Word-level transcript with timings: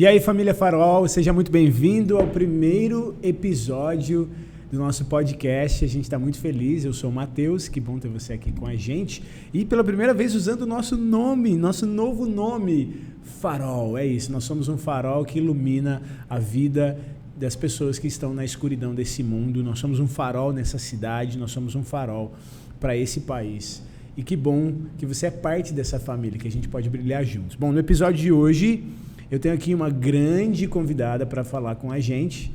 E 0.00 0.06
aí, 0.06 0.18
família 0.18 0.54
Farol, 0.54 1.06
seja 1.06 1.30
muito 1.30 1.52
bem-vindo 1.52 2.16
ao 2.16 2.26
primeiro 2.26 3.14
episódio 3.22 4.30
do 4.72 4.78
nosso 4.78 5.04
podcast. 5.04 5.84
A 5.84 5.88
gente 5.88 6.04
está 6.04 6.18
muito 6.18 6.38
feliz. 6.38 6.86
Eu 6.86 6.94
sou 6.94 7.10
o 7.10 7.12
Matheus, 7.12 7.68
que 7.68 7.78
bom 7.78 7.98
ter 7.98 8.08
você 8.08 8.32
aqui 8.32 8.50
com 8.50 8.66
a 8.66 8.74
gente. 8.74 9.22
E 9.52 9.62
pela 9.62 9.84
primeira 9.84 10.14
vez 10.14 10.34
usando 10.34 10.62
o 10.62 10.66
nosso 10.66 10.96
nome, 10.96 11.54
nosso 11.54 11.84
novo 11.84 12.24
nome, 12.24 12.96
Farol. 13.42 13.98
É 13.98 14.06
isso, 14.06 14.32
nós 14.32 14.44
somos 14.44 14.68
um 14.68 14.78
farol 14.78 15.22
que 15.22 15.38
ilumina 15.38 16.00
a 16.30 16.38
vida 16.38 16.98
das 17.36 17.54
pessoas 17.54 17.98
que 17.98 18.06
estão 18.06 18.32
na 18.32 18.42
escuridão 18.42 18.94
desse 18.94 19.22
mundo. 19.22 19.62
Nós 19.62 19.80
somos 19.80 20.00
um 20.00 20.08
farol 20.08 20.50
nessa 20.50 20.78
cidade, 20.78 21.36
nós 21.36 21.50
somos 21.50 21.74
um 21.74 21.84
farol 21.84 22.32
para 22.80 22.96
esse 22.96 23.20
país. 23.20 23.82
E 24.16 24.22
que 24.22 24.34
bom 24.34 24.72
que 24.96 25.04
você 25.04 25.26
é 25.26 25.30
parte 25.30 25.74
dessa 25.74 26.00
família, 26.00 26.38
que 26.38 26.48
a 26.48 26.50
gente 26.50 26.68
pode 26.68 26.88
brilhar 26.88 27.22
juntos. 27.22 27.54
Bom, 27.54 27.70
no 27.70 27.78
episódio 27.78 28.18
de 28.18 28.32
hoje, 28.32 28.82
eu 29.30 29.38
tenho 29.38 29.54
aqui 29.54 29.74
uma 29.74 29.88
grande 29.88 30.66
convidada 30.66 31.24
para 31.24 31.44
falar 31.44 31.76
com 31.76 31.90
a 31.92 32.00
gente. 32.00 32.52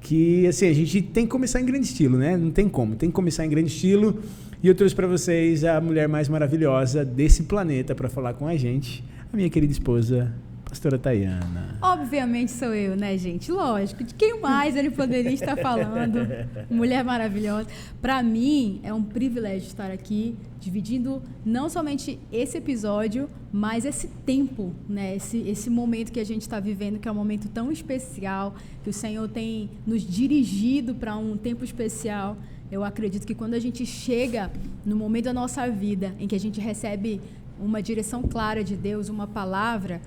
Que, 0.00 0.46
assim, 0.46 0.68
a 0.68 0.72
gente 0.72 1.00
tem 1.00 1.24
que 1.24 1.30
começar 1.30 1.60
em 1.60 1.64
grande 1.64 1.86
estilo, 1.86 2.18
né? 2.18 2.36
Não 2.36 2.50
tem 2.50 2.68
como, 2.68 2.96
tem 2.96 3.08
que 3.08 3.14
começar 3.14 3.46
em 3.46 3.48
grande 3.48 3.68
estilo. 3.68 4.18
E 4.62 4.68
eu 4.68 4.74
trouxe 4.74 4.94
para 4.94 5.06
vocês 5.06 5.64
a 5.64 5.80
mulher 5.80 6.08
mais 6.08 6.28
maravilhosa 6.28 7.04
desse 7.04 7.44
planeta 7.44 7.94
para 7.94 8.08
falar 8.08 8.34
com 8.34 8.46
a 8.46 8.56
gente, 8.56 9.02
a 9.32 9.36
minha 9.36 9.48
querida 9.48 9.72
esposa, 9.72 10.32
Pastora 10.72 10.98
Tayana. 10.98 11.76
Obviamente 11.82 12.50
sou 12.50 12.72
eu, 12.72 12.96
né, 12.96 13.18
gente? 13.18 13.52
Lógico. 13.52 14.02
De 14.02 14.14
quem 14.14 14.40
mais 14.40 14.74
ele 14.74 14.90
poderia 14.90 15.30
estar 15.30 15.54
falando? 15.54 16.26
Mulher 16.70 17.04
maravilhosa. 17.04 17.68
Para 18.00 18.22
mim, 18.22 18.80
é 18.82 18.90
um 18.90 19.02
privilégio 19.02 19.66
estar 19.66 19.90
aqui, 19.90 20.34
dividindo 20.58 21.22
não 21.44 21.68
somente 21.68 22.18
esse 22.32 22.56
episódio, 22.56 23.28
mas 23.52 23.84
esse 23.84 24.08
tempo, 24.24 24.72
né? 24.88 25.14
Esse, 25.14 25.46
esse 25.46 25.68
momento 25.68 26.10
que 26.10 26.18
a 26.18 26.24
gente 26.24 26.40
está 26.40 26.58
vivendo, 26.58 26.98
que 26.98 27.06
é 27.06 27.12
um 27.12 27.16
momento 27.16 27.50
tão 27.50 27.70
especial, 27.70 28.54
que 28.82 28.88
o 28.88 28.94
Senhor 28.94 29.28
tem 29.28 29.68
nos 29.86 30.00
dirigido 30.00 30.94
para 30.94 31.14
um 31.18 31.36
tempo 31.36 31.62
especial. 31.62 32.34
Eu 32.70 32.82
acredito 32.82 33.26
que 33.26 33.34
quando 33.34 33.52
a 33.52 33.60
gente 33.60 33.84
chega 33.84 34.50
no 34.86 34.96
momento 34.96 35.26
da 35.26 35.34
nossa 35.34 35.68
vida 35.68 36.14
em 36.18 36.26
que 36.26 36.34
a 36.34 36.40
gente 36.40 36.58
recebe 36.62 37.20
uma 37.60 37.82
direção 37.82 38.22
clara 38.22 38.64
de 38.64 38.74
Deus, 38.74 39.10
uma 39.10 39.26
palavra, 39.26 40.00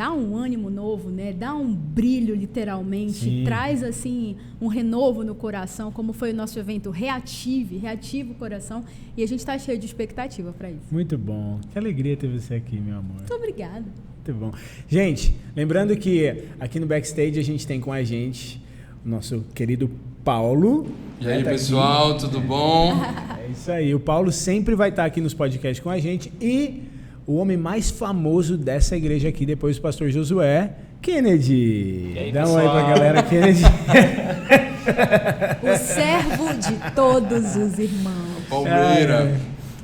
dá 0.00 0.10
um 0.14 0.34
ânimo 0.34 0.70
novo, 0.70 1.10
né? 1.10 1.30
Dá 1.30 1.52
um 1.52 1.74
brilho 1.74 2.34
literalmente, 2.34 3.24
Sim. 3.24 3.44
traz 3.44 3.82
assim 3.82 4.34
um 4.58 4.66
renovo 4.66 5.22
no 5.22 5.34
coração, 5.34 5.92
como 5.92 6.14
foi 6.14 6.32
o 6.32 6.34
nosso 6.34 6.58
evento 6.58 6.90
Reative, 6.90 7.76
reativa 7.76 8.32
o 8.32 8.34
coração, 8.34 8.82
e 9.14 9.22
a 9.22 9.28
gente 9.28 9.40
está 9.40 9.58
cheio 9.58 9.78
de 9.78 9.84
expectativa 9.84 10.54
para 10.56 10.70
isso. 10.70 10.86
Muito 10.90 11.18
bom. 11.18 11.60
Que 11.70 11.78
alegria 11.78 12.16
ter 12.16 12.28
você 12.28 12.54
aqui, 12.54 12.80
meu 12.80 12.96
amor. 12.96 13.16
Muito 13.16 13.34
obrigada. 13.34 13.84
Muito 14.16 14.32
bom. 14.40 14.52
Gente, 14.88 15.36
lembrando 15.54 15.94
que 15.94 16.44
aqui 16.58 16.80
no 16.80 16.86
backstage 16.86 17.38
a 17.38 17.44
gente 17.44 17.66
tem 17.66 17.78
com 17.78 17.92
a 17.92 18.02
gente 18.02 18.58
o 19.04 19.08
nosso 19.08 19.44
querido 19.54 19.90
Paulo. 20.24 20.86
E 21.20 21.28
aí, 21.28 21.44
tá 21.44 21.50
pessoal, 21.50 22.12
aqui. 22.12 22.20
tudo 22.20 22.40
bom? 22.40 22.94
É 23.38 23.50
isso 23.52 23.70
aí. 23.70 23.94
O 23.94 24.00
Paulo 24.00 24.32
sempre 24.32 24.74
vai 24.74 24.88
estar 24.88 25.04
aqui 25.04 25.20
nos 25.20 25.34
podcasts 25.34 25.82
com 25.82 25.90
a 25.90 25.98
gente 25.98 26.32
e 26.40 26.84
o 27.30 27.36
homem 27.36 27.56
mais 27.56 27.92
famoso 27.92 28.56
dessa 28.56 28.96
igreja 28.96 29.28
aqui, 29.28 29.46
depois 29.46 29.76
do 29.76 29.82
pastor 29.82 30.10
Josué, 30.10 30.72
Kennedy. 31.00 32.16
Aí, 32.18 32.32
Dá 32.32 32.44
um 32.44 32.54
oi 32.54 32.62
pra 32.62 32.82
galera, 32.82 33.22
Kennedy. 33.22 33.62
o 35.62 35.78
servo 35.78 36.52
de 36.54 36.90
todos 36.92 37.54
os 37.54 37.78
irmãos. 37.78 38.42
Palmeira. 38.48 39.36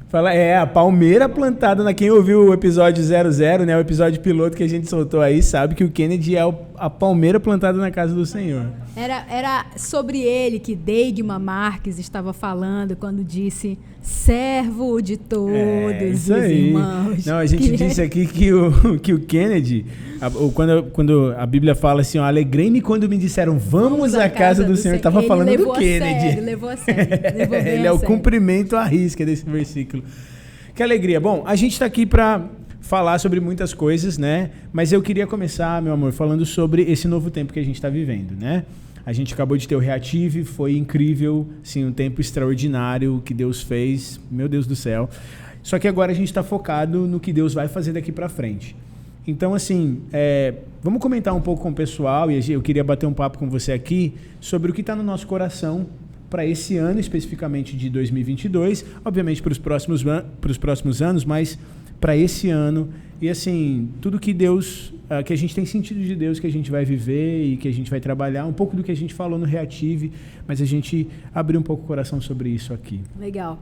Fala, 0.09 0.35
é, 0.35 0.59
a 0.59 0.67
palmeira 0.67 1.29
plantada 1.29 1.85
na. 1.85 1.95
Quem 1.95 2.11
ouviu 2.11 2.49
o 2.49 2.53
episódio 2.53 3.05
00, 3.05 3.65
né? 3.65 3.77
O 3.77 3.81
episódio 3.81 4.21
piloto 4.21 4.57
que 4.57 4.65
a 4.65 4.69
gente 4.69 4.91
soltou 4.91 5.21
aí, 5.21 5.41
sabe 5.41 5.77
que 5.77 5.85
o 5.85 5.91
Kennedy 5.91 6.37
é 6.37 6.41
a 6.77 6.91
palmeira 6.91 7.39
plantada 7.39 7.79
na 7.79 7.93
casa 7.93 8.13
do 8.13 8.27
Senhor. 8.27 8.67
Era, 8.97 9.25
era 9.31 9.67
sobre 9.77 10.21
ele 10.21 10.59
que 10.59 10.75
Deigma 10.75 11.39
Marques 11.39 12.01
estava 12.01 12.33
falando 12.33 12.97
quando 12.97 13.23
disse 13.23 13.79
servo 14.07 15.01
de 15.01 15.17
todos 15.17 15.53
é, 15.55 16.11
os 16.13 16.31
aí. 16.31 16.69
irmãos. 16.69 17.27
Não, 17.27 17.39
a 17.39 17.47
gente 17.47 17.71
que... 17.71 17.77
disse 17.77 18.01
aqui 18.01 18.27
que 18.27 18.53
o, 18.53 18.99
que 19.03 19.13
o 19.13 19.21
Kennedy, 19.21 19.85
a, 20.21 20.29
o, 20.29 20.53
quando, 20.53 20.85
quando 20.93 21.35
a 21.37 21.45
Bíblia 21.45 21.75
fala 21.75 22.03
assim, 22.03 22.19
alegrei-me 22.19 22.81
quando 22.81 23.09
me 23.09 23.19
disseram 23.19 23.59
vamos, 23.59 23.91
vamos 23.91 24.15
à 24.15 24.29
casa, 24.29 24.39
casa 24.39 24.65
do, 24.65 24.73
do 24.73 24.77
Senhor, 24.77 24.97
estava 24.97 25.23
falando 25.25 25.57
do 25.57 25.73
Kennedy. 25.73 26.21
Sério, 26.21 26.45
levou 26.45 26.69
a 26.69 26.77
sério, 26.77 27.37
levou 27.37 27.57
ele 27.59 27.87
é 27.87 27.93
o 27.93 27.99
cumprimento 27.99 28.77
à 28.77 28.85
risca 28.85 29.27
desse 29.27 29.45
versículo. 29.45 30.05
Que 30.75 30.83
alegria. 30.83 31.21
Bom, 31.21 31.43
a 31.45 31.57
gente 31.57 31.73
está 31.73 31.87
aqui 31.87 32.07
para 32.07 32.45
falar 32.81 33.19
sobre 33.19 33.41
muitas 33.41 33.75
coisas, 33.75 34.17
né? 34.17 34.51
Mas 34.73 34.93
eu 34.93 35.03
queria 35.03 35.27
começar, 35.27 35.83
meu 35.83 35.93
amor, 35.93 36.13
falando 36.13 36.47
sobre 36.47 36.83
esse 36.83 37.09
novo 37.09 37.31
tempo 37.31 37.53
que 37.53 37.59
a 37.59 37.65
gente 37.65 37.75
está 37.75 37.89
vivendo, 37.89 38.33
né? 38.39 38.65
A 39.07 39.13
gente 39.13 39.33
acabou 39.33 39.57
de 39.57 39.69
ter 39.69 39.77
o 39.77 39.79
Reative, 39.79 40.43
foi 40.43 40.77
incrível, 40.77 41.47
sim, 41.63 41.85
um 41.85 41.93
tempo 41.93 42.21
extraordinário 42.21 43.23
que 43.25 43.33
Deus 43.33 43.63
fez, 43.63 44.21
meu 44.29 44.49
Deus 44.49 44.67
do 44.67 44.75
céu. 44.75 45.09
Só 45.63 45.79
que 45.79 45.87
agora 45.87 46.11
a 46.11 46.15
gente 46.15 46.27
está 46.27 46.43
focado 46.43 47.07
no 47.07 47.21
que 47.21 47.33
Deus 47.33 47.55
vai 47.55 47.69
fazer 47.69 47.93
daqui 47.93 48.11
para 48.11 48.29
frente. 48.29 48.75
Então, 49.25 49.55
assim, 49.55 50.03
é, 50.13 50.55
vamos 50.83 51.01
comentar 51.01 51.35
um 51.35 51.41
pouco 51.41 51.63
com 51.63 51.71
o 51.71 51.75
pessoal 51.75 52.31
e 52.31 52.53
eu 52.53 52.61
queria 52.61 52.83
bater 52.83 53.07
um 53.07 53.13
papo 53.13 53.39
com 53.39 53.49
você 53.49 53.73
aqui 53.73 54.15
sobre 54.41 54.73
o 54.73 54.75
que 54.75 54.81
está 54.81 54.97
no 54.97 55.05
nosso 55.05 55.27
coração 55.27 55.87
para 56.29 56.45
esse 56.45 56.77
ano, 56.77 56.99
especificamente 56.99 57.77
de 57.77 57.89
2022, 57.89 58.85
obviamente 59.05 59.41
para 59.41 59.53
os 59.53 59.59
próximos, 59.59 60.05
próximos 60.61 61.01
anos, 61.01 61.25
mas 61.25 61.57
para 62.01 62.17
esse 62.17 62.51
ano. 62.51 62.89
E 63.21 63.29
assim, 63.29 63.89
tudo 64.01 64.19
que 64.19 64.33
Deus, 64.33 64.93
uh, 65.11 65.25
que 65.25 65.33
a 65.33 65.37
gente 65.37 65.55
tem 65.55 65.65
sentido 65.65 66.01
de 66.01 66.15
Deus, 66.15 66.39
que 66.39 66.47
a 66.47 66.53
gente 66.53 66.71
vai 66.71 66.85
viver 66.85 67.45
e 67.45 67.57
que 67.57 67.69
a 67.69 67.73
gente 67.73 67.91
vai 67.91 68.01
trabalhar, 68.01 68.47
um 68.47 68.53
pouco 68.53 68.77
do 68.77 68.83
que 68.83 68.93
a 68.93 68.97
gente 68.97 69.15
falou 69.15 69.39
no 69.39 69.45
Reative, 69.45 70.13
mas 70.47 70.61
a 70.61 70.65
gente 70.65 71.09
abriu 71.35 71.61
um 71.61 71.63
pouco 71.63 71.85
o 71.85 71.87
coração 71.87 72.21
sobre 72.21 72.49
isso 72.51 72.73
aqui. 72.73 73.01
Legal. 73.19 73.59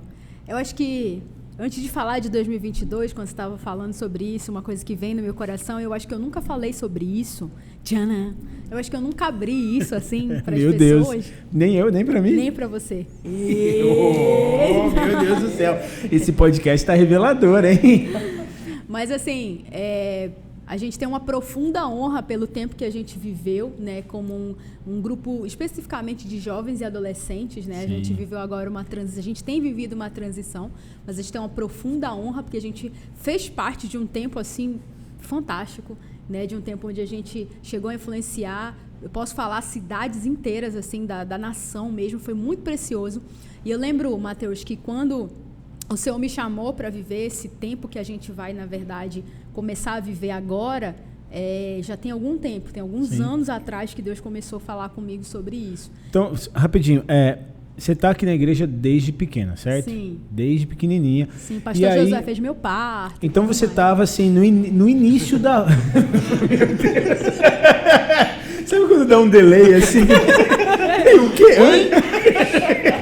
Eu 0.47 0.57
acho 0.57 0.75
que 0.75 1.23
Antes 1.57 1.81
de 1.81 1.89
falar 1.89 2.19
de 2.19 2.29
2022, 2.31 3.13
quando 3.13 3.29
você 3.29 3.33
estava 3.33 3.57
falando 3.57 3.93
sobre 3.93 4.25
isso, 4.25 4.51
uma 4.51 4.61
coisa 4.61 4.85
que 4.85 4.97
vem 4.97 5.15
no 5.15 5.23
meu 5.23 5.33
coração, 5.33 5.81
eu 5.81 5.95
acho 5.95 6.09
que 6.09 6.13
eu 6.13 6.19
nunca 6.19 6.43
falei 6.43 6.73
sobre 6.73 7.05
isso. 7.05 7.49
Tchana, 7.85 8.35
eu 8.69 8.77
acho 8.77 8.91
que 8.91 8.97
eu 8.97 9.01
nunca 9.01 9.27
abri 9.27 9.79
isso 9.79 9.95
assim 9.95 10.27
para 10.45 10.57
as 10.57 10.63
pessoas. 10.63 10.69
Meu 10.69 10.73
Deus. 10.73 11.33
Nem 11.53 11.77
eu, 11.77 11.93
nem 11.93 12.05
para 12.05 12.21
mim. 12.21 12.33
Nem 12.33 12.51
para 12.51 12.67
você. 12.67 13.07
oh, 13.25 14.91
meu 14.91 15.21
Deus 15.21 15.43
do 15.43 15.51
céu. 15.51 15.79
Esse 16.11 16.33
podcast 16.33 16.83
está 16.83 16.95
revelador, 16.95 17.65
hein? 17.65 18.09
Mas 18.89 19.13
assim, 19.13 19.65
é, 19.71 20.31
a 20.67 20.77
gente 20.77 20.99
tem 20.99 21.07
uma 21.07 21.21
profunda 21.21 21.87
honra 21.87 22.23
pelo 22.23 22.47
tempo 22.47 22.75
que 22.75 22.85
a 22.85 22.91
gente 22.91 23.19
viveu, 23.19 23.75
né, 23.79 24.03
como 24.03 24.33
um, 24.33 24.55
um 24.87 25.01
grupo 25.01 25.45
especificamente 25.45 26.27
de 26.27 26.41
jovens 26.41 26.81
e 26.81 26.85
adolescentes, 26.85 27.67
né? 27.67 27.85
A 27.85 27.87
gente 27.87 28.15
viveu 28.15 28.39
agora 28.39 28.69
uma 28.71 28.85
transição, 28.85 29.21
a 29.21 29.25
gente 29.25 29.45
tem 29.45 29.61
vivido 29.61 29.93
uma 29.93 30.09
transição, 30.09 30.71
mas 31.07 31.19
a 31.19 31.23
gente 31.23 31.33
tem 31.33 31.41
uma 31.41 31.49
profunda 31.49 32.15
honra 32.15 32.43
porque 32.43 32.57
a 32.57 32.63
gente 32.63 32.91
fez 33.15 33.49
parte 33.49 33.87
de 33.87 33.99
um 33.99 34.07
tempo 34.07 34.39
assim 34.39 34.81
fantástico, 35.19 35.97
né, 36.29 36.47
de 36.47 36.57
um 36.57 36.61
tempo 36.61 36.89
onde 36.89 37.01
a 37.01 37.07
gente 37.07 37.47
chegou 37.63 37.91
a 37.91 37.95
influenciar, 37.95 38.77
eu 39.03 39.11
posso 39.11 39.35
falar 39.35 39.61
cidades 39.61 40.25
inteiras 40.25 40.75
assim 40.75 41.05
da, 41.05 41.25
da 41.25 41.37
nação 41.37 41.93
mesmo, 41.93 42.19
foi 42.19 42.33
muito 42.33 42.63
precioso. 42.63 43.23
E 43.63 43.71
eu 43.71 43.79
lembro, 43.79 44.17
Mateus, 44.19 44.65
que 44.65 44.77
quando 44.77 45.31
o 45.91 45.97
Senhor 45.97 46.19
me 46.19 46.29
chamou 46.29 46.73
para 46.73 46.89
viver 46.89 47.27
esse 47.27 47.49
tempo 47.49 47.87
que 47.87 47.99
a 47.99 48.03
gente 48.03 48.33
vai, 48.33 48.55
na 48.55 48.65
verdade, 48.65 49.23
começar 49.55 49.95
a 49.95 50.01
viver 50.01 50.31
agora. 50.31 50.97
É, 51.31 51.81
já 51.83 51.97
tem 51.97 52.13
algum 52.13 52.39
tempo, 52.39 52.73
tem 52.73 52.81
alguns 52.81 53.09
Sim. 53.09 53.23
anos 53.23 53.49
atrás 53.49 53.93
que 53.93 54.03
Deus 54.03 54.21
começou 54.21 54.59
a 54.59 54.61
falar 54.61 54.91
comigo 54.91 55.25
sobre 55.25 55.57
isso. 55.57 55.91
Então, 56.09 56.33
rapidinho, 56.55 57.03
é, 57.09 57.39
você 57.77 57.91
está 57.91 58.11
aqui 58.11 58.25
na 58.25 58.33
igreja 58.33 58.69
desde 58.69 59.11
pequena, 59.11 59.57
certo? 59.57 59.91
Sim. 59.91 60.21
Desde 60.31 60.65
pequenininha. 60.65 61.29
Sim, 61.37 61.59
pastor 61.59 61.91
e 61.91 61.99
José 62.05 62.17
aí, 62.19 62.25
fez 62.25 62.39
meu 62.39 62.55
parto. 62.55 63.19
Então 63.21 63.49
você 63.49 63.65
estava 63.65 64.05
assim 64.05 64.31
no, 64.31 64.45
in, 64.45 64.53
no 64.53 64.89
início 64.89 65.39
da. 65.41 65.67
meu 65.67 66.67
Deus. 66.77 67.19
Sabe 68.65 68.87
quando 68.87 69.07
dá 69.07 69.19
um 69.19 69.29
delay 69.29 69.75
assim? 69.75 70.03
o 71.21 71.31
quê? 71.31 72.14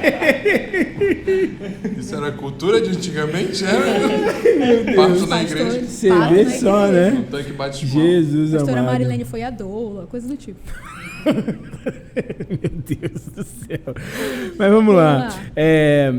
Isso 1.97 2.15
era 2.15 2.31
cultura 2.31 2.81
de 2.81 2.89
antigamente? 2.89 3.63
Era? 3.63 4.95
Parto 4.95 5.27
na 5.27 5.43
igreja. 5.43 5.83
Você 5.85 6.09
vê 6.29 6.49
só, 6.49 6.87
né? 6.87 7.11
O 7.11 7.23
tanque 7.31 7.53
bate 7.53 7.87
Jesus 7.87 8.53
amado. 8.53 8.55
A 8.55 8.65
pastora 8.65 8.83
Marilene 8.83 9.25
foi 9.25 9.43
a 9.43 9.49
doula, 9.49 10.05
coisa 10.07 10.27
do 10.27 10.35
tipo. 10.35 10.59
Meu 11.25 12.71
Deus 12.85 13.27
do 13.27 13.43
céu. 13.43 13.95
Mas 14.57 14.71
vamos 14.71 14.93
lá. 14.93 15.33
É, 15.55 16.13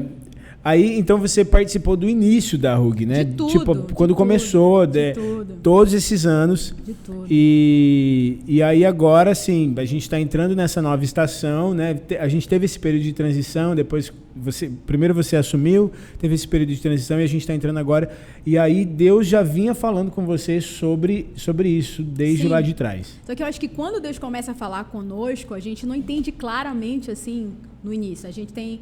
Aí, 0.65 0.99
então 0.99 1.19
você 1.19 1.45
participou 1.45 1.95
do 1.95 2.09
início 2.09 2.57
da 2.57 2.75
RUG, 2.75 3.05
né? 3.05 3.23
De 3.23 3.35
tudo, 3.35 3.51
tipo, 3.53 3.75
de 3.75 3.81
quando 3.93 4.11
tudo, 4.11 4.15
começou, 4.15 4.87
de 4.87 5.13
de- 5.13 5.13
tudo. 5.13 5.55
todos 5.63 5.93
esses 5.93 6.25
anos. 6.25 6.75
De 6.87 6.95
tudo. 6.95 7.27
E, 7.31 8.39
e 8.47 8.63
aí 8.63 8.83
agora, 8.83 9.35
sim, 9.35 9.75
a 9.77 9.85
gente 9.85 10.03
está 10.03 10.19
entrando 10.19 10.57
nessa 10.57 10.81
nova 10.81 11.05
estação, 11.05 11.75
né? 11.75 12.01
A 12.19 12.29
gente 12.29 12.49
teve 12.49 12.65
esse 12.65 12.79
período 12.79 13.03
de 13.03 13.13
transição, 13.13 13.75
depois 13.75 14.11
você, 14.35 14.71
primeiro 14.87 15.13
você 15.13 15.37
assumiu, 15.37 15.93
teve 16.19 16.35
esse 16.35 16.49
período 16.49 16.71
de 16.75 16.81
transição 16.81 17.21
e 17.21 17.25
a 17.25 17.27
gente 17.29 17.43
está 17.43 17.55
entrando 17.55 17.79
agora. 17.79 18.11
E 18.47 18.57
aí 18.57 18.87
Deus 18.87 19.27
já 19.27 19.43
vinha 19.43 19.75
falando 19.75 20.11
com 20.11 20.25
você 20.25 20.63
sobre, 20.63 21.27
sobre 21.37 21.69
isso 21.69 22.03
desde 22.03 22.45
Sim. 22.45 22.49
lá 22.49 22.63
de 22.63 22.73
trás. 22.73 23.21
Só 23.27 23.35
que 23.35 23.43
eu 23.43 23.47
acho 23.47 23.61
que 23.61 23.69
quando 23.69 24.01
Deus 24.01 24.19
começa 24.19 24.53
a 24.53 24.55
falar 24.55 24.85
conosco, 24.85 25.53
a 25.53 25.61
gente 25.61 25.85
não 25.85 25.95
entende 25.95 26.33
claramente 26.33 27.11
assim 27.11 27.53
no 27.85 27.93
início. 27.93 28.27
A 28.29 28.33
gente 28.33 28.53
tem 28.53 28.81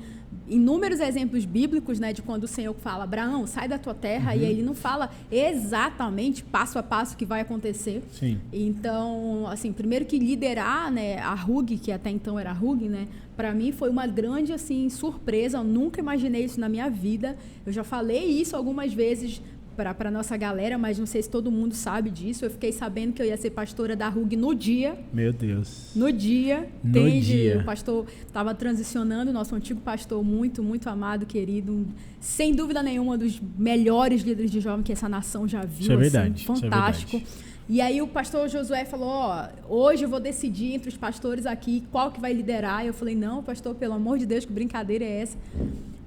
inúmeros 0.48 1.00
exemplos 1.00 1.44
bíblicos, 1.44 1.98
né, 1.98 2.12
de 2.12 2.22
quando 2.22 2.44
o 2.44 2.48
Senhor 2.48 2.72
fala: 2.74 3.02
"Abraão, 3.04 3.46
sai 3.46 3.66
da 3.68 3.76
tua 3.78 3.92
terra", 3.92 4.32
Uhum. 4.32 4.40
e 4.40 4.44
ele 4.44 4.62
não 4.62 4.74
fala 4.74 5.10
exatamente 5.30 6.42
passo 6.44 6.78
a 6.78 6.82
passo 6.82 7.14
o 7.14 7.16
que 7.16 7.24
vai 7.26 7.40
acontecer. 7.40 8.02
Sim. 8.12 8.38
Então, 8.52 9.46
assim, 9.48 9.72
primeiro 9.72 10.04
que 10.04 10.18
liderar, 10.18 10.90
né, 10.90 11.18
a 11.18 11.34
RUG, 11.34 11.76
que 11.78 11.90
até 11.92 12.10
então 12.10 12.38
era 12.38 12.50
a 12.50 12.52
RUG, 12.54 12.88
né, 12.88 13.08
para 13.36 13.52
mim 13.52 13.72
foi 13.72 13.90
uma 13.90 14.06
grande 14.06 14.52
assim 14.52 14.88
surpresa. 14.88 15.58
Eu 15.58 15.64
nunca 15.64 16.00
imaginei 16.00 16.44
isso 16.44 16.60
na 16.60 16.68
minha 16.68 16.88
vida. 16.88 17.36
Eu 17.66 17.72
já 17.72 17.82
falei 17.82 18.24
isso 18.24 18.54
algumas 18.56 18.92
vezes 18.92 19.42
para 19.76 20.10
nossa 20.10 20.36
galera, 20.36 20.76
mas 20.78 20.98
não 20.98 21.06
sei 21.06 21.22
se 21.22 21.28
todo 21.30 21.50
mundo 21.50 21.74
sabe 21.74 22.10
disso. 22.10 22.44
Eu 22.44 22.50
fiquei 22.50 22.72
sabendo 22.72 23.12
que 23.12 23.22
eu 23.22 23.26
ia 23.26 23.36
ser 23.36 23.50
pastora 23.50 23.96
da 23.96 24.08
RUG 24.08 24.36
no 24.36 24.54
dia. 24.54 24.96
Meu 25.12 25.32
Deus. 25.32 25.90
No 25.96 26.12
dia, 26.12 26.68
No 26.82 26.90
entende? 27.08 27.26
dia. 27.26 27.58
O 27.58 27.64
pastor 27.64 28.06
estava 28.26 28.54
transicionando, 28.54 29.32
nosso 29.32 29.54
antigo 29.54 29.80
pastor, 29.80 30.22
muito, 30.22 30.62
muito 30.62 30.88
amado, 30.88 31.26
querido, 31.26 31.72
um- 31.72 31.86
sem 32.20 32.54
dúvida 32.54 32.82
nenhuma, 32.82 33.14
um 33.14 33.18
dos 33.18 33.40
melhores 33.58 34.22
líderes 34.22 34.50
de 34.50 34.60
jovem 34.60 34.82
que 34.82 34.92
essa 34.92 35.08
nação 35.08 35.48
já 35.48 35.62
viu. 35.62 35.80
Isso 35.80 35.90
é 35.92 35.94
assim, 35.94 36.02
verdade, 36.02 36.42
é 36.42 36.46
fantástico. 36.46 37.12
verdade. 37.18 37.52
E 37.68 37.80
aí 37.80 38.02
o 38.02 38.08
pastor 38.08 38.48
Josué 38.48 38.84
falou, 38.84 39.08
ó, 39.08 39.48
hoje 39.68 40.04
eu 40.04 40.08
vou 40.08 40.18
decidir 40.20 40.74
entre 40.74 40.88
os 40.88 40.96
pastores 40.96 41.46
aqui 41.46 41.84
qual 41.92 42.10
que 42.10 42.20
vai 42.20 42.32
liderar. 42.32 42.84
E 42.84 42.88
eu 42.88 42.92
falei, 42.94 43.14
não, 43.14 43.42
pastor, 43.42 43.74
pelo 43.74 43.94
amor 43.94 44.18
de 44.18 44.26
Deus, 44.26 44.44
que 44.44 44.52
brincadeira 44.52 45.04
é 45.04 45.20
essa? 45.22 45.38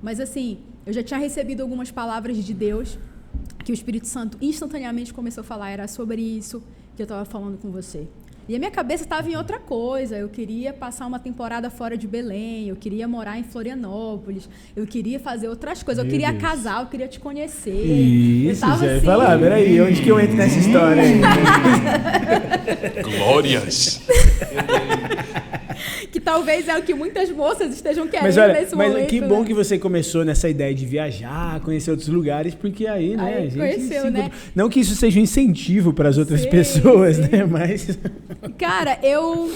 Mas 0.03 0.19
assim, 0.19 0.57
eu 0.85 0.93
já 0.93 1.01
tinha 1.01 1.19
recebido 1.19 1.61
algumas 1.61 1.89
palavras 1.89 2.37
de 2.37 2.53
Deus 2.53 2.99
que 3.63 3.71
o 3.71 3.73
Espírito 3.73 4.07
Santo 4.07 4.37
instantaneamente 4.41 5.13
começou 5.13 5.41
a 5.41 5.43
falar, 5.43 5.69
era 5.71 5.87
sobre 5.87 6.21
isso 6.21 6.61
que 6.95 7.01
eu 7.01 7.05
estava 7.05 7.25
falando 7.25 7.57
com 7.57 7.71
você. 7.71 8.07
E 8.47 8.55
a 8.55 8.59
minha 8.59 8.69
cabeça 8.69 9.03
estava 9.03 9.29
em 9.29 9.35
outra 9.35 9.57
coisa. 9.57 10.15
Eu 10.15 10.29
queria 10.29 10.71
passar 10.71 11.07
uma 11.07 11.17
temporada 11.19 11.69
fora 11.69 11.97
de 11.97 12.07
Belém, 12.07 12.69
eu 12.69 12.75
queria 12.75 13.07
morar 13.07 13.39
em 13.39 13.43
Florianópolis, 13.43 14.47
eu 14.75 14.85
queria 14.85 15.19
fazer 15.19 15.47
outras 15.47 15.81
coisas, 15.81 16.03
eu 16.03 16.05
Meu 16.05 16.11
queria 16.11 16.31
Deus. 16.31 16.43
casar, 16.43 16.81
eu 16.81 16.87
queria 16.87 17.07
te 17.07 17.19
conhecer. 17.19 17.71
eu 17.71 18.51
Isso, 18.51 18.61
tava 18.61 18.77
já 18.77 18.85
ia 18.85 18.97
assim, 18.97 19.05
falar, 19.05 19.39
peraí, 19.39 19.81
onde 19.81 20.01
que 20.01 20.09
eu 20.09 20.19
entro 20.19 20.35
nessa 20.35 20.59
história? 20.59 21.03
Glórias! 23.03 24.01
que 26.11 26.19
talvez 26.19 26.67
é 26.67 26.77
o 26.77 26.81
que 26.81 26.93
muitas 26.93 27.29
moças 27.29 27.73
estejam 27.73 28.07
querendo 28.07 28.25
Mas 28.25 28.37
olha, 28.37 28.53
nesse 28.53 28.75
mas 28.75 28.93
momento. 28.93 29.09
que 29.09 29.21
bom 29.21 29.41
né? 29.41 29.47
que 29.47 29.53
você 29.53 29.77
começou 29.77 30.23
nessa 30.23 30.47
ideia 30.47 30.73
de 30.73 30.85
viajar, 30.85 31.59
conhecer 31.59 31.91
outros 31.91 32.07
lugares, 32.07 32.55
porque 32.55 32.87
aí, 32.87 33.17
né, 33.17 33.23
Aí 33.23 33.33
a 33.33 33.41
gente 33.41 33.57
conheceu, 33.57 34.03
se 34.03 34.09
né? 34.11 34.31
Não 34.55 34.69
que 34.69 34.79
isso 34.79 34.95
seja 34.95 35.19
um 35.19 35.23
incentivo 35.23 35.93
para 35.93 36.09
as 36.09 36.17
outras 36.17 36.41
Sim, 36.41 36.49
pessoas, 36.49 37.17
sim. 37.17 37.23
né? 37.23 37.45
Mas 37.45 37.97
Cara, 38.57 38.99
eu 39.03 39.51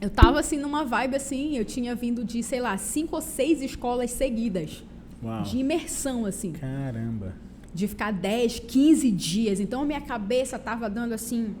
eu 0.00 0.08
tava 0.08 0.40
assim 0.40 0.56
numa 0.56 0.84
vibe 0.84 1.16
assim, 1.16 1.56
eu 1.56 1.64
tinha 1.64 1.94
vindo 1.94 2.24
de, 2.24 2.42
sei 2.42 2.60
lá, 2.60 2.76
cinco 2.78 3.16
ou 3.16 3.22
seis 3.22 3.60
escolas 3.60 4.10
seguidas. 4.10 4.82
Uau. 5.22 5.42
De 5.42 5.58
imersão, 5.58 6.24
assim. 6.24 6.52
Caramba. 6.52 7.34
De 7.74 7.86
ficar 7.86 8.10
10, 8.10 8.60
15 8.60 9.10
dias. 9.10 9.60
Então, 9.60 9.84
minha 9.84 10.00
cabeça 10.00 10.58
tava 10.58 10.88
dando 10.88 11.12
assim. 11.12 11.54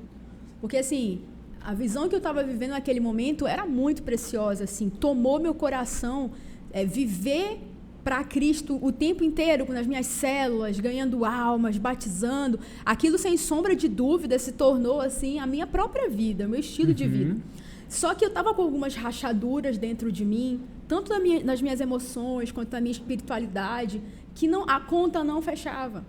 Porque, 0.60 0.78
assim, 0.78 1.20
a 1.60 1.74
visão 1.74 2.08
que 2.08 2.14
eu 2.14 2.20
tava 2.20 2.42
vivendo 2.42 2.70
naquele 2.70 3.00
momento 3.00 3.46
era 3.46 3.66
muito 3.66 4.02
preciosa, 4.02 4.64
assim. 4.64 4.88
Tomou 4.88 5.38
meu 5.38 5.54
coração 5.54 6.30
é, 6.72 6.84
viver 6.84 7.60
para 8.02 8.22
Cristo 8.24 8.78
o 8.82 8.90
tempo 8.90 9.22
inteiro, 9.22 9.66
nas 9.72 9.86
minhas 9.86 10.06
células, 10.06 10.78
ganhando 10.80 11.24
almas, 11.24 11.76
batizando. 11.76 12.58
Aquilo, 12.84 13.18
sem 13.18 13.36
sombra 13.36 13.76
de 13.76 13.88
dúvida, 13.88 14.38
se 14.38 14.52
tornou, 14.52 15.00
assim, 15.00 15.38
a 15.38 15.46
minha 15.46 15.66
própria 15.66 16.08
vida, 16.08 16.46
o 16.46 16.48
meu 16.48 16.60
estilo 16.60 16.94
de 16.94 17.06
vida. 17.06 17.36
Só 17.88 18.14
que 18.14 18.24
eu 18.24 18.30
tava 18.30 18.54
com 18.54 18.62
algumas 18.62 18.94
rachaduras 18.94 19.76
dentro 19.76 20.12
de 20.12 20.24
mim, 20.24 20.60
tanto 20.86 21.10
na 21.12 21.18
minha- 21.18 21.42
nas 21.42 21.60
minhas 21.60 21.80
emoções 21.80 22.52
quanto 22.52 22.72
na 22.72 22.80
minha 22.80 22.92
espiritualidade, 22.92 24.00
que 24.34 24.46
não, 24.46 24.62
a 24.68 24.78
conta 24.80 25.24
não 25.24 25.42
fechava. 25.42 26.04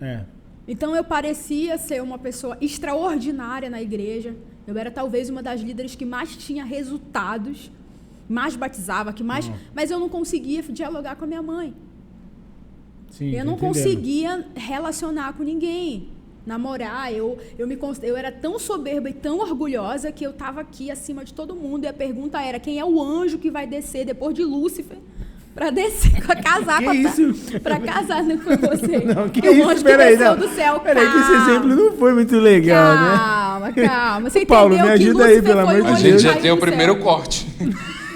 É. 0.00 0.24
Então 0.68 0.94
eu 0.96 1.04
parecia 1.04 1.78
ser 1.78 2.02
uma 2.02 2.18
pessoa 2.18 2.56
extraordinária 2.60 3.68
na 3.68 3.82
igreja. 3.82 4.36
Eu 4.66 4.76
era 4.76 4.90
talvez 4.90 5.28
uma 5.28 5.42
das 5.42 5.60
líderes 5.60 5.94
que 5.94 6.04
mais 6.04 6.36
tinha 6.36 6.64
resultados, 6.64 7.70
mais 8.28 8.56
batizava, 8.56 9.12
que 9.12 9.22
mais, 9.22 9.50
mas 9.74 9.90
eu 9.90 9.98
não 9.98 10.08
conseguia 10.08 10.62
dialogar 10.62 11.16
com 11.16 11.24
a 11.24 11.28
minha 11.28 11.42
mãe. 11.42 11.74
Sim, 13.10 13.30
Eu 13.34 13.44
não 13.44 13.54
entendendo. 13.54 13.74
conseguia 13.74 14.46
relacionar 14.54 15.32
com 15.32 15.42
ninguém, 15.42 16.08
namorar. 16.44 17.12
Eu, 17.12 17.38
eu, 17.58 17.66
me, 17.66 17.78
eu 18.02 18.16
era 18.16 18.30
tão 18.30 18.58
soberba 18.58 19.08
e 19.08 19.12
tão 19.14 19.38
orgulhosa 19.38 20.12
que 20.12 20.24
eu 20.24 20.30
estava 20.30 20.60
aqui 20.60 20.90
acima 20.90 21.24
de 21.24 21.32
todo 21.32 21.54
mundo. 21.54 21.84
E 21.84 21.86
a 21.88 21.92
pergunta 21.92 22.40
era: 22.42 22.58
quem 22.60 22.78
é 22.78 22.84
o 22.84 23.02
anjo 23.02 23.38
que 23.38 23.50
vai 23.50 23.66
descer 23.66 24.04
depois 24.04 24.34
de 24.34 24.44
Lúcifer? 24.44 24.98
Para 25.54 25.70
descer, 25.70 26.20
para 26.26 26.36
casar 26.36 26.78
Que 26.80 26.84
com 26.84 26.90
a 26.90 26.94
isso? 26.94 27.60
Para 27.62 27.80
casar 27.80 28.22
né, 28.22 28.36
com 28.36 28.54
você. 28.58 28.98
Não, 29.14 29.26
que 29.30 29.40
o 29.48 29.52
isso? 29.52 29.62
anjo 29.70 29.76
que 29.78 29.84
Peraí, 29.84 30.16
desceu 30.18 30.36
não. 30.36 30.46
do 30.46 30.48
céu. 30.54 30.80
Peraí, 30.80 31.10
que 31.10 31.16
esse 31.18 31.30
calma. 31.30 31.50
exemplo 31.50 31.68
não 31.76 31.92
foi 31.96 32.12
muito 32.12 32.36
legal, 32.36 32.94
né? 32.94 33.16
Calma, 33.16 33.72
calma. 33.72 34.28
Você 34.28 34.44
Paulo, 34.44 34.74
entendeu 34.74 34.92
me 34.92 34.98
que 34.98 35.04
ajuda 35.04 35.24
aí, 35.24 35.36
Lúcifer 35.36 35.54
pelo 35.54 35.66
foi 35.66 35.74
amor 35.76 35.82
de 35.82 35.88
A 35.88 35.92
anjo 35.94 36.02
gente 36.02 36.18
já 36.22 36.36
tem 36.36 36.50
o 36.50 36.58
primeiro 36.58 36.96
corte. 36.98 37.46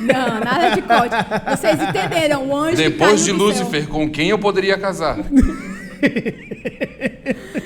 Não, 0.01 0.41
nada 0.41 0.71
de 0.75 0.83
corte. 0.83 1.15
Vocês 1.57 1.79
entenderam? 1.81 2.49
O 2.49 2.57
anjo 2.57 2.77
Depois 2.77 3.25
de 3.25 3.33
do. 3.33 3.39
Lúcifer, 3.39 3.87
com 3.89 4.09
quem 4.11 4.29
eu 4.31 4.39
poderia 4.39 4.77
casar? 4.79 5.19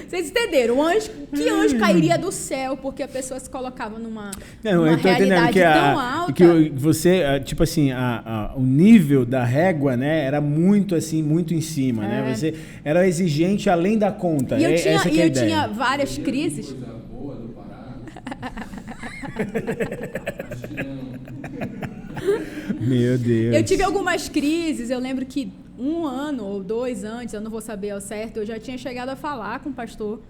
Vocês 0.09 0.29
entenderam? 0.31 0.77
O 0.79 0.83
anjo, 0.83 1.11
que 1.35 1.49
anjo 1.49 1.79
cairia 1.79 2.17
do 2.19 2.31
céu 2.33 2.77
porque 2.77 3.03
a 3.03 3.09
pessoa 3.09 3.39
se 3.41 3.49
colocava 3.51 3.99
numa, 3.99 4.31
Não, 4.63 4.73
numa 4.75 4.89
eu 4.89 4.99
tô 5.01 5.09
entendendo 5.09 5.29
realidade 5.41 5.53
que, 5.53 5.61
tão 5.61 5.99
a, 5.99 6.13
alta? 6.15 6.33
que 6.33 6.73
você, 6.75 7.23
ah, 7.25 7.41
tipo 7.41 7.63
assim, 7.63 7.91
a- 7.93 8.23
a- 8.25 8.53
o 8.57 8.61
nível 8.63 9.25
da 9.25 9.45
régua, 9.45 9.97
né, 9.97 10.25
era 10.25 10.41
muito 10.41 10.95
assim, 10.95 11.23
muito 11.23 11.55
em 11.55 11.61
cima, 11.61 12.03
né? 12.07 12.25
É. 12.29 12.35
Você 12.35 12.55
era 12.85 13.07
exigente 13.07 13.69
além 13.71 13.97
da 13.99 14.11
conta. 14.13 14.59
E 14.59 14.65
eu 14.65 14.71
é, 14.71 14.75
tinha, 14.75 14.95
essa 14.95 15.09
que 15.09 15.17
e 15.17 15.21
é 15.21 15.23
a 15.23 15.27
eu 15.27 15.31
ideia. 15.31 15.47
tinha 15.47 15.69
várias 15.69 16.19
crises. 16.19 16.75
Meu 22.81 23.19
Deus. 23.19 23.55
Eu 23.55 23.65
tive 23.65 23.83
algumas 23.83 24.29
crises. 24.29 24.91
Eu 24.91 24.99
lembro 24.99 25.25
que 25.27 25.53
um 25.79 26.07
ano 26.07 26.45
ou 26.45 26.63
dois 26.63 27.05
antes, 27.05 27.35
eu 27.35 27.41
não 27.41 27.51
vou 27.51 27.61
saber 27.61 27.91
ao 27.91 28.01
certo, 28.01 28.39
eu 28.39 28.47
já 28.47 28.59
tinha 28.59 28.79
chegado 28.79 29.09
a 29.09 29.17
falar 29.17 29.61
com 29.61 29.71
o 29.71 29.73
pastor 29.73 30.21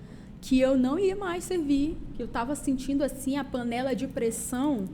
que 0.40 0.60
eu 0.60 0.76
não 0.76 0.98
ia 0.98 1.16
mais 1.16 1.44
servir, 1.44 1.96
que 2.14 2.22
eu 2.22 2.26
estava 2.26 2.54
sentindo 2.54 3.02
assim 3.02 3.36
a 3.36 3.44
panela 3.44 3.94
de 3.94 4.06
pressão, 4.06 4.86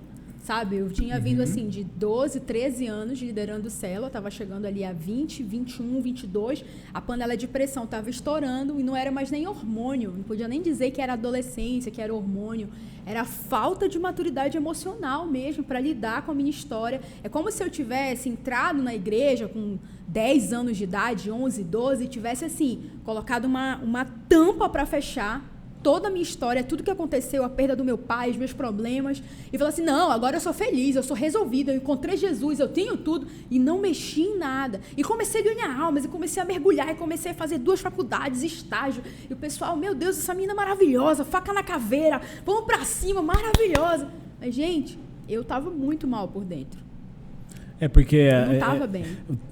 sabe? 0.43 0.77
Eu 0.77 0.91
tinha 0.91 1.17
Uhum. 1.17 1.23
vindo 1.23 1.43
assim 1.43 1.69
de 1.69 1.85
12, 1.85 2.41
13 2.41 2.87
anos 2.87 3.21
liderando 3.21 3.69
célula, 3.71 4.07
estava 4.07 4.31
chegando 4.31 4.65
ali 4.67 4.83
a 4.85 4.93
20, 4.93 5.43
21, 5.43 6.01
22, 6.01 6.65
a 6.93 7.01
panela 7.01 7.37
de 7.37 7.47
pressão 7.47 7.85
estava 7.85 8.09
estourando 8.11 8.81
e 8.81 8.83
não 8.83 8.97
era 8.97 9.11
mais 9.11 9.31
nem 9.31 9.47
hormônio, 9.47 10.13
não 10.17 10.23
podia 10.23 10.49
nem 10.49 10.63
dizer 10.63 10.91
que 10.91 11.01
era 11.01 11.13
adolescência, 11.13 11.91
que 11.91 12.01
era 12.01 12.15
hormônio, 12.15 12.69
era 13.07 13.25
falta 13.25 13.89
de 13.89 13.99
maturidade 13.99 14.57
emocional 14.57 15.27
mesmo 15.27 15.63
para 15.65 15.81
lidar 15.81 16.23
com 16.25 16.33
a 16.33 16.35
minha 16.35 16.51
história. 16.51 17.01
É 17.23 17.29
como 17.29 17.51
se 17.51 17.63
eu 17.63 17.71
tivesse 17.71 18.29
entrado 18.29 18.83
na 18.83 18.95
igreja 18.95 19.49
com 19.49 19.79
10 20.09 20.53
anos 20.53 20.77
de 20.77 20.85
idade, 20.85 21.31
11, 21.31 21.63
12, 21.65 22.05
e 22.05 22.09
tivesse 22.09 22.45
assim, 22.45 22.91
colocado 23.05 23.45
uma, 23.45 23.77
uma 23.79 24.05
tampa 24.05 24.69
para 24.69 24.85
fechar 24.87 25.50
toda 25.83 26.09
a 26.09 26.11
minha 26.11 26.23
história, 26.23 26.63
tudo 26.63 26.83
que 26.83 26.91
aconteceu, 26.91 27.45
a 27.45 27.49
perda 27.49 27.75
do 27.75 27.85
meu 27.85 27.97
pai, 27.97 28.31
os 28.31 28.37
meus 28.37 28.53
problemas, 28.53 29.23
e 29.53 29.59
falar 29.59 29.71
assim: 29.71 29.83
não, 29.83 30.11
agora 30.11 30.37
eu 30.37 30.41
sou 30.41 30.53
feliz, 30.53 30.97
eu 30.97 31.03
sou 31.03 31.17
resolvida, 31.17 31.73
eu 31.73 31.77
encontrei 31.77 32.17
Jesus, 32.17 32.61
eu 32.61 32.69
tenho 32.69 32.97
tudo, 32.97 33.27
e 33.51 33.59
não 33.59 33.81
mexi 33.81 34.23
em 34.23 34.39
nada. 34.39 34.81
E 34.97 35.03
comecei 35.03 35.41
a 35.41 35.45
ganhar 35.45 35.81
almas, 35.81 36.05
e 36.05 36.09
comecei 36.09 36.43
a 36.43 36.47
mergulhar, 36.47 36.91
e 36.91 36.95
comecei 36.95 37.33
a 37.33 37.35
fazer 37.35 37.59
duas 37.59 37.81
faculdades, 37.81 38.43
estágio. 38.43 39.03
E 39.29 39.33
o 39.33 39.37
pessoal, 39.37 39.77
meu 39.77 39.95
Deus, 39.95 40.19
essa 40.19 40.35
menina 40.35 40.53
é 40.53 40.57
maravilhosa, 40.57 41.25
faca 41.25 41.53
na 41.53 41.63
caveira, 41.63 42.21
vamos 42.45 42.65
pra 42.65 42.85
cima, 42.85 43.23
maravilhosa. 43.23 44.09
Mas, 44.41 44.55
gente, 44.55 44.99
eu 45.29 45.45
tava 45.45 45.71
muito 45.71 46.07
mal 46.07 46.29
por 46.29 46.45
dentro. 46.45 46.81
É 47.81 47.89
porque 47.89 48.17
Eu 48.17 48.47
não 48.47 48.53
é, 48.53 48.59
tava 48.59 48.85
é, 48.85 48.87
bem. 48.87 49.05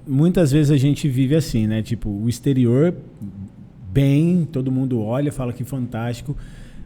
muitas 0.07 0.53
vezes 0.53 0.71
a 0.71 0.77
gente 0.77 1.09
vive 1.09 1.35
assim, 1.35 1.67
né? 1.67 1.83
Tipo, 1.83 2.11
o 2.11 2.29
exterior 2.29 2.95
bem, 4.02 4.47
todo 4.52 4.71
mundo 4.71 5.00
olha, 5.02 5.33
fala 5.33 5.52
que 5.52 5.64
fantástico, 5.64 6.37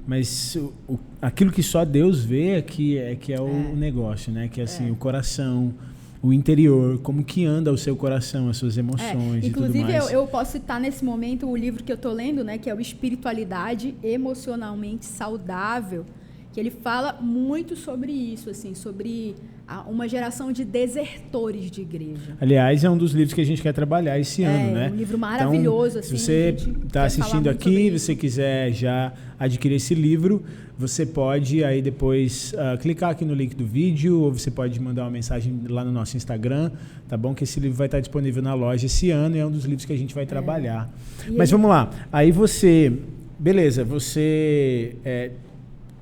mas 0.07 0.57
o, 0.57 0.73
o- 0.95 0.99
aquilo 1.21 1.53
que 1.53 1.63
só 1.63 1.85
Deus 1.85 2.25
vê 2.25 2.53
é 2.59 2.63
que 2.63 2.97
é 2.97 3.15
que 3.15 3.33
é 3.35 3.41
o 3.41 3.49
É. 3.49 3.73
negócio, 3.77 4.33
né? 4.33 4.49
Que 4.49 4.61
é 4.63 4.65
assim, 4.65 4.89
É. 4.89 4.91
o 4.91 4.97
coração, 4.97 5.75
o 6.23 6.33
interior, 6.33 6.99
como 7.03 7.23
que 7.23 7.45
anda 7.45 7.71
o 7.71 7.77
seu 7.77 7.95
coração, 7.95 8.49
as 8.49 8.57
suas 8.57 8.79
emoções 8.79 9.45
É, 9.45 9.47
e 9.49 9.51
tudo 9.51 9.67
inclusive, 9.67 9.93
eu, 9.95 10.09
eu 10.09 10.27
posso 10.27 10.53
citar 10.53 10.81
nesse 10.81 11.05
momento 11.05 11.47
o 11.47 11.55
livro 11.55 11.85
que 11.85 11.93
eu 11.93 11.97
estou 11.97 12.13
lendo, 12.15 12.43
né, 12.43 12.57
que 12.57 12.71
é 12.71 12.75
o 12.75 12.81
Espiritualidade 12.81 13.95
Emocionalmente 14.03 15.05
Saudável, 15.05 16.07
que 16.53 16.61
ele 16.61 16.71
fala 16.71 17.15
muito 17.21 17.75
sobre 17.75 18.13
isso, 18.13 18.51
assim, 18.51 18.75
sobre 18.75 19.35
a- 19.67 19.81
uma 19.83 20.07
geração 20.07 20.53
de 20.53 20.65
desertores 20.65 21.71
de 21.71 21.81
igreja. 21.81 22.37
Aliás, 22.41 22.85
é 22.85 22.91
um 22.91 22.97
dos 22.97 23.13
livros 23.13 23.33
que 23.33 23.41
a 23.41 23.45
gente 23.45 23.63
quer 23.63 23.73
trabalhar 23.73 24.19
esse 24.19 24.45
É, 24.45 24.47
ano, 24.47 24.73
né? 24.75 24.91
um 24.93 24.97
livro 24.97 25.17
maravilhoso, 25.19 25.99
Então, 25.99 26.01
assim, 26.01 26.17
se 26.17 26.25
você 26.25 26.57
está 26.87 27.05
assistindo 27.05 27.49
aqui, 27.49 27.91
você 27.91 28.15
quiser 28.15 28.71
já 28.73 29.13
adquirir 29.39 29.77
esse 29.77 29.95
livro, 29.95 30.43
você 30.79 31.07
pode 31.07 31.65
aí 31.65 31.81
depois 31.81 32.53
ah, 32.59 32.77
clicar 32.77 33.11
aqui 33.11 33.25
no 33.25 33.35
link 33.35 33.55
do 33.57 33.65
vídeo 33.65 34.21
ou 34.21 34.33
você 34.33 34.51
pode 34.51 34.79
mandar 34.81 35.05
uma 35.05 35.11
mensagem 35.11 35.59
lá 35.69 35.83
no 35.85 35.93
nosso 35.93 36.17
Instagram, 36.19 36.71
tá 37.09 37.17
bom? 37.17 37.35
Que 37.35 37.45
esse 37.45 37.59
livro 37.61 37.77
vai 37.79 37.87
estar 37.87 38.01
disponível 38.01 38.43
na 38.43 38.53
loja 38.53 38.85
esse 38.87 39.11
ano 39.11 39.37
e 39.37 39.39
é 39.39 39.47
um 39.47 39.51
dos 39.51 39.65
livros 39.65 39.85
que 39.87 39.93
a 39.93 39.97
gente 39.97 40.15
vai 40.15 40.27
trabalhar. 40.27 40.91
E 41.27 41.31
Mas 41.31 41.49
ele- 41.51 41.57
vamos 41.59 41.71
lá. 41.71 41.91
Aí 42.13 42.31
você, 42.31 42.93
beleza, 43.39 43.85
você 43.85 44.97
é, 45.05 45.31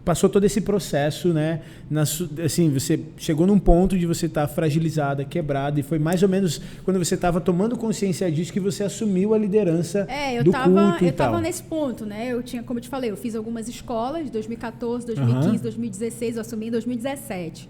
passou 0.05 0.29
todo 0.31 0.45
esse 0.45 0.61
processo, 0.61 1.29
né? 1.33 1.61
Na 1.91 2.03
assim, 2.03 2.71
você 2.71 3.01
chegou 3.19 3.47
num 3.47 3.59
ponto 3.59 3.99
de 3.99 4.07
você 4.07 4.27
estar 4.27 4.47
fragilizada, 4.49 5.25
quebrada, 5.25 5.79
e 5.81 5.83
foi 5.83 5.99
mais 5.99 6.23
ou 6.23 6.29
menos 6.29 6.61
quando 6.85 6.99
você 6.99 7.15
estava 7.15 7.41
tomando 7.41 7.77
consciência 7.77 8.31
disso 8.31 8.53
que 8.53 8.61
você 8.61 8.85
assumiu 8.85 9.35
a 9.35 9.39
liderança 9.39 10.07
É, 10.09 10.39
eu 10.39 10.45
do 10.45 10.53
tava, 10.53 10.67
culto 10.93 11.05
eu 11.05 11.13
tava 11.13 11.33
tal. 11.33 11.41
nesse 11.41 11.63
ponto, 11.63 12.07
né? 12.07 12.29
Eu 12.33 12.43
tinha, 12.43 12.63
como 12.63 12.79
eu 12.79 12.83
te 12.83 12.89
falei, 12.89 13.11
eu 13.11 13.17
fiz 13.17 13.35
algumas 13.35 13.69
escolas, 13.69 14.31
2014, 14.31 15.07
2015, 15.07 15.49
Aham. 15.49 15.59
2016, 15.63 16.37
eu 16.37 16.41
assumi 16.41 16.69
em 16.69 16.71
2017. 16.71 17.69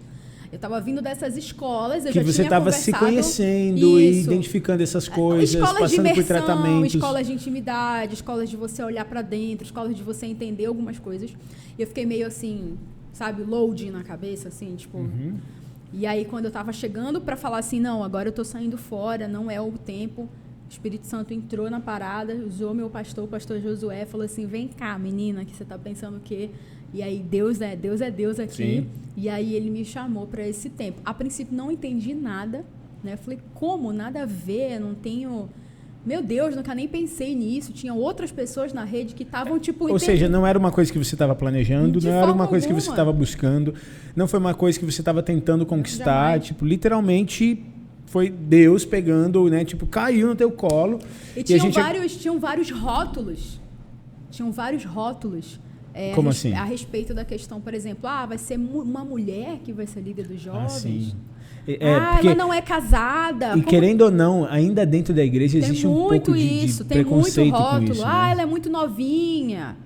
Eu 0.52 0.58
tava 0.58 0.80
vindo 0.80 1.00
dessas 1.00 1.36
escolas, 1.36 2.04
eu 2.04 2.12
que 2.12 2.18
já 2.18 2.24
você 2.24 2.42
estava 2.42 2.72
se 2.72 2.92
conhecendo 2.92 4.00
e 4.00 4.10
Isso. 4.10 4.30
identificando 4.30 4.82
essas 4.82 5.08
coisas, 5.08 5.54
escolas 5.54 5.74
de 5.74 5.80
passando 5.80 5.96
por 5.96 6.10
imersão, 6.10 6.24
tratamentos. 6.24 6.94
escolas 6.94 7.26
de 7.26 7.32
intimidade, 7.32 8.14
escolas 8.14 8.50
de 8.50 8.56
você 8.56 8.82
olhar 8.82 9.04
pra 9.04 9.22
dentro, 9.22 9.64
escolas 9.64 9.96
de 9.96 10.02
você 10.02 10.26
entender 10.26 10.66
algumas 10.66 10.98
coisas. 10.98 11.30
E 11.78 11.82
eu 11.82 11.86
fiquei 11.86 12.04
meio 12.04 12.26
assim, 12.26 12.76
sabe, 13.12 13.44
loading 13.44 13.90
na 13.90 14.02
cabeça, 14.02 14.48
assim, 14.48 14.74
tipo. 14.74 14.98
Uhum. 14.98 15.36
E 15.92 16.06
aí, 16.06 16.24
quando 16.24 16.44
eu 16.46 16.50
tava 16.50 16.72
chegando 16.72 17.20
pra 17.20 17.36
falar 17.36 17.58
assim, 17.58 17.80
não, 17.80 18.02
agora 18.02 18.28
eu 18.28 18.32
tô 18.32 18.44
saindo 18.44 18.76
fora, 18.76 19.28
não 19.28 19.50
é 19.50 19.60
o 19.60 19.72
tempo. 19.72 20.28
O 20.70 20.72
Espírito 20.72 21.04
Santo 21.04 21.34
entrou 21.34 21.68
na 21.68 21.80
parada, 21.80 22.32
usou 22.46 22.72
meu 22.72 22.88
pastor, 22.88 23.24
o 23.24 23.26
pastor 23.26 23.60
Josué, 23.60 24.06
falou 24.06 24.24
assim: 24.24 24.46
vem 24.46 24.68
cá, 24.68 24.96
menina, 24.96 25.44
que 25.44 25.52
você 25.52 25.64
tá 25.64 25.76
pensando 25.76 26.18
o 26.18 26.20
quê? 26.20 26.48
E 26.94 27.02
aí, 27.02 27.18
Deus 27.18 27.60
é 27.60 27.74
Deus, 27.74 28.00
é 28.00 28.08
Deus 28.08 28.38
aqui. 28.38 28.54
Sim. 28.54 28.86
E 29.16 29.28
aí, 29.28 29.56
ele 29.56 29.68
me 29.68 29.84
chamou 29.84 30.28
para 30.28 30.46
esse 30.46 30.70
tempo. 30.70 31.00
A 31.04 31.12
princípio, 31.12 31.56
não 31.56 31.72
entendi 31.72 32.14
nada, 32.14 32.64
né? 33.02 33.16
Falei, 33.16 33.40
como? 33.52 33.92
Nada 33.92 34.22
a 34.22 34.26
ver, 34.26 34.78
não 34.78 34.94
tenho. 34.94 35.48
Meu 36.06 36.22
Deus, 36.22 36.54
nunca 36.54 36.72
nem 36.72 36.86
pensei 36.86 37.34
nisso. 37.34 37.72
Tinha 37.72 37.92
outras 37.92 38.30
pessoas 38.30 38.72
na 38.72 38.84
rede 38.84 39.12
que 39.12 39.24
estavam, 39.24 39.58
tipo, 39.58 39.90
Ou 39.90 39.98
seja, 39.98 40.28
não 40.28 40.46
era 40.46 40.56
uma 40.56 40.70
coisa 40.70 40.92
que 40.92 40.98
você 40.98 41.16
estava 41.16 41.34
planejando, 41.34 41.98
De 41.98 42.06
não 42.06 42.14
era 42.14 42.32
uma 42.32 42.46
coisa 42.46 42.64
que 42.64 42.72
você 42.72 42.90
estava 42.90 43.12
buscando, 43.12 43.74
não 44.14 44.28
foi 44.28 44.38
uma 44.38 44.54
coisa 44.54 44.78
que 44.78 44.84
você 44.84 45.00
estava 45.00 45.20
tentando 45.20 45.66
conquistar, 45.66 46.04
Jamais. 46.04 46.44
tipo, 46.44 46.64
literalmente 46.64 47.60
foi 48.10 48.28
Deus 48.28 48.84
pegando, 48.84 49.48
né, 49.48 49.64
tipo, 49.64 49.86
caiu 49.86 50.26
no 50.26 50.34
teu 50.34 50.50
colo. 50.50 50.98
E 51.36 51.40
a 51.40 51.44
tinham, 51.44 51.60
gente- 51.60 51.74
vários, 51.80 52.16
tinham 52.16 52.38
vários 52.40 52.68
rótulos. 52.70 53.60
Tinham 54.32 54.50
vários 54.50 54.84
rótulos. 54.84 55.60
é, 55.94 56.12
Como 56.14 56.28
a, 56.28 56.32
assim? 56.32 56.52
A 56.52 56.64
respeito 56.64 57.14
da 57.14 57.24
questão, 57.24 57.60
por 57.60 57.72
exemplo, 57.72 58.08
ah, 58.08 58.26
vai 58.26 58.36
ser 58.38 58.56
mu- 58.58 58.82
uma 58.82 59.04
mulher 59.04 59.58
que 59.64 59.72
vai 59.72 59.86
ser 59.86 60.00
líder 60.00 60.26
dos 60.26 60.40
jovens. 60.40 60.64
Ah, 60.64 60.68
sim. 60.68 61.14
É, 61.68 61.94
ah, 61.94 62.10
porque- 62.14 62.26
ela 62.28 62.36
não 62.36 62.52
é 62.52 62.60
casada. 62.60 63.48
E 63.50 63.50
Como- 63.60 63.64
querendo 63.64 64.02
ou 64.02 64.10
não, 64.10 64.44
ainda 64.44 64.84
dentro 64.84 65.14
da 65.14 65.22
igreja 65.24 65.58
tem 65.60 65.68
existe 65.68 65.86
um 65.86 65.92
muito 65.92 66.24
pouco 66.26 66.38
de, 66.38 66.48
de 66.48 66.64
isso, 66.64 66.84
tem 66.84 66.98
muito 67.04 67.08
preconceito 67.08 67.54
rótulo. 67.54 67.86
com 67.86 67.92
isso. 67.92 68.04
ah, 68.04 68.26
né? 68.26 68.32
ela 68.32 68.42
é 68.42 68.46
muito 68.46 68.68
novinha. 68.70 69.76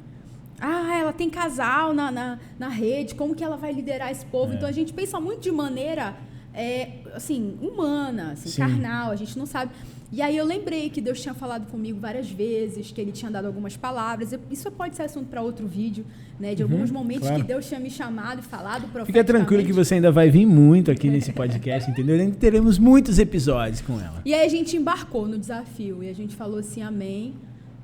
Ah, 0.61 0.97
ela 0.99 1.12
tem 1.12 1.28
casal 1.28 1.93
na, 1.93 2.11
na, 2.11 2.38
na 2.59 2.69
rede. 2.69 3.14
Como 3.14 3.35
que 3.35 3.45
ela 3.45 3.57
vai 3.57 3.71
liderar 3.73 4.11
esse 4.11 4.25
povo? 4.26 4.52
É. 4.52 4.57
Então 4.57 4.69
a 4.69 4.73
gente 4.73 4.93
pensa 4.95 5.21
muito 5.21 5.40
de 5.43 5.50
maneira, 5.50 6.14
é, 6.54 6.88
assim, 7.14 7.56
humana, 7.61 8.32
assim, 8.32 8.49
Sim. 8.49 8.61
carnal. 8.62 9.11
A 9.11 9.16
gente 9.16 9.37
não 9.38 9.46
sabe. 9.46 9.73
E 10.12 10.23
aí 10.23 10.37
eu 10.37 10.44
lembrei 10.44 10.88
que 10.90 11.00
Deus 11.00 11.20
tinha 11.20 11.34
falado 11.34 11.66
comigo 11.68 11.99
várias 11.99 12.30
vezes, 12.30 12.92
que 12.92 13.00
Ele 13.00 13.11
tinha 13.11 13.28
dado 13.30 13.46
algumas 13.46 13.76
palavras. 13.76 14.32
Isso 14.49 14.70
pode 14.70 14.94
ser 14.94 15.02
assunto 15.02 15.26
para 15.26 15.42
outro 15.42 15.66
vídeo, 15.66 16.06
né? 16.38 16.54
De 16.54 16.62
alguns 16.62 16.88
momentos 16.90 17.23
Uhum, 17.25 17.28
claro. 17.30 17.42
que 17.42 17.49
Deus 17.49 17.66
tinha 17.66 17.80
me 17.80 17.90
chamado 17.90 18.38
e 18.38 18.42
falado. 18.42 18.87
Fica 19.04 19.25
tranquilo 19.25 19.64
que 19.64 19.73
você 19.73 19.94
ainda 19.96 20.12
vai 20.12 20.30
vir 20.30 20.46
muito 20.46 20.90
aqui 20.90 21.11
nesse 21.11 21.32
podcast, 21.32 21.90
entendeu? 21.90 22.14
Ainda 22.20 22.37
teremos 22.37 22.78
muitos 22.78 23.18
episódios 23.18 23.80
com 23.80 23.94
ela. 24.00 24.23
E 24.25 24.32
aí 24.32 24.46
a 24.46 24.49
gente 24.49 24.76
embarcou 24.76 25.26
no 25.26 25.37
desafio 25.37 26.00
e 26.04 26.08
a 26.08 26.14
gente 26.14 26.37
falou 26.37 26.58
assim, 26.61 26.80
amém. 26.82 27.34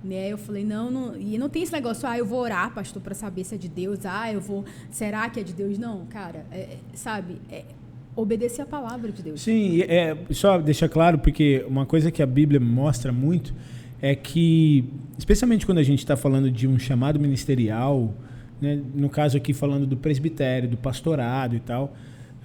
Né? 0.03 0.29
Eu 0.29 0.39
falei, 0.39 0.65
não, 0.65 0.91
não, 0.91 1.17
e 1.17 1.37
não 1.37 1.51
tem 1.51 1.63
esse 1.63 1.73
negócio, 1.73 2.09
ah, 2.09 2.17
eu 2.17 2.25
vou 2.25 2.39
orar, 2.41 2.73
pastor, 2.73 3.03
para 3.03 3.13
saber 3.15 3.45
se 3.45 3.55
é 3.55 3.59
de 3.59 3.69
Deus, 3.69 4.07
ah, 4.07 4.33
eu 4.33 4.41
vou, 4.41 4.65
será 4.91 5.29
que 5.29 5.39
é 5.39 5.43
de 5.43 5.53
Deus? 5.53 5.77
Não, 5.77 6.07
cara, 6.07 6.47
é- 6.51 6.59
é, 6.61 6.79
sabe, 6.95 7.37
é 7.51 7.65
obedecer 8.15 8.63
a 8.63 8.67
palavra 8.67 9.11
de 9.13 9.23
Deus. 9.23 9.41
Sim, 9.41 9.83
é, 9.83 10.17
só 10.31 10.59
deixar 10.59 10.89
claro, 10.89 11.19
porque 11.19 11.65
uma 11.69 11.87
coisa 11.87 12.11
que 12.11 12.23
a 12.23 12.27
Bíblia 12.27 12.61
mostra 12.61 13.13
muito 13.13 13.55
é 14.03 14.15
que, 14.15 14.85
especialmente 15.19 15.67
quando 15.67 15.79
a 15.79 15.83
gente 15.83 16.01
está 16.01 16.17
falando 16.17 16.51
de 16.51 16.67
um 16.67 16.79
chamado 16.79 17.21
ministerial, 17.21 18.15
né, 18.61 18.81
no 18.95 19.09
caso 19.09 19.37
aqui 19.37 19.53
falando 19.53 19.87
do 19.87 19.97
presbitério, 19.97 20.69
do 20.69 20.77
pastorado 20.77 21.55
e 21.55 21.61
tal, 21.61 21.95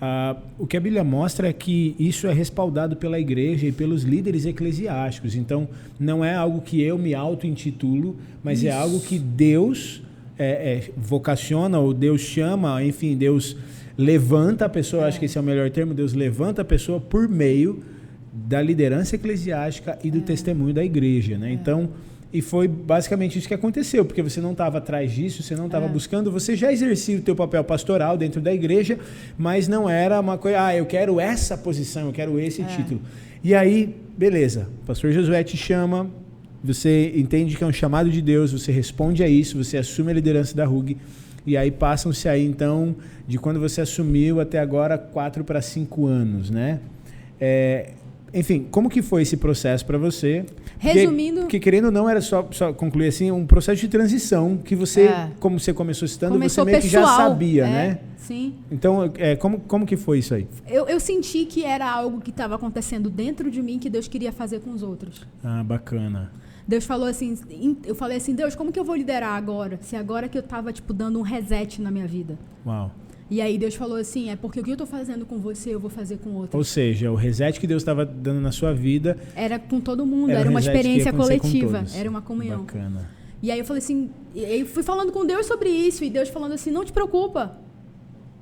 ah, 0.01 0.35
o 0.59 0.67
que 0.67 0.75
a 0.75 0.79
Bíblia 0.79 1.03
mostra 1.03 1.47
é 1.47 1.53
que 1.53 1.95
isso 1.97 2.27
é 2.27 2.33
respaldado 2.33 2.95
pela 2.97 3.19
igreja 3.19 3.67
e 3.67 3.71
pelos 3.71 4.03
líderes 4.03 4.45
eclesiásticos. 4.45 5.35
Então, 5.35 5.67
não 5.99 6.23
é 6.23 6.35
algo 6.35 6.61
que 6.61 6.81
eu 6.81 6.97
me 6.97 7.13
auto-intitulo, 7.13 8.17
mas 8.43 8.63
é 8.63 8.69
Isso. 8.69 8.77
algo 8.77 8.99
que 8.99 9.17
Deus 9.17 10.01
é, 10.37 10.73
é, 10.73 10.91
vocaciona, 10.97 11.79
ou 11.79 11.93
Deus 11.93 12.21
chama, 12.21 12.83
enfim, 12.83 13.15
Deus 13.15 13.55
levanta 13.97 14.65
a 14.65 14.69
pessoa, 14.69 15.05
acho 15.05 15.19
que 15.19 15.25
esse 15.25 15.37
é 15.37 15.41
o 15.41 15.43
melhor 15.43 15.69
termo, 15.69 15.93
Deus 15.93 16.13
levanta 16.13 16.61
a 16.61 16.65
pessoa 16.65 16.99
por 16.99 17.27
meio 17.27 17.81
da 18.33 18.61
liderança 18.61 19.15
eclesiástica 19.15 19.97
e 20.03 20.11
do 20.11 20.21
testemunho 20.21 20.73
da 20.73 20.83
igreja, 20.83 21.37
né? 21.37 21.51
Então, 21.53 21.89
e 22.33 22.41
foi 22.41 22.67
basicamente 22.67 23.39
isso 23.39 23.47
que 23.47 23.53
aconteceu, 23.53 24.03
porque 24.03 24.21
você 24.21 24.41
não 24.41 24.51
estava 24.51 24.79
atrás 24.79 25.13
disso, 25.13 25.41
você 25.41 25.55
não 25.55 25.67
estava 25.67 25.85
É. 25.85 25.89
buscando, 25.89 26.29
você 26.29 26.53
já 26.55 26.71
exercia 26.73 27.17
o 27.17 27.21
teu 27.21 27.33
papel 27.35 27.63
pastoral 27.63 28.17
dentro 28.17 28.41
da 28.41 28.53
igreja, 28.53 28.99
mas 29.37 29.69
não 29.69 29.89
era 29.89 30.19
uma 30.19 30.37
coisa, 30.37 30.65
ah, 30.65 30.75
eu 30.75 30.85
quero 30.85 31.17
essa 31.19 31.57
posição, 31.57 32.07
eu 32.07 32.11
quero 32.11 32.37
esse 32.37 32.61
É. 32.61 32.65
título. 32.65 32.99
E 33.41 33.55
aí, 33.55 33.95
beleza, 34.17 34.67
o 34.83 34.85
pastor 34.85 35.13
Josué 35.13 35.43
te 35.45 35.55
chama, 35.55 36.09
você 36.61 37.13
entende 37.15 37.55
que 37.55 37.63
é 37.63 37.67
um 37.67 37.71
chamado 37.71 38.09
de 38.09 38.21
Deus, 38.21 38.51
você 38.51 38.71
responde 38.71 39.23
a 39.23 39.29
isso, 39.29 39.63
você 39.63 39.77
assume 39.77 40.11
a 40.11 40.13
liderança 40.15 40.53
da 40.55 40.65
RUG, 40.65 40.97
e 41.45 41.55
aí 41.57 41.71
passam-se 41.71 42.27
aí, 42.27 42.45
então, 42.45 42.95
de 43.27 43.37
quando 43.37 43.59
você 43.59 43.81
assumiu 43.81 44.39
até 44.39 44.59
agora, 44.59 44.97
quatro 44.97 45.43
para 45.43 45.61
cinco 45.61 46.05
anos, 46.05 46.49
né? 46.49 46.79
É, 47.39 47.91
enfim, 48.33 48.67
como 48.71 48.89
que 48.89 49.01
foi 49.01 49.21
esse 49.21 49.37
processo 49.37 49.85
para 49.85 49.97
você? 49.97 50.45
Resumindo- 50.77 51.41
Porque, 51.41 51.59
querendo 51.59 51.85
ou 51.85 51.91
não, 51.91 52.09
era 52.09 52.19
só, 52.21 52.45
só 52.51 52.73
concluir 52.73 53.07
assim, 53.07 53.31
um 53.31 53.45
processo 53.45 53.79
de 53.81 53.87
transição 53.87 54.57
que 54.57 54.75
você, 54.75 55.03
É. 55.03 55.29
como 55.39 55.59
você 55.59 55.73
começou 55.73 56.07
citando, 56.07 56.33
Começou 56.33 56.63
você 56.65 56.71
meio 56.71 56.81
que 56.83 56.87
já 56.89 56.99
pessoal, 57.01 57.17
sabia, 57.29 57.65
é, 57.65 57.69
né? 57.69 57.99
Sim. 58.17 58.55
Então, 58.71 59.09
é, 59.17 59.35
como, 59.35 59.59
como 59.61 59.85
que 59.85 59.95
foi 59.95 60.19
isso 60.19 60.33
aí? 60.33 60.47
Eu, 60.67 60.87
eu 60.87 60.99
senti 60.99 61.45
que 61.45 61.63
era 61.63 61.89
algo 61.89 62.19
que 62.19 62.29
estava 62.31 62.55
acontecendo 62.55 63.09
dentro 63.09 63.49
de 63.49 63.61
mim 63.61 63.79
que 63.79 63.89
Deus 63.89 64.07
queria 64.07 64.31
fazer 64.31 64.59
com 64.59 64.71
os 64.71 64.81
outros. 64.83 65.25
Ah, 65.43 65.63
bacana. 65.63 66.31
Deus 66.67 66.83
falou 66.83 67.07
assim, 67.07 67.37
eu 67.85 67.93
falei 67.93 68.17
assim, 68.17 68.33
Deus, 68.33 68.55
como 68.55 68.71
que 68.71 68.79
eu 68.79 68.83
vou 68.83 68.95
liderar 68.95 69.35
agora? 69.35 69.77
Se 69.81 69.95
agora 69.95 70.27
que 70.27 70.37
eu 70.37 70.43
tava, 70.43 70.73
tipo, 70.73 70.93
dando 70.93 71.19
um 71.19 71.21
reset 71.21 71.81
na 71.81 71.91
minha 71.91 72.07
vida. 72.07 72.39
Uau. 72.65 72.91
E 73.29 73.41
aí 73.41 73.57
Deus 73.57 73.73
falou 73.73 73.97
assim, 73.97 74.29
é 74.29 74.35
porque 74.35 74.59
o 74.59 74.63
que 74.63 74.71
eu 74.71 74.77
tô 74.77 74.85
fazendo 74.85 75.25
com 75.25 75.39
você, 75.39 75.73
eu 75.73 75.79
vou 75.79 75.89
fazer 75.89 76.17
com 76.17 76.31
outros. 76.31 76.53
Ou 76.53 76.63
seja, 76.63 77.11
o 77.11 77.15
reset 77.15 77.59
que 77.59 77.65
Deus 77.65 77.81
estava 77.81 78.05
dando 78.05 78.39
na 78.39 78.51
sua 78.51 78.71
vida 78.71 79.17
Era 79.35 79.57
com 79.57 79.79
todo 79.79 80.05
mundo, 80.05 80.29
era, 80.29 80.41
era, 80.41 80.49
um 80.49 80.51
uma 80.53 80.59
experiência 80.59 81.11
coletiva, 81.11 81.83
era 81.95 82.09
uma 82.09 82.21
comunhão. 82.21 82.61
Bacana. 82.61 83.09
E 83.41 83.51
aí 83.51 83.59
eu 83.59 83.65
falei 83.65 83.81
assim, 83.81 84.09
e 84.33 84.45
aí 84.45 84.65
fui 84.65 84.83
falando 84.83 85.11
com 85.11 85.25
Deus 85.25 85.45
sobre 85.45 85.69
isso, 85.69 86.03
e 86.03 86.09
Deus 86.09 86.29
falando 86.29 86.53
assim, 86.53 86.71
não 86.71 86.85
te 86.85 86.91
preocupa, 86.91 87.57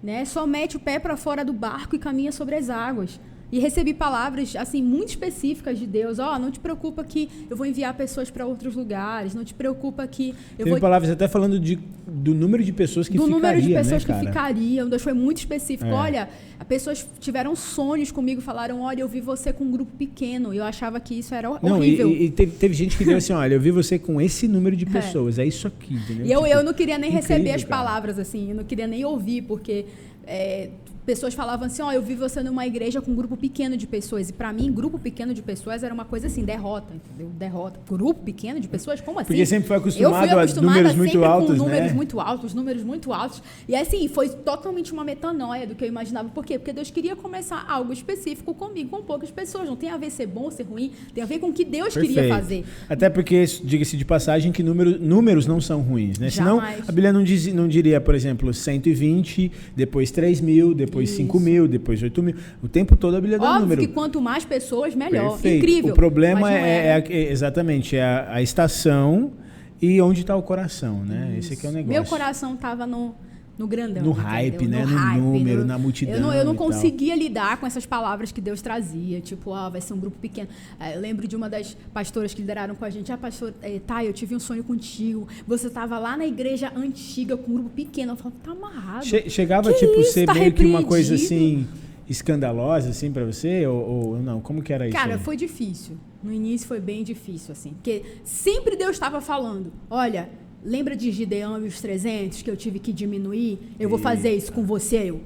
né? 0.02 0.26
Só 0.26 0.46
mete 0.46 0.76
o 0.76 0.80
pé 0.80 1.00
para 1.00 1.16
fora 1.16 1.44
do 1.46 1.54
barco 1.54 1.96
e 1.96 2.00
caminha 2.00 2.32
sobre 2.32 2.56
as 2.56 2.70
águas. 2.70 3.20
E 3.54 3.60
recebi 3.60 3.94
palavras 3.94 4.56
assim 4.56 4.82
muito 4.82 5.10
específicas 5.10 5.78
de 5.78 5.86
Deus, 5.86 6.18
ó, 6.18 6.40
não 6.40 6.50
te 6.50 6.60
preocupa 6.60 7.04
que 7.04 7.30
eu 7.48 7.56
vou 7.56 7.68
enviar 7.68 7.94
pessoas 7.94 8.32
para 8.32 8.48
outros 8.48 8.74
lugares, 8.76 9.36
não 9.36 9.44
te 9.44 9.54
preocupa 9.54 10.08
que 10.08 10.30
eu 10.30 10.58
Teve 10.58 10.72
vou 10.72 10.80
palavras 10.80 11.12
até 11.12 11.28
falando 11.28 11.60
de, 11.60 11.78
do 12.08 12.34
número 12.34 12.64
de 12.64 12.74
pessoas 12.74 13.08
que 13.08 13.16
do 13.16 13.26
ficaria, 13.26 13.40
número 13.40 13.62
de 13.62 13.74
pessoas 13.76 14.06
né, 14.06 14.20
que 14.20 14.26
ficariam. 14.26 14.90
Deus 14.90 15.04
foi 15.04 15.14
muito 15.14 15.38
específico. 15.38 15.88
É. 15.88 15.94
Olha, 15.94 16.30
as 16.60 16.66
pessoas 16.66 17.08
tiveram 17.20 17.56
sonhos 17.56 18.12
comigo, 18.12 18.42
falaram: 18.42 18.82
olha, 18.82 19.02
eu 19.02 19.08
vi 19.08 19.22
você 19.22 19.54
com 19.54 19.66
um 19.66 19.72
grupo 19.72 19.92
pequeno. 20.00 20.52
E 20.52 20.58
eu 20.58 20.64
achava 20.64 21.00
que 21.00 21.14
isso 21.14 21.36
era 21.36 21.48
Não, 21.62 21.78
e, 21.78 21.80
horrível. 21.80 22.10
e 22.10 22.32
teve, 22.32 22.54
teve 22.54 22.74
gente 22.74 22.98
que 22.98 23.06
deu 23.06 23.18
assim, 23.18 23.34
olha, 23.34 23.54
eu 23.54 23.62
vi 23.62 23.70
você 23.70 24.00
com 24.00 24.20
esse 24.20 24.48
número 24.48 24.76
de 24.76 24.88
pessoas, 24.88 25.38
é, 25.38 25.46
isso 25.46 25.68
aqui, 25.68 25.94
entendeu? 25.94 26.26
E 26.26 26.32
eu, 26.32 26.42
Tipo, 26.42 26.54
eu 26.56 26.64
não 26.64 26.74
queria 26.74 26.98
nem 26.98 27.12
incrível, 27.12 27.36
receber 27.36 27.52
as 27.52 27.64
cara. 27.64 27.84
palavras, 27.84 28.18
assim, 28.18 28.50
eu 28.50 28.56
não 28.56 28.64
queria 28.64 28.88
nem 28.88 29.06
ouvir, 29.06 29.44
porque 29.44 29.86
é, 30.26 30.70
pessoas 31.06 31.34
falavam 31.34 31.68
assim, 31.68 31.82
ó, 31.82 31.92
eu 31.92 32.02
vi 32.02 32.16
você 32.16 32.42
numa 32.42 32.66
igreja 32.66 33.02
com 33.02 33.12
um 33.12 33.16
grupo 33.16 33.38
pequeno 33.38 33.78
de 33.78 33.86
pessoas. 33.88 34.30
E 34.30 34.34
para 34.34 34.52
mim, 34.52 34.72
grupo 34.72 34.98
pequeno 34.98 35.34
de 35.34 35.42
pessoas 35.42 35.84
era 35.84 35.94
uma 35.94 36.06
coisa 36.06 36.28
assim, 36.28 36.44
derrota, 36.44 36.94
entendeu? 36.94 37.32
Derrota. 37.38 37.80
Grupo 37.88 38.22
pequeno 38.22 38.60
de 38.60 38.68
pessoas, 38.68 39.02
como 39.02 39.20
assim? 39.20 39.28
Porque 39.28 39.46
sempre 39.46 39.68
foi 39.68 39.78
eu 39.78 39.82
acostumado, 39.82 40.30
fui 40.30 40.40
acostumada 40.40 40.80
a 40.80 40.82
números 40.82 40.96
muito 40.96 41.12
sempre 41.12 41.28
altos, 41.28 41.58
com 41.58 41.64
números 41.64 41.88
né? 41.88 41.94
muito 41.94 42.20
altos, 42.20 42.54
números 42.54 42.84
muito 42.84 43.14
altos. 43.14 43.44
E 43.68 43.76
assim, 43.76 44.08
foi 44.08 44.30
totalmente 44.30 44.92
uma 44.92 45.04
metanoia 45.04 45.68
do 45.68 45.76
que 45.76 45.84
eu 45.84 45.88
imaginava. 45.88 46.30
Por 46.30 46.46
quê? 46.46 46.58
Porque 46.58 46.74
Deus 46.74 46.90
queria 46.90 47.16
começar 47.16 47.66
algo 47.68 47.92
específico 47.92 48.54
comigo, 48.54 48.90
com 48.90 49.04
poucas 49.04 49.32
pessoas. 49.32 49.68
Não 49.68 49.76
tem 49.76 49.90
a 49.90 49.98
ver 49.98 50.10
ser 50.10 50.28
bom 50.28 50.44
ou 50.44 50.52
ser 50.52 50.64
ruim, 50.64 50.92
tem 51.14 51.24
a 51.24 51.28
ver 51.28 51.40
com 51.40 51.48
o 51.48 51.54
que 51.54 51.66
Deus 51.66 51.94
queria 51.94 52.14
Perfeito. 52.14 52.36
fazer. 52.36 52.66
Até 52.90 53.10
porque, 53.10 53.46
diga-se 53.64 53.98
de 53.98 54.06
passagem, 54.06 54.52
que 54.52 54.64
número, 54.64 55.00
números 55.00 55.46
não 55.46 55.60
são 55.60 55.82
ruins, 55.82 56.18
né? 56.18 56.30
Senão, 56.30 56.58
Jamais. 56.58 56.90
a 56.90 56.92
Bíblia 56.92 57.14
não, 57.14 57.24
diz, 57.24 57.54
não 57.54 57.68
diria, 57.68 58.00
por 58.00 58.16
exemplo, 58.16 58.54
120, 58.54 59.52
depois 59.76 60.12
3 60.12 60.42
mil, 60.42 60.74
depois 60.74 60.93
Isso. 61.02 61.18
5 61.18 61.40
mil, 61.40 61.68
depois 61.68 62.02
8 62.02 62.24
mil. 62.24 62.36
O 62.62 62.68
tempo 62.68 62.96
todo 62.96 63.16
a 63.16 63.22
Bíblia 63.22 63.40
dá 63.40 63.50
Óbvio 63.50 63.62
número. 63.62 63.82
que 63.82 63.88
quanto 63.88 64.22
mais 64.22 64.46
pessoas, 64.46 64.94
melhor. 64.96 65.32
Perfeito. 65.32 65.58
Incrível. 65.58 65.92
O 65.92 65.96
problema 65.96 66.52
é, 66.52 66.88
é 66.88 67.04
é 67.10 67.32
exatamente 67.32 67.96
é 67.96 68.04
a, 68.04 68.36
a 68.36 68.42
estação 68.42 69.34
e 69.82 70.02
onde 70.02 70.22
está 70.22 70.36
o 70.36 70.42
coração, 70.42 71.04
né? 71.04 71.36
Esse 71.38 71.54
aqui 71.54 71.66
é 71.66 71.70
o 71.70 71.74
negócio. 71.74 72.02
Meu 72.02 72.06
coração 72.06 72.56
tava 72.56 72.88
no, 72.88 73.16
no 73.58 73.68
grandão. 73.68 74.04
No 74.04 74.12
entendeu? 74.12 74.26
hype, 74.28 74.68
né? 74.68 74.86
No 74.86 75.22
número, 75.34 75.64
na 75.66 75.78
multidão 75.78 76.16
Eu 76.16 76.22
não, 76.22 76.34
eu 76.34 76.44
não 76.46 76.54
e 76.54 76.58
tal. 76.58 76.66
conseguia 76.68 77.16
lidar 77.16 77.58
com 77.58 77.68
essas 77.68 77.86
palavras 77.86 78.32
que 78.32 78.42
Deus 78.42 78.62
trazia. 78.62 79.22
Tipo, 79.22 79.54
ah, 79.54 79.70
vai 79.70 79.80
ser 79.80 79.94
um 79.94 80.00
grupo 80.00 80.18
pequeno. 80.20 80.50
Ah, 80.80 80.92
Eu 80.92 81.00
lembro 81.02 81.28
de 81.28 81.36
uma 81.36 81.50
das 81.50 81.78
pastoras 81.94 82.34
que 82.34 82.42
lideraram 82.42 82.74
com 82.76 82.84
a 82.84 82.90
gente. 82.90 83.12
Ah, 83.12 83.18
pastor, 83.18 83.54
eh, 83.62 83.80
tá, 83.86 84.04
eu 84.04 84.12
tive 84.12 84.36
um 84.36 84.40
sonho 84.40 84.64
contigo. 84.64 85.28
Você 85.48 85.70
tava 85.70 86.00
lá 86.00 86.18
na 86.18 86.26
igreja 86.26 86.72
antiga 86.76 87.38
com 87.38 87.52
um 87.52 87.54
grupo 87.56 87.70
pequeno. 87.70 88.14
Eu 88.14 88.16
falava, 88.16 88.36
tá 88.44 88.52
amarrado. 88.52 89.06
Che- 89.06 89.30
chegava, 89.30 89.72
Que 89.72 89.80
tipo, 89.80 90.00
isso? 90.00 90.14
ser 90.14 90.26
Tá 90.26 90.34
meio 90.34 90.52
que 90.52 90.66
uma 90.66 90.84
coisa 90.84 91.14
assim, 91.16 91.68
escandalosa, 92.10 92.90
assim, 92.90 93.12
pra 93.12 93.24
você? 93.26 93.66
Ou, 93.68 93.78
ou 94.14 94.20
não? 94.20 94.42
Como 94.42 94.62
que 94.62 94.74
era 94.74 94.88
isso? 94.88 94.98
Cara, 94.98 95.14
aí? 95.16 95.20
foi 95.20 95.36
difícil. 95.38 95.98
No 96.24 96.32
início 96.32 96.68
foi 96.68 96.80
bem 96.80 97.04
difícil, 97.04 97.52
assim. 97.52 97.72
Porque 97.74 98.04
sempre 98.24 98.76
Deus 98.76 98.92
estava 98.92 99.20
falando: 99.22 99.72
olha, 99.90 100.30
lembra 100.64 100.96
de 100.96 101.12
Gideão 101.12 101.64
e 101.64 101.68
os 101.68 101.82
300 101.82 102.42
que 102.42 102.50
eu 102.50 102.58
tive 102.58 102.80
que 102.80 102.94
diminuir? 102.94 103.60
Eu 103.80 103.90
vou 103.90 104.00
fazer 104.00 104.34
isso 104.36 104.52
com 104.52 104.64
você. 104.64 105.10
Eu. 105.10 105.22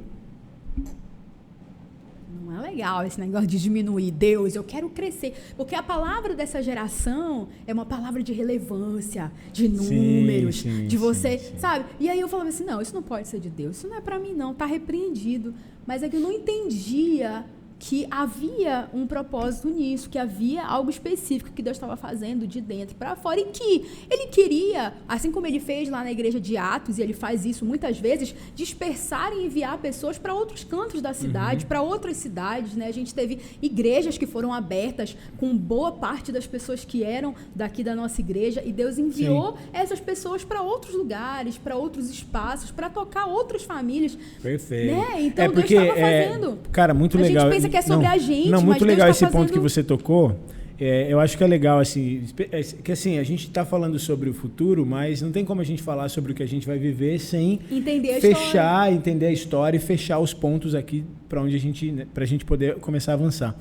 Não 2.43 2.57
é 2.57 2.69
legal 2.69 3.05
esse 3.05 3.19
negócio 3.19 3.47
de 3.47 3.59
diminuir 3.59 4.11
Deus. 4.11 4.55
Eu 4.55 4.63
quero 4.63 4.89
crescer. 4.89 5.33
Porque 5.55 5.75
a 5.75 5.83
palavra 5.83 6.33
dessa 6.33 6.61
geração 6.63 7.49
é 7.65 7.73
uma 7.73 7.85
palavra 7.85 8.23
de 8.23 8.31
relevância, 8.31 9.31
de 9.51 9.67
números, 9.67 10.61
sim, 10.61 10.87
de 10.87 10.97
você, 10.97 11.37
sim, 11.37 11.51
sim. 11.51 11.59
sabe? 11.59 11.85
E 11.99 12.09
aí 12.09 12.19
eu 12.19 12.27
falava 12.27 12.49
assim: 12.49 12.63
não, 12.63 12.81
isso 12.81 12.93
não 12.93 13.03
pode 13.03 13.27
ser 13.27 13.39
de 13.39 13.49
Deus. 13.49 13.77
Isso 13.77 13.87
não 13.87 13.97
é 13.97 14.01
pra 14.01 14.17
mim, 14.17 14.33
não. 14.33 14.53
Tá 14.53 14.65
repreendido. 14.65 15.53
Mas 15.85 16.03
é 16.03 16.09
que 16.09 16.15
eu 16.15 16.21
não 16.21 16.31
entendia 16.31 17.45
que 17.79 18.07
havia 18.09 18.89
um 18.93 19.05
propósito 19.05 19.69
nisso, 19.69 20.09
que 20.09 20.17
havia 20.17 20.65
algo 20.65 20.89
específico 20.89 21.51
que 21.51 21.61
Deus 21.61 21.77
estava 21.77 21.95
fazendo 21.95 22.47
de 22.47 22.59
dentro 22.59 22.95
para 22.95 23.15
fora 23.15 23.39
e 23.39 23.45
que 23.45 23.85
ele 24.09 24.27
queria, 24.27 24.93
assim 25.07 25.31
como 25.31 25.45
ele 25.45 25.59
fez 25.59 25.89
lá 25.89 26.03
na 26.03 26.11
igreja 26.11 26.39
de 26.39 26.57
Atos, 26.57 26.97
e 26.97 27.01
ele 27.01 27.13
faz 27.13 27.45
isso 27.45 27.65
muitas 27.65 27.99
vezes, 27.99 28.33
dispersar 28.55 29.31
e 29.33 29.45
enviar 29.45 29.77
pessoas 29.77 30.17
para 30.17 30.33
outros 30.33 30.63
cantos 30.63 31.01
da 31.01 31.13
cidade, 31.13 31.65
para 31.65 31.81
outras 31.81 32.17
cidades, 32.17 32.73
né? 32.73 32.87
A 32.87 32.91
gente 32.91 33.13
teve 33.13 33.39
igrejas 33.61 34.17
que 34.17 34.25
foram 34.25 34.53
abertas 34.53 35.15
com 35.37 35.55
boa 35.55 35.91
parte 35.91 36.31
das 36.31 36.47
pessoas 36.47 36.83
que 36.83 37.03
eram 37.03 37.35
daqui 37.55 37.83
da 37.83 37.95
nossa 37.95 38.21
igreja 38.21 38.61
e 38.65 38.71
Deus 38.71 38.97
enviou 38.97 39.57
essas 39.71 39.99
pessoas 39.99 40.43
para 40.43 40.61
outros 40.61 40.95
lugares, 40.95 41.57
para 41.57 41.75
outros 41.75 42.09
espaços, 42.09 42.71
para 42.71 42.89
tocar 42.89 43.25
outras 43.25 43.63
famílias. 43.63 44.17
Perfeito. 44.41 44.95
Né? 44.95 45.21
Então 45.21 45.45
é 45.45 45.47
Deus 45.47 45.59
porque, 45.59 45.75
estava 45.75 45.99
é, 45.99 46.27
fazendo. 46.27 46.59
cara, 46.71 46.93
muito 46.93 47.17
A 47.17 47.21
gente 47.21 47.29
legal. 47.29 47.49
Pensa 47.69 47.71
que 47.71 47.77
é 47.77 47.81
sobre 47.95 48.05
não, 48.07 48.13
a 48.13 48.17
gente, 48.17 48.49
Não, 48.49 48.61
muito 48.61 48.85
legal 48.85 49.07
tá 49.07 49.11
esse 49.11 49.25
ponto 49.25 49.33
fazendo- 49.33 49.53
que 49.53 49.59
você 49.59 49.83
tocou. 49.83 50.37
É, 50.79 51.11
eu 51.11 51.19
acho 51.19 51.35
que 51.35 51.43
é 51.43 51.47
legal, 51.47 51.79
assim, 51.79 52.23
é, 52.51 52.61
que 52.61 52.91
assim, 52.91 53.17
a 53.17 53.23
gente 53.23 53.47
está 53.47 53.65
falando 53.65 53.97
sobre 53.97 54.29
o 54.29 54.33
futuro, 54.33 54.85
mas 54.85 55.23
não 55.23 55.31
tem 55.31 55.43
como 55.43 55.59
a 55.59 55.63
gente 55.63 55.81
falar 55.81 56.07
sobre 56.07 56.31
o 56.31 56.35
que 56.35 56.43
a 56.43 56.47
gente 56.47 56.67
vai 56.67 56.77
viver 56.77 57.17
sem 57.19 57.59
Entender 57.71 58.11
a 58.17 58.21
fechar, 58.21 58.43
história. 58.45 58.91
entender 58.93 59.25
a 59.25 59.31
história 59.31 59.77
e 59.77 59.79
fechar 59.79 60.19
os 60.19 60.35
pontos 60.35 60.75
aqui 60.75 61.03
para 61.27 61.41
onde 61.41 61.55
a 61.55 61.59
gente, 61.59 61.91
né, 61.91 62.05
pra 62.13 62.25
gente 62.25 62.45
poder 62.45 62.75
começar 62.75 63.13
a 63.13 63.15
avançar. 63.15 63.55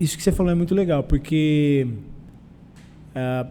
Isso 0.00 0.16
que 0.16 0.22
você 0.22 0.32
falou 0.32 0.50
é 0.50 0.54
muito 0.56 0.74
legal, 0.74 1.04
porque 1.04 1.86
ah, 3.14 3.46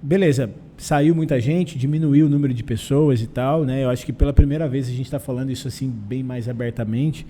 beleza, 0.00 0.50
saiu 0.78 1.14
muita 1.14 1.40
gente, 1.40 1.76
diminuiu 1.76 2.26
o 2.26 2.28
número 2.28 2.54
de 2.54 2.62
pessoas 2.62 3.20
e 3.20 3.26
tal, 3.26 3.64
né? 3.64 3.84
Eu 3.84 3.90
acho 3.90 4.06
que 4.06 4.12
pela 4.12 4.32
primeira 4.32 4.68
vez 4.68 4.86
a 4.86 4.90
gente 4.92 5.02
está 5.06 5.18
falando 5.18 5.50
isso 5.50 5.68
assim 5.68 5.88
bem 5.90 6.22
mais 6.22 6.48
abertamente. 6.48 7.26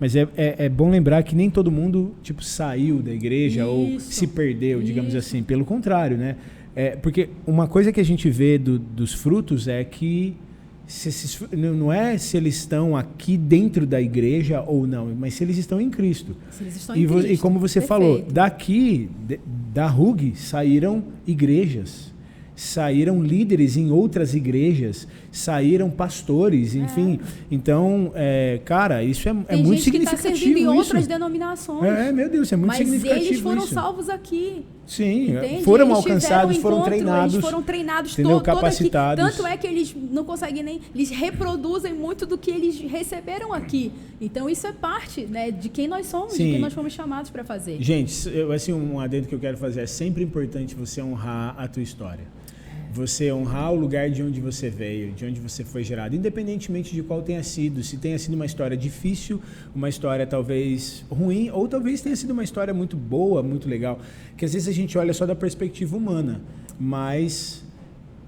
Mas 0.00 0.16
é, 0.16 0.26
é, 0.36 0.54
é 0.64 0.68
bom 0.68 0.88
lembrar 0.90 1.22
que 1.22 1.36
nem 1.36 1.50
todo 1.50 1.70
mundo 1.70 2.14
tipo 2.22 2.42
saiu 2.42 3.02
da 3.02 3.12
igreja 3.12 3.66
ou 3.66 3.86
Isso, 3.90 4.10
se 4.12 4.26
perdeu, 4.26 4.82
digamos 4.82 5.10
isso. 5.10 5.18
assim. 5.18 5.42
Pelo 5.42 5.64
contrário, 5.64 6.16
né? 6.16 6.36
É, 6.74 6.96
porque 6.96 7.28
uma 7.46 7.68
coisa 7.68 7.92
que 7.92 8.00
a 8.00 8.04
gente 8.04 8.30
vê 8.30 8.56
do- 8.56 8.78
dos 8.78 9.12
frutos 9.12 9.68
é 9.68 9.84
que 9.84 10.34
se 10.86 11.08
esses 11.10 11.40
não 11.52 11.92
é 11.92 12.16
se 12.18 12.36
eles 12.36 12.56
estão 12.56 12.96
aqui 12.96 13.36
dentro 13.36 13.86
da 13.86 14.00
igreja 14.00 14.62
ou 14.66 14.86
não, 14.86 15.14
mas 15.14 15.34
se 15.34 15.44
eles 15.44 15.56
estão 15.58 15.80
em 15.80 15.90
Cristo. 15.90 16.34
Estão 16.66 16.96
E, 16.96 17.02
em 17.02 17.06
vo- 17.06 17.20
e 17.20 17.24
Cristo. 17.24 17.42
como 17.42 17.58
você 17.60 17.80
falou, 17.80 18.14
Perfeito. 18.16 18.32
daqui, 18.34 19.10
de- 19.28 19.40
da 19.74 19.86
RUG, 19.86 20.32
saíram 20.34 21.04
igrejas, 21.26 22.12
saíram 22.60 23.22
líderes 23.22 23.78
em 23.78 23.90
outras 23.90 24.34
igrejas, 24.34 25.08
saíram 25.32 25.88
pastores, 25.88 26.74
enfim. 26.74 27.18
Então, 27.50 28.12
é, 28.14 28.60
cara, 28.66 29.02
isso 29.02 29.26
é, 29.28 29.32
é 29.32 29.34
Tem 29.34 29.64
muito 29.64 29.82
gente 29.82 29.90
que 29.90 29.96
está 29.96 30.10
significativo. 30.10 30.38
servindo 30.38 30.58
em 30.58 30.76
outras 30.76 31.06
denominações. 31.06 31.90
É, 31.90 32.12
meu 32.12 32.28
Deus, 32.28 32.52
é 32.52 32.56
muito 32.56 32.68
mas 32.68 32.76
significativo 32.76 33.26
eles 33.26 33.40
foram 33.40 33.64
isso. 33.64 33.72
salvos 33.72 34.10
aqui. 34.10 34.62
Sim, 34.86 35.36
é, 35.36 35.46
Entende? 35.46 35.64
foram 35.64 35.86
Eles 35.86 35.96
alcançados, 35.96 36.56
foram 36.58 36.76
encontro, 36.78 36.92
treinados. 36.92 37.34
Eles 37.34 37.46
foram 37.46 37.62
treinados 37.62 38.12
entendeu? 38.12 38.32
todo, 38.32 38.44
todo 38.44 38.50
aqui. 38.50 38.60
Capacitados. 38.60 39.24
Tanto 39.24 39.46
é 39.46 39.56
que 39.56 39.66
eles 39.66 39.96
não 40.10 40.24
conseguem 40.24 40.62
nem. 40.62 40.80
Eles 40.94 41.08
reproduzem 41.08 41.94
muito 41.94 42.26
do 42.26 42.36
que 42.36 42.50
eles 42.50 42.78
receberam 42.80 43.54
aqui. 43.54 43.90
Então 44.20 44.50
isso 44.50 44.66
é 44.66 44.72
parte 44.72 45.22
né, 45.22 45.50
de 45.50 45.70
quem 45.70 45.88
nós 45.88 46.06
somos, 46.06 46.34
Sim. 46.34 46.44
de 46.44 46.50
quem 46.52 46.60
nós 46.60 46.74
fomos 46.74 46.92
chamados 46.92 47.30
para 47.30 47.42
fazer. 47.42 47.80
Gente, 47.80 48.28
eu, 48.28 48.52
assim, 48.52 48.72
um 48.72 49.00
adendo 49.00 49.28
que 49.28 49.34
eu 49.34 49.38
quero 49.38 49.56
fazer 49.56 49.80
é 49.82 49.86
sempre 49.86 50.22
importante 50.22 50.74
você 50.74 51.00
honrar 51.00 51.54
a 51.56 51.66
tua 51.66 51.82
história. 51.82 52.24
Você 52.92 53.32
honrar 53.32 53.72
o 53.72 53.76
lugar 53.76 54.10
de 54.10 54.20
onde 54.22 54.40
você 54.40 54.68
veio, 54.68 55.12
de 55.12 55.24
onde 55.24 55.38
você 55.38 55.64
foi 55.64 55.84
gerado, 55.84 56.16
independentemente 56.16 56.92
de 56.92 57.02
qual 57.02 57.22
tenha 57.22 57.42
sido. 57.42 57.84
Se 57.84 57.96
tenha 57.96 58.18
sido 58.18 58.34
uma 58.34 58.46
história 58.46 58.76
difícil, 58.76 59.40
uma 59.74 59.88
história 59.88 60.26
talvez 60.26 61.04
ruim, 61.08 61.50
ou 61.50 61.68
talvez 61.68 62.00
tenha 62.00 62.16
sido 62.16 62.32
uma 62.32 62.42
história 62.42 62.74
muito 62.74 62.96
boa, 62.96 63.42
muito 63.42 63.68
legal. 63.68 64.00
Que 64.36 64.44
às 64.44 64.52
vezes 64.52 64.66
a 64.66 64.72
gente 64.72 64.98
olha 64.98 65.14
só 65.14 65.24
da 65.24 65.36
perspectiva 65.36 65.96
humana, 65.96 66.40
mas 66.78 67.64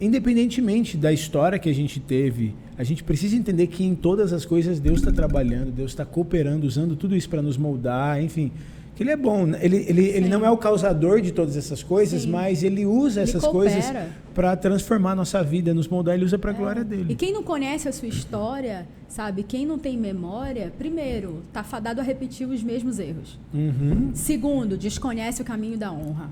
independentemente 0.01 0.97
da 0.97 1.13
história 1.13 1.59
que 1.59 1.69
a 1.69 1.75
gente 1.75 2.01
teve, 2.01 2.55
a 2.77 2.85
gente 2.85 3.05
precisa 3.05 3.37
entender 3.37 3.69
que 3.69 3.85
em 3.85 3.95
todas 3.95 4.33
as 4.33 4.45
coisas 4.45 4.81
Deus 4.81 4.99
está 4.99 5.13
trabalhando, 5.13 5.71
Deus 5.71 5.93
está 5.93 6.05
cooperando, 6.05 6.67
usando 6.67 6.97
tudo 6.97 7.15
isso 7.15 7.29
para 7.29 7.43
nos 7.43 7.57
moldar, 7.57 8.23
enfim. 8.23 8.51
Que 8.95 9.03
ele 9.03 9.11
é 9.11 9.17
bom, 9.17 9.47
né? 9.47 9.59
ele, 9.63 9.77
ele, 9.89 10.05
ele 10.07 10.29
não 10.29 10.45
é 10.45 10.51
o 10.51 10.57
causador 10.59 11.21
de 11.23 11.33
todas 11.33 11.57
essas 11.57 11.83
coisas, 11.83 12.23
Sim. 12.23 12.31
mas 12.31 12.63
ele 12.63 12.85
usa 12.85 13.21
Ele 13.23 13.31
essas 13.31 13.43
coopera. 13.43 13.73
coisas 13.73 14.13
para 14.35 14.55
transformar 14.55 15.15
nossa 15.15 15.43
vida, 15.43 15.73
nos 15.73 15.89
moldar, 15.89 16.15
ele 16.15 16.25
usa 16.27 16.39
para 16.39 16.51
a 16.51 16.55
glória 16.55 16.81
É. 16.83 16.85
dele. 16.85 17.13
E 17.13 17.17
quem 17.17 17.33
não 17.33 17.43
conhece 17.43 17.89
a 17.89 17.93
sua 17.93 18.09
história, 18.09 18.87
sabe, 19.09 19.43
quem 19.45 19.65
não 19.65 19.79
tem 19.79 19.97
memória, 19.97 20.71
primeiro, 20.77 21.43
tá 21.55 21.63
fadado 21.65 22.01
a 22.01 22.05
repetir 22.05 22.47
os 22.47 22.63
mesmos 22.63 22.99
erros. 22.99 23.39
Uhum. 23.55 24.11
Segundo, 24.15 24.77
desconhece 24.77 25.41
o 25.41 25.45
caminho 25.45 25.79
da 25.79 25.91
honra. 25.91 26.29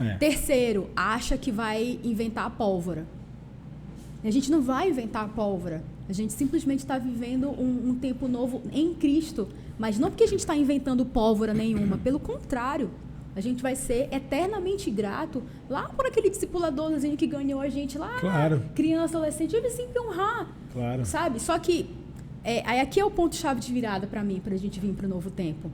É. 0.00 0.14
Terceiro, 0.16 0.88
acha 0.96 1.36
que 1.36 1.50
vai 1.52 1.98
inventar 2.02 2.46
a 2.46 2.50
pólvora. 2.50 3.04
A 4.24 4.30
gente 4.30 4.50
não 4.50 4.62
vai 4.62 4.88
inventar 4.90 5.24
a 5.24 5.28
pólvora. 5.28 5.82
A 6.08 6.12
gente 6.12 6.32
simplesmente 6.32 6.80
está 6.80 6.96
vivendo 6.98 7.48
um, 7.50 7.90
um 7.90 7.94
tempo 7.94 8.26
novo 8.26 8.62
em 8.72 8.94
Cristo. 8.94 9.48
Mas 9.78 9.98
não 9.98 10.10
porque 10.10 10.24
a 10.24 10.26
gente 10.26 10.40
está 10.40 10.56
inventando 10.56 11.04
pólvora 11.06 11.54
nenhuma. 11.54 11.96
Pelo 11.98 12.18
contrário, 12.18 12.90
a 13.36 13.40
gente 13.40 13.62
vai 13.62 13.76
ser 13.76 14.08
eternamente 14.12 14.90
grato 14.90 15.42
lá 15.70 15.88
por 15.88 16.06
aquele 16.06 16.28
discipuladorzinho 16.30 17.16
que 17.16 17.26
ganhou 17.26 17.60
a 17.60 17.68
gente 17.68 17.96
lá, 17.96 18.18
Claro. 18.18 18.62
criança, 18.74 19.16
adolescente. 19.16 19.54
Eu 19.54 19.70
sempre 19.70 20.00
honrar, 20.00 20.48
Claro. 20.72 21.04
sabe? 21.04 21.40
Só 21.40 21.58
que 21.58 21.88
é, 22.42 22.62
aí 22.66 22.80
aqui 22.80 22.98
é 22.98 23.04
o 23.04 23.10
ponto-chave 23.10 23.60
de 23.60 23.72
virada 23.72 24.06
para 24.06 24.22
mim, 24.24 24.40
para 24.40 24.54
a 24.54 24.58
gente 24.58 24.80
vir 24.80 24.92
para 24.94 25.06
o 25.06 25.08
novo 25.08 25.30
tempo 25.30 25.70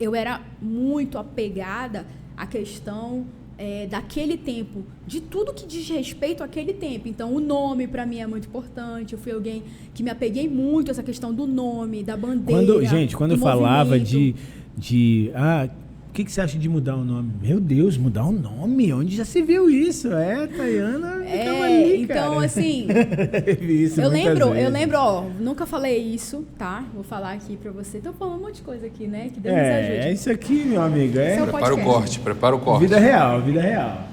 eu 0.00 0.14
era 0.14 0.40
muito 0.62 1.18
apegada 1.18 2.06
à 2.36 2.46
questão 2.46 3.26
é, 3.58 3.88
daquele 3.88 4.36
tempo, 4.36 4.84
de 5.04 5.20
tudo 5.20 5.52
que 5.52 5.66
diz 5.66 5.88
respeito 5.88 6.44
àquele 6.44 6.72
tempo. 6.72 7.08
Então, 7.08 7.34
o 7.34 7.40
nome 7.40 7.88
para 7.88 8.06
mim 8.06 8.20
é 8.20 8.26
muito 8.26 8.46
importante. 8.46 9.14
Eu 9.14 9.18
fui 9.18 9.32
alguém 9.32 9.64
que 9.92 10.02
me 10.02 10.10
apeguei 10.10 10.48
muito 10.48 10.88
a 10.88 10.92
essa 10.92 11.02
questão 11.02 11.34
do 11.34 11.44
nome, 11.46 12.04
da 12.04 12.16
bandeira. 12.16 12.64
Quando, 12.64 12.84
gente, 12.84 13.16
quando 13.16 13.30
do 13.30 13.36
eu 13.36 13.40
falava 13.40 13.96
movimento. 13.96 14.08
de, 14.08 14.34
de 14.76 15.30
ah, 15.34 15.68
O 16.08 16.12
que, 16.18 16.24
que 16.24 16.32
você 16.32 16.40
acha 16.40 16.58
de 16.58 16.68
mudar 16.68 16.96
o 16.96 17.04
nome? 17.04 17.30
Meu 17.40 17.60
Deus, 17.60 17.96
mudar 17.96 18.24
o 18.24 18.32
nome? 18.32 18.92
Onde 18.92 19.14
já 19.16 19.24
se 19.24 19.40
viu 19.40 19.70
isso? 19.70 20.12
É, 20.12 20.46
Tayana. 20.48 21.22
É, 21.24 21.44
calma 21.44 21.64
aí, 21.66 22.02
então 22.02 22.34
cara. 22.34 22.46
assim, 22.46 22.86
eu 22.90 22.96
muitas 22.96 24.12
lembro, 24.12 24.44
eu 24.46 24.52
vezes. 24.52 24.72
lembro, 24.72 24.98
ó, 24.98 25.22
nunca 25.38 25.64
falei 25.64 25.98
isso, 25.98 26.44
tá? 26.58 26.84
Vou 26.92 27.04
falar 27.04 27.32
aqui 27.34 27.56
pra 27.56 27.70
você. 27.70 27.98
Tô 28.00 28.12
falando 28.12 28.38
um 28.40 28.42
monte 28.46 28.56
de 28.56 28.62
coisa 28.62 28.86
aqui, 28.86 29.06
né? 29.06 29.30
Que 29.32 29.38
Deus 29.38 29.54
nos 29.54 29.64
É, 29.64 29.78
ajude. 29.80 30.08
é 30.08 30.12
isso 30.12 30.30
aqui, 30.30 30.64
meu 30.64 30.82
amigo. 30.82 31.18
É 31.18 31.36
é 31.36 31.42
o 31.42 31.46
Prepara 31.46 31.74
o 31.74 31.82
corte, 31.84 32.18
prepara 32.20 32.56
o 32.56 32.58
corte. 32.58 32.80
vida 32.80 32.98
real, 32.98 33.40
vida 33.42 33.60
real. 33.60 34.08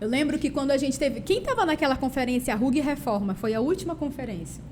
Eu 0.00 0.08
lembro 0.08 0.38
que 0.38 0.48
quando 0.48 0.70
a 0.70 0.76
gente 0.78 0.98
teve. 0.98 1.20
Quem 1.20 1.42
tava 1.42 1.66
naquela 1.66 1.96
conferência 1.96 2.54
RUG 2.54 2.80
Reforma? 2.80 3.34
Foi 3.34 3.52
a 3.52 3.60
última 3.60 3.94
conferência. 3.94 4.62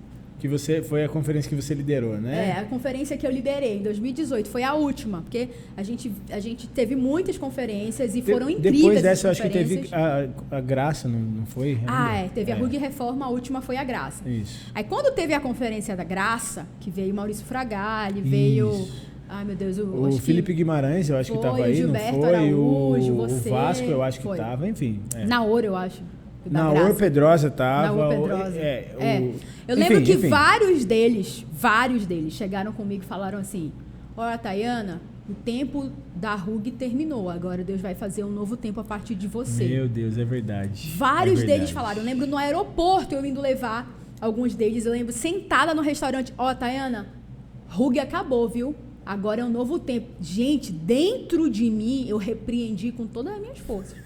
Que 0.45 0.49
você 0.49 0.83
foi 0.83 1.03
a 1.03 1.09
conferência 1.09 1.49
que 1.49 1.55
você 1.55 1.73
liderou, 1.73 2.17
É, 2.17 2.19
né? 2.21 2.57
a 2.61 2.65
conferência 2.65 3.17
que 3.17 3.27
eu 3.27 3.31
liderei 3.31 3.79
em 3.79 3.83
2018 3.83 4.47
foi 4.47 4.63
a 4.63 4.75
última, 4.75 5.23
porque 5.23 5.49
a 5.75 5.83
gente, 5.83 6.13
a 6.31 6.39
gente 6.39 6.67
teve 6.69 6.95
muitas 6.95 7.39
conferências 7.39 8.15
e 8.15 8.21
foram 8.21 8.51
incríveis. 8.51 8.77
Depois 8.83 9.03
dessa, 9.03 9.27
eu 9.29 9.31
acho 9.31 9.41
que 9.41 9.49
teve 9.49 9.89
a, 9.91 10.27
a 10.51 10.61
graça, 10.61 11.09
não, 11.09 11.19
não 11.19 11.47
foi? 11.47 11.79
Ah, 11.87 12.09
ainda? 12.11 12.27
é, 12.27 12.29
teve 12.29 12.53
a 12.53 12.57
RUG 12.57 12.77
Reforma, 12.77 13.25
a 13.25 13.31
última 13.31 13.63
foi 13.63 13.79
a 13.79 13.85
Graça. 13.85 14.29
Isso. 14.29 14.71
Aí 14.75 14.85
quando 14.85 15.15
teve 15.15 15.33
a 15.33 15.41
conferência 15.41 15.97
da 15.97 16.05
Graça, 16.05 16.67
que 16.79 16.91
veio 16.91 17.15
Maurício 17.15 17.47
Fragali, 17.47 18.21
veio. 18.21 18.87
Ai 19.27 19.47
meu 19.47 19.57
Deus, 19.57 19.79
o, 19.79 19.85
O 20.09 20.11
que- 20.11 20.21
Felipe 20.21 20.53
Guimarães, 20.53 21.09
eu 21.09 21.17
acho 21.17 21.33
que 21.33 21.39
Foi, 21.39 21.47
estava 21.47 21.63
o 21.63 21.65
aí, 21.65 21.75
Gilberto 21.75 22.13
não 22.13 22.21
foi? 22.21 22.35
Araújo, 22.35 23.13
o, 23.13 23.17
você, 23.17 23.49
o 23.49 23.53
Vasco, 23.53 23.87
eu 23.87 24.03
acho 24.03 24.21
que 24.21 24.29
estava, 24.29 24.69
enfim. 24.69 25.01
É. 25.15 25.25
Naor, 25.25 25.65
eu 25.65 25.75
acho. 25.75 26.03
Naor 26.51 26.75
Graça. 26.75 26.95
Pedrosa 26.97 27.51
tava. 27.51 27.97
Naor 27.97 28.07
o- 28.07 28.21
Pedrosa. 28.29 28.59
É, 28.59 28.91
É. 29.01 29.31
Eu 29.67 29.77
enfim, 29.79 29.89
lembro 29.89 30.05
que 30.05 30.13
enfim. 30.13 30.29
vários 30.29 30.85
deles, 30.85 31.47
vários 31.53 32.07
deles, 32.07 32.35
chegaram 32.35 32.73
comigo 32.73 33.03
e 33.03 33.07
falaram 33.07 33.39
assim: 33.39 33.73
Olha, 34.17 34.37
Tayana, 34.37 35.01
o 35.29 35.33
tempo 35.35 35.91
da 36.15 36.35
RUG 36.35 36.71
terminou. 36.73 37.31
Agora 37.31 37.65
Deus 37.65 37.81
vai 37.81 37.95
fazer 37.95 38.25
um 38.25 38.31
novo 38.31 38.57
tempo 38.57 38.81
a 38.81 38.85
partir 38.85 39.15
de 39.15 39.27
você. 39.27 39.67
Meu 39.67 39.89
Deus, 39.89 40.19
é 40.19 40.25
verdade. 40.25 40.93
Vários 40.97 41.41
É 41.41 41.47
deles 41.47 41.71
verdade. 41.71 41.73
falaram. 41.73 41.99
Eu 42.01 42.05
lembro 42.05 42.27
no 42.27 42.37
aeroporto 42.37 43.15
eu 43.15 43.25
indo 43.25 43.41
levar 43.41 43.91
alguns 44.21 44.55
deles. 44.55 44.85
Eu 44.87 44.93
lembro 44.93 45.13
sentada 45.13 45.73
no 45.75 45.81
restaurante: 45.83 46.33
Ó, 46.37 46.55
Tayana, 46.55 47.09
RUG 47.69 47.99
acabou, 47.99 48.49
viu? 48.49 48.75
Agora 49.07 49.41
é 49.41 49.45
um 49.45 49.51
novo 49.51 49.79
tempo. 49.79 50.09
Gente, 50.21 50.73
dentro 50.73 51.51
de 51.51 51.69
mim 51.71 52.07
eu 52.09 52.17
repreendi 52.17 52.91
com 52.93 53.07
todas 53.07 53.35
as 53.35 53.41
minhas 53.41 53.59
forças. 53.59 54.04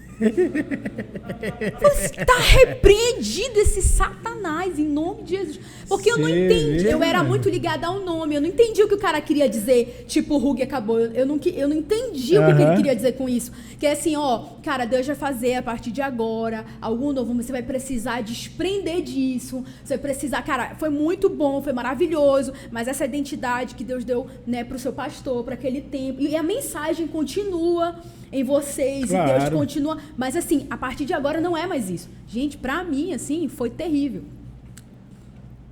Você 1.81 2.05
está 2.21 2.37
repreendido 2.37 3.59
esse 3.59 3.81
satanás 3.81 4.77
em 4.77 4.85
nome 4.85 5.23
de 5.23 5.37
Jesus. 5.37 5.59
Porque 5.87 6.11
eu 6.11 6.17
não 6.17 6.27
Cê 6.27 6.45
entendi. 6.45 6.83
vê, 6.83 6.93
Eu 6.93 7.01
era 7.01 7.19
mano? 7.19 7.29
muito 7.29 7.49
ligada 7.49 7.87
ao 7.87 7.99
nome. 8.01 8.35
Eu 8.35 8.41
não 8.41 8.47
entendi 8.47 8.83
o 8.83 8.87
que 8.87 8.93
o 8.93 8.99
cara 8.99 9.19
queria 9.21 9.47
dizer. 9.49 10.05
Tipo, 10.07 10.35
o 10.35 10.37
Rug 10.37 10.61
acabou. 10.61 10.99
Eu, 10.99 11.25
não, 11.25 11.39
eu 11.45 11.67
não 11.67 11.75
entendi 11.75 12.37
o 12.37 12.45
que, 12.45 12.51
ele 12.61 12.75
queria 12.75 12.95
dizer 12.95 13.13
com 13.13 13.27
isso. 13.27 13.51
Que 13.79 13.87
é 13.87 13.93
assim, 13.93 14.15
ó, 14.15 14.45
cara, 14.63 14.85
Deus 14.85 15.07
vai 15.07 15.15
fazer 15.15 15.55
a 15.55 15.63
partir 15.63 15.91
de 15.91 16.01
agora 16.01 16.65
algum 16.81 17.11
novo. 17.11 17.33
Você 17.33 17.51
vai 17.51 17.63
precisar 17.63 18.21
desprender 18.21 19.01
disso. 19.01 19.63
Você 19.83 19.95
vai 19.95 19.97
precisar, 20.11 20.41
cara, 20.43 20.75
foi 20.75 20.89
muito 20.89 21.29
bom, 21.29 21.61
foi 21.61 21.73
maravilhoso. 21.73 22.53
Mas 22.71 22.87
essa 22.87 23.05
identidade 23.05 23.75
que 23.75 23.83
Deus 23.83 24.03
deu, 24.03 24.27
né, 24.45 24.63
pro 24.63 24.77
seu 24.77 24.93
pastor, 24.93 25.43
para 25.43 25.53
aquele 25.55 25.81
tempo. 25.81 26.21
E 26.21 26.35
a 26.35 26.43
mensagem 26.43 27.07
continua 27.07 27.95
em 28.31 28.43
vocês. 28.43 29.05
E 29.05 29.07
Deus 29.07 29.09
Claro. 29.09 29.57
continua. 29.57 29.97
Mas 30.17 30.35
assim, 30.35 30.65
a 30.69 30.77
partir 30.77 31.05
de 31.05 31.13
agora 31.13 31.39
não 31.41 31.55
é 31.57 31.65
mais 31.67 31.89
isso. 31.89 32.09
Gente, 32.27 32.57
pra 32.57 32.83
mim, 32.83 33.13
assim, 33.13 33.47
foi 33.47 33.69
terrível. 33.69 34.23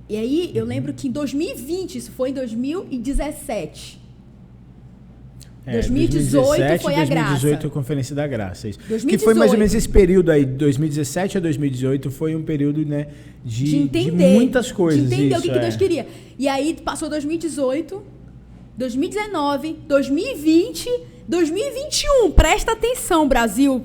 E 0.08 0.16
aí, 0.16 0.50
eu 0.54 0.64
lembro 0.64 0.92
que 0.94 1.06
em 1.06 1.10
2020, 1.10 1.96
isso 1.98 2.10
foi 2.12 2.30
em 2.30 2.32
2017. 2.32 4.00
É, 5.66 5.72
2018 5.72 6.80
foi 6.82 6.94
a 6.94 7.04
2018 7.04 7.10
graça. 7.10 7.66
a 7.66 7.70
Conferência 7.70 8.16
da 8.16 8.26
Graça, 8.26 8.68
isso. 8.70 8.78
Que 8.78 8.88
2018. 8.88 9.22
foi 9.24 9.34
mais 9.34 9.52
ou 9.52 9.58
menos 9.58 9.74
esse 9.74 9.88
período 9.88 10.30
aí, 10.30 10.46
2017 10.46 11.36
a 11.36 11.40
2018, 11.42 12.10
foi 12.10 12.34
um 12.34 12.42
período, 12.42 12.86
né, 12.86 13.08
de, 13.44 13.64
de 13.64 13.70
de 13.72 13.76
entender. 13.76 14.32
muitas 14.32 14.72
coisas. 14.72 15.06
De 15.10 15.14
entender 15.14 15.36
o 15.36 15.42
que, 15.42 15.48
isso, 15.48 15.52
que 15.52 15.58
é. 15.58 15.60
Deus 15.60 15.76
queria. 15.76 16.06
E 16.38 16.48
aí 16.48 16.74
passou 16.82 17.10
2018, 17.10 18.02
2019, 18.78 19.76
2020, 19.86 20.88
2021. 21.28 22.30
Presta 22.32 22.72
atenção, 22.72 23.28
Brasil. 23.28 23.84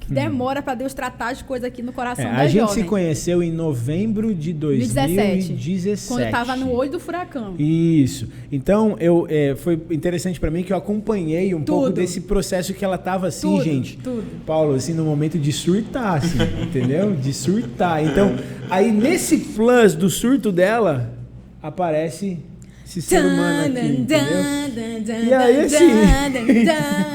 Que 0.00 0.14
demora 0.14 0.62
pra 0.62 0.76
Deus 0.76 0.94
tratar 0.94 1.30
as 1.32 1.42
coisas 1.42 1.66
aqui 1.66 1.82
no 1.82 1.90
É, 1.90 1.92
coração 1.92 2.26
a 2.30 2.36
da 2.36 2.46
gente 2.46 2.60
jovem. 2.60 2.74
se 2.84 2.88
conheceu 2.88 3.42
em 3.42 3.50
novembro 3.50 4.32
de 4.32 4.52
2017. 4.52 6.06
Quando 6.06 6.20
eu 6.20 6.30
tava 6.30 6.54
no 6.54 6.70
olho 6.70 6.92
do 6.92 7.00
furacão. 7.00 7.56
Isso. 7.58 8.28
Então, 8.52 8.96
eu, 9.00 9.26
é, 9.28 9.56
foi 9.56 9.74
interessante 9.90 10.38
pra 10.38 10.48
mim 10.48 10.62
que 10.62 10.72
eu 10.72 10.76
acompanhei 10.76 11.52
um 11.56 11.62
pouco 11.62 11.86
Tudo. 11.86 11.94
desse 11.96 12.20
processo 12.20 12.72
que 12.72 12.84
ela 12.84 12.96
tava 12.96 13.26
assim, 13.26 13.48
Tudo, 13.48 13.64
gente. 13.64 13.96
tudo. 13.98 14.22
Paulo, 14.46 14.76
assim, 14.76 14.94
no 14.94 15.04
momento 15.04 15.40
de 15.40 15.50
surtar, 15.52 16.18
assim, 16.18 16.38
entendeu? 16.62 17.12
De 17.16 17.32
surtar. 17.34 18.04
Então, 18.04 18.36
aí 18.70 18.92
nesse 18.92 19.38
plus 19.38 19.92
do 19.96 20.08
surto 20.08 20.52
dela, 20.52 21.12
aparece 21.60 22.38
esse 22.86 23.02
ser 23.02 23.24
humano 23.24 23.66
aqui, 23.66 23.86
entendeu? 23.88 25.24
E 25.24 25.34
aí, 25.34 25.60
assim, 25.64 25.90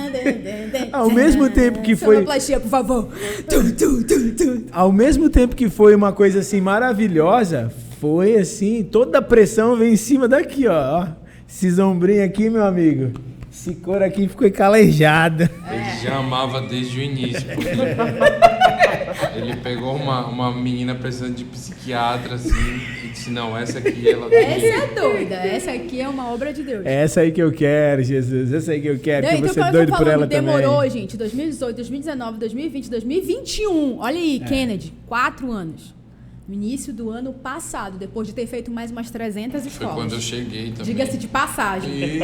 ao 0.91 1.09
mesmo 1.09 1.49
tempo 1.49 1.81
que 1.81 1.95
foi- 1.95 2.15
Sonoplastia, 2.15 2.59
por 2.59 2.69
favor. 2.69 3.07
Tu, 3.49 3.75
tu, 3.75 4.03
tu, 4.03 4.31
tu. 4.35 4.63
Ao 4.71 4.91
mesmo 4.91 5.29
tempo 5.29 5.55
que 5.55 5.69
foi 5.69 5.95
uma 5.95 6.11
coisa 6.11 6.39
assim 6.39 6.61
maravilhosa, 6.61 7.71
foi 7.99 8.35
assim, 8.35 8.83
toda 8.83 9.19
a 9.19 9.21
pressão 9.21 9.75
veio 9.75 9.93
em 9.93 9.97
cima 9.97 10.27
daqui, 10.27 10.67
ó. 10.67 11.07
Esse 11.47 11.79
ombrinho 11.81 12.23
aqui, 12.23 12.49
meu 12.49 12.63
amigo. 12.63 13.11
Esse 13.51 13.75
couro 13.75 14.03
aqui 14.03 14.27
ficou 14.29 14.49
calejado. 14.49 15.43
Ele 15.43 16.01
já 16.03 16.15
amava 16.17 16.61
desde 16.61 16.99
o 16.99 17.03
início. 17.03 17.45
porque 17.53 17.67
Ele 19.35 19.55
pegou 19.57 19.95
uma, 19.95 20.25
uma 20.27 20.51
menina 20.53 20.95
precisando 20.95 21.35
de 21.35 21.43
psiquiatra, 21.43 22.35
assim, 22.35 22.79
e 23.03 23.09
disse, 23.09 23.29
não, 23.29 23.57
essa 23.57 23.79
aqui 23.79 24.09
ela 24.09 24.29
tem. 24.29 24.39
Essa 24.39 24.65
é 24.83 24.87
doida. 24.95 25.35
Essa 25.35 25.71
aqui 25.71 26.01
é 26.01 26.07
uma 26.07 26.31
obra 26.31 26.53
de 26.53 26.63
Deus. 26.63 26.85
É 26.85 27.03
essa 27.03 27.21
aí 27.21 27.31
que 27.31 27.41
eu 27.41 27.51
quero, 27.51 28.03
Jesus. 28.03 28.53
Essa 28.53 28.71
aí 28.71 28.81
que 28.81 28.87
eu 28.87 28.99
quero, 28.99 29.27
Não, 29.27 29.33
que 29.35 29.41
você 29.41 29.51
então, 29.59 29.67
é 29.67 29.71
doido 29.71 29.91
por 29.97 30.07
ela 30.07 30.25
demorou, 30.25 30.75
também. 30.77 30.89
gente, 30.89 31.17
2018, 31.17 31.75
2019, 31.75 32.39
2020, 32.39 32.89
2021. 32.89 33.99
Olha 33.99 34.17
aí, 34.17 34.41
É. 34.43 34.47
Kennedy, 34.47 34.93
quatro 35.05 35.51
anos. 35.51 35.93
No 36.47 36.53
início 36.55 36.91
do 36.93 37.09
ano 37.09 37.31
passado, 37.33 37.97
depois 37.97 38.27
de 38.27 38.33
ter 38.33 38.45
feito 38.47 38.69
mais 38.71 38.91
umas 38.91 39.09
300 39.11 39.61
Foi 39.61 39.71
escolas. 39.71 39.95
quando 39.95 40.13
eu 40.13 40.19
cheguei 40.21 40.71
também. 40.71 40.85
Diga-se 40.85 41.17
de 41.17 41.27
passagem. 41.27 41.89
E- 41.93 42.21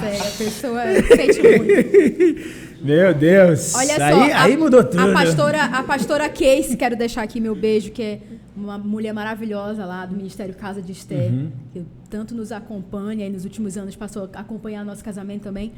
Sério, 0.00 0.20
a 0.22 0.30
pessoa 0.38 0.82
sente 1.16 1.42
muito. 1.42 2.62
Meu 2.82 3.14
Deus. 3.14 3.74
Olha 3.74 3.94
só, 3.96 4.02
aí, 4.02 4.32
a, 4.32 4.42
aí 4.42 4.56
mudou 4.56 4.82
tudo. 4.82 5.00
A 5.00 5.12
pastora, 5.12 5.64
a 5.64 5.82
pastora 5.84 6.28
Case, 6.28 6.76
quero 6.76 6.96
deixar 6.96 7.22
aqui 7.22 7.38
meu 7.40 7.54
beijo, 7.54 7.92
que 7.92 8.02
é 8.02 8.18
uma 8.56 8.76
mulher 8.76 9.12
maravilhosa 9.14 9.84
lá 9.86 10.04
do 10.04 10.16
Ministério 10.16 10.54
Casa 10.54 10.82
de 10.82 10.90
Esté, 10.92 11.28
Uhum. 11.28 11.50
que 11.72 11.82
tanto 12.10 12.34
nos 12.34 12.50
acompanha 12.50 13.26
e 13.26 13.30
nos 13.30 13.44
últimos 13.44 13.76
anos 13.76 13.94
passou 13.94 14.28
a 14.34 14.40
acompanhar 14.40 14.84
nosso 14.84 15.04
casamento 15.04 15.42
também. 15.42 15.72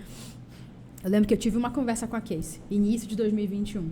Eu 1.04 1.10
lembro 1.10 1.28
que 1.28 1.34
eu 1.34 1.38
tive 1.38 1.58
uma 1.58 1.70
conversa 1.70 2.06
com 2.06 2.16
a 2.16 2.20
Case, 2.20 2.60
início 2.70 3.06
de 3.06 3.14
2021. 3.14 3.90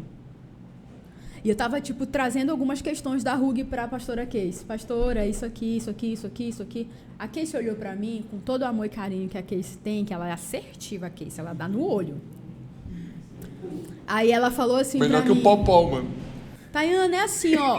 E 1.44 1.48
eu 1.50 1.54
tava, 1.54 1.78
tipo, 1.78 2.06
trazendo 2.06 2.50
algumas 2.50 2.80
questões 2.80 3.22
da 3.22 3.34
RUG 3.34 3.64
pra 3.64 3.86
pastora 3.86 4.24
Case. 4.24 4.64
Pastora, 4.64 5.26
isso 5.26 5.44
aqui, 5.44 5.76
isso 5.76 5.90
aqui, 5.90 6.12
isso 6.12 6.26
aqui, 6.26 6.48
isso 6.48 6.62
aqui. 6.62 6.88
A 7.18 7.28
Case 7.28 7.54
olhou 7.54 7.74
pra 7.76 7.94
mim 7.94 8.24
com 8.30 8.38
todo 8.38 8.62
o 8.62 8.64
amor 8.64 8.86
e 8.86 8.88
carinho 8.88 9.28
que 9.28 9.36
a 9.36 9.42
Case 9.42 9.76
tem, 9.76 10.06
que 10.06 10.14
ela 10.14 10.26
é 10.26 10.32
assertiva, 10.32 11.06
a 11.06 11.10
Case, 11.10 11.38
ela 11.38 11.52
dá 11.52 11.68
no 11.68 11.84
olho. 11.84 12.18
Aí 14.06 14.32
ela 14.32 14.50
falou 14.50 14.76
assim 14.76 14.98
Melhor 14.98 15.22
que 15.22 15.32
mim, 15.32 15.40
o 15.40 15.42
Popó, 15.42 15.90
mano. 15.90 16.08
Tayana, 16.72 17.16
é 17.16 17.20
assim, 17.20 17.56
ó. 17.56 17.78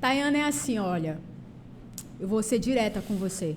Tayana, 0.00 0.38
é 0.38 0.44
assim, 0.44 0.78
olha. 0.78 1.18
Eu 2.20 2.28
vou 2.28 2.40
ser 2.40 2.60
direta 2.60 3.00
com 3.00 3.16
você. 3.16 3.56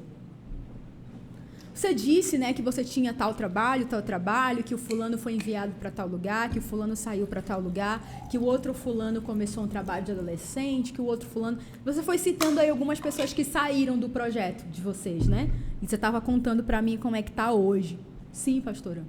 Você 1.73 1.91
disse, 1.91 2.37
né, 2.37 2.53
que 2.53 2.61
você 2.61 2.83
tinha 2.83 3.13
tal 3.13 3.33
trabalho, 3.33 3.85
tal 3.87 4.01
trabalho, 4.01 4.63
que 4.63 4.75
o 4.75 4.77
fulano 4.77 5.17
foi 5.17 5.33
enviado 5.33 5.73
para 5.79 5.89
tal 5.89 6.07
lugar, 6.07 6.49
que 6.49 6.59
o 6.59 6.61
fulano 6.61 6.95
saiu 6.95 7.25
para 7.25 7.41
tal 7.41 7.59
lugar, 7.59 8.27
que 8.29 8.37
o 8.37 8.43
outro 8.43 8.75
fulano 8.75 9.21
começou 9.21 9.63
um 9.63 9.67
trabalho 9.67 10.05
de 10.05 10.11
adolescente, 10.11 10.93
que 10.93 11.01
o 11.01 11.05
outro 11.05 11.27
fulano. 11.27 11.57
Você 11.83 12.03
foi 12.03 12.19
citando 12.19 12.59
aí 12.59 12.69
algumas 12.69 12.99
pessoas 12.99 13.33
que 13.33 13.43
saíram 13.43 13.97
do 13.97 14.07
projeto 14.07 14.63
de 14.69 14.81
vocês, 14.81 15.27
né? 15.27 15.49
E 15.81 15.87
você 15.87 15.95
estava 15.95 16.21
contando 16.21 16.63
para 16.63 16.79
mim 16.79 16.95
como 16.95 17.15
é 17.15 17.23
que 17.23 17.31
tá 17.31 17.51
hoje. 17.51 17.97
Sim, 18.31 18.61
pastora. 18.61 19.03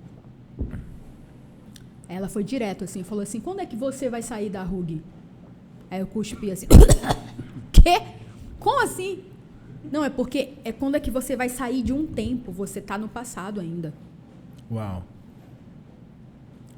Ela 2.09 2.29
foi 2.29 2.45
direto 2.45 2.85
assim, 2.85 3.03
falou 3.03 3.23
assim: 3.23 3.41
"Quando 3.41 3.61
é 3.61 3.67
que 3.67 3.77
você 3.77 4.09
vai 4.09 4.23
sair 4.23 4.49
da 4.49 4.63
RUG?" 4.63 5.03
Aí 5.91 6.01
eu 6.01 6.07
cuspi 6.07 6.51
assim: 6.51 6.67
"Quê? 7.73 8.03
Como 8.59 8.83
assim?" 8.83 9.23
Não, 9.93 10.05
é 10.05 10.11
porque 10.11 10.55
é 10.65 10.73
quando 10.73 10.97
é 10.97 11.01
que 11.01 11.11
você 11.11 11.37
vai 11.37 11.49
sair 11.49 11.83
de 11.83 11.93
um 11.93 12.07
tempo, 12.07 12.51
você 12.53 12.81
tá 12.81 12.97
no 12.99 13.09
passado 13.09 13.61
ainda. 13.61 13.93
Uau. 14.71 15.03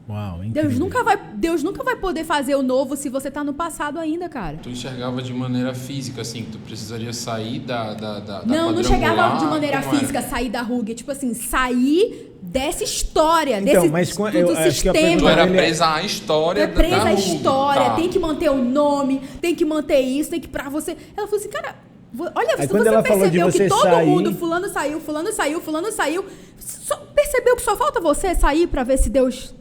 Uau, 0.08 0.44
incrível. 0.44 0.62
Deus 0.70 0.78
nunca, 0.78 1.02
vai, 1.02 1.16
Deus 1.34 1.62
nunca 1.64 1.82
vai 1.82 1.96
poder 1.96 2.22
fazer 2.22 2.54
o 2.54 2.62
novo 2.62 2.94
se 2.96 3.08
você 3.08 3.28
tá 3.28 3.42
no 3.42 3.52
passado 3.52 3.98
ainda, 3.98 4.28
cara. 4.28 4.56
Tu 4.62 4.68
enxergava 4.70 5.20
de 5.20 5.34
maneira 5.34 5.74
física, 5.74 6.20
assim, 6.20 6.44
que 6.44 6.52
tu 6.52 6.58
precisaria 6.58 7.12
sair 7.12 7.58
da. 7.58 7.92
da, 7.92 8.20
da 8.20 8.42
Não, 8.46 8.70
não 8.70 8.84
chegava 8.84 9.36
de 9.38 9.46
maneira 9.46 9.78
era? 9.78 9.90
física, 9.90 10.22
sair 10.22 10.48
da 10.48 10.62
ruga. 10.62 10.94
Tipo 10.94 11.10
assim, 11.10 11.34
sair 11.34 12.32
dessa 12.40 12.84
história, 12.84 13.58
Então, 13.60 13.82
desse 13.82 13.88
mas 13.88 14.12
com- 14.12 14.28
eu 14.28 14.46
do 14.46 14.52
acho 14.52 14.80
que 14.80 14.88
a 14.88 14.92
sistema. 14.92 15.20
Tu 15.22 15.28
era 15.28 15.42
é- 15.42 15.46
presa 15.48 15.94
à 15.94 16.02
história 16.04 16.60
É 16.62 16.66
presa 16.68 17.08
Ruby, 17.10 17.20
história, 17.20 17.84
tá. 17.86 17.94
tem 17.96 18.08
que 18.08 18.18
manter 18.20 18.48
o 18.50 18.64
nome, 18.64 19.20
tem 19.40 19.56
que 19.56 19.64
manter 19.64 19.98
isso, 19.98 20.30
tem 20.30 20.40
que 20.40 20.46
pra 20.46 20.68
você. 20.68 20.96
Ela 21.16 21.26
falou 21.26 21.40
assim, 21.40 21.50
cara, 21.50 21.74
olha, 22.18 22.55
Aí 22.59 22.66
você 22.66 22.68
percebeu 23.02 23.46
você 23.52 23.64
que 23.64 23.68
todo 23.68 23.83
sair- 23.83 24.07
mundo, 24.07 24.35
fulano 24.35 24.68
saiu, 24.68 25.00
fulano 25.00 25.33
saiu, 25.33 25.61
fulano 25.61 25.92
saiu, 25.92 26.24
só- 26.59 26.96
percebeu 27.14 27.57
que 27.57 27.62
só 27.62 27.76
falta 27.76 28.00
você 28.00 28.35
sair 28.35 28.66
pra 28.66 28.83
ver 28.85 28.98
se 28.98 29.09
Deus 29.11 29.55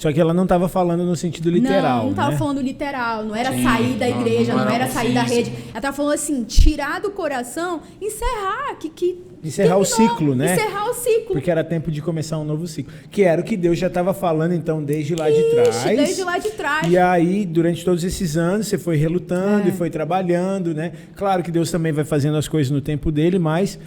Só 0.00 0.10
que 0.10 0.18
ela 0.18 0.32
não 0.32 0.44
estava 0.44 0.66
falando 0.66 1.04
no 1.04 1.14
sentido 1.14 1.50
literal, 1.50 1.98
não, 1.98 2.06
não 2.06 2.14
tava 2.14 2.30
né? 2.30 2.38
falando 2.38 2.62
literal, 2.62 3.22
não 3.22 3.36
era 3.36 3.52
Sim, 3.52 3.62
sair 3.62 3.92
da 3.98 4.08
não- 4.08 4.20
igreja, 4.22 4.52
não 4.54 4.64
não, 4.64 4.72
era 4.72 4.84
era 4.84 4.92
sair 4.92 5.12
da 5.12 5.20
rede. 5.22 5.52
Ela 5.72 5.80
tava 5.82 5.94
falando 5.94 6.14
assim, 6.14 6.42
tirar 6.44 7.02
do 7.02 7.10
coração, 7.10 7.82
encerrar, 8.00 8.76
que, 8.80 8.88
que 8.88 9.20
Encerrar 9.44 9.76
o 9.76 9.84
terminou, 9.84 10.14
ciclo, 10.16 10.34
né? 10.34 10.54
Encerrar 10.54 10.88
o 10.90 10.94
ciclo. 10.94 11.32
Porque 11.34 11.50
era 11.50 11.62
tempo 11.62 11.90
de 11.90 12.00
começar 12.00 12.38
um 12.38 12.44
novo 12.44 12.66
ciclo. 12.66 12.90
Que 13.10 13.24
era 13.24 13.42
o 13.42 13.44
que 13.44 13.58
Deus 13.58 13.78
já 13.78 13.88
estava 13.88 14.14
falando, 14.14 14.54
então, 14.54 14.82
desde 14.82 15.14
lá 15.14 15.28
de 15.30 15.36
Ixi, 15.38 15.50
trás. 15.50 15.84
desde 15.84 16.24
lá 16.24 16.38
de 16.38 16.50
trás. 16.52 16.90
E 16.90 16.96
aí, 16.96 17.44
durante 17.44 17.84
todos 17.84 18.02
esses 18.02 18.38
anos, 18.38 18.68
você 18.68 18.78
foi 18.78 18.96
relutando 18.96 19.66
É. 19.66 19.68
e 19.68 19.72
foi 19.72 19.90
trabalhando, 19.90 20.74
né? 20.74 20.92
Claro 21.14 21.42
que 21.42 21.50
Deus 21.50 21.70
também 21.70 21.92
vai 21.92 22.04
fazendo 22.06 22.38
as 22.38 22.48
coisas 22.48 22.70
no 22.70 22.80
tempo 22.80 23.12
dele, 23.12 23.38
mas 23.38 23.78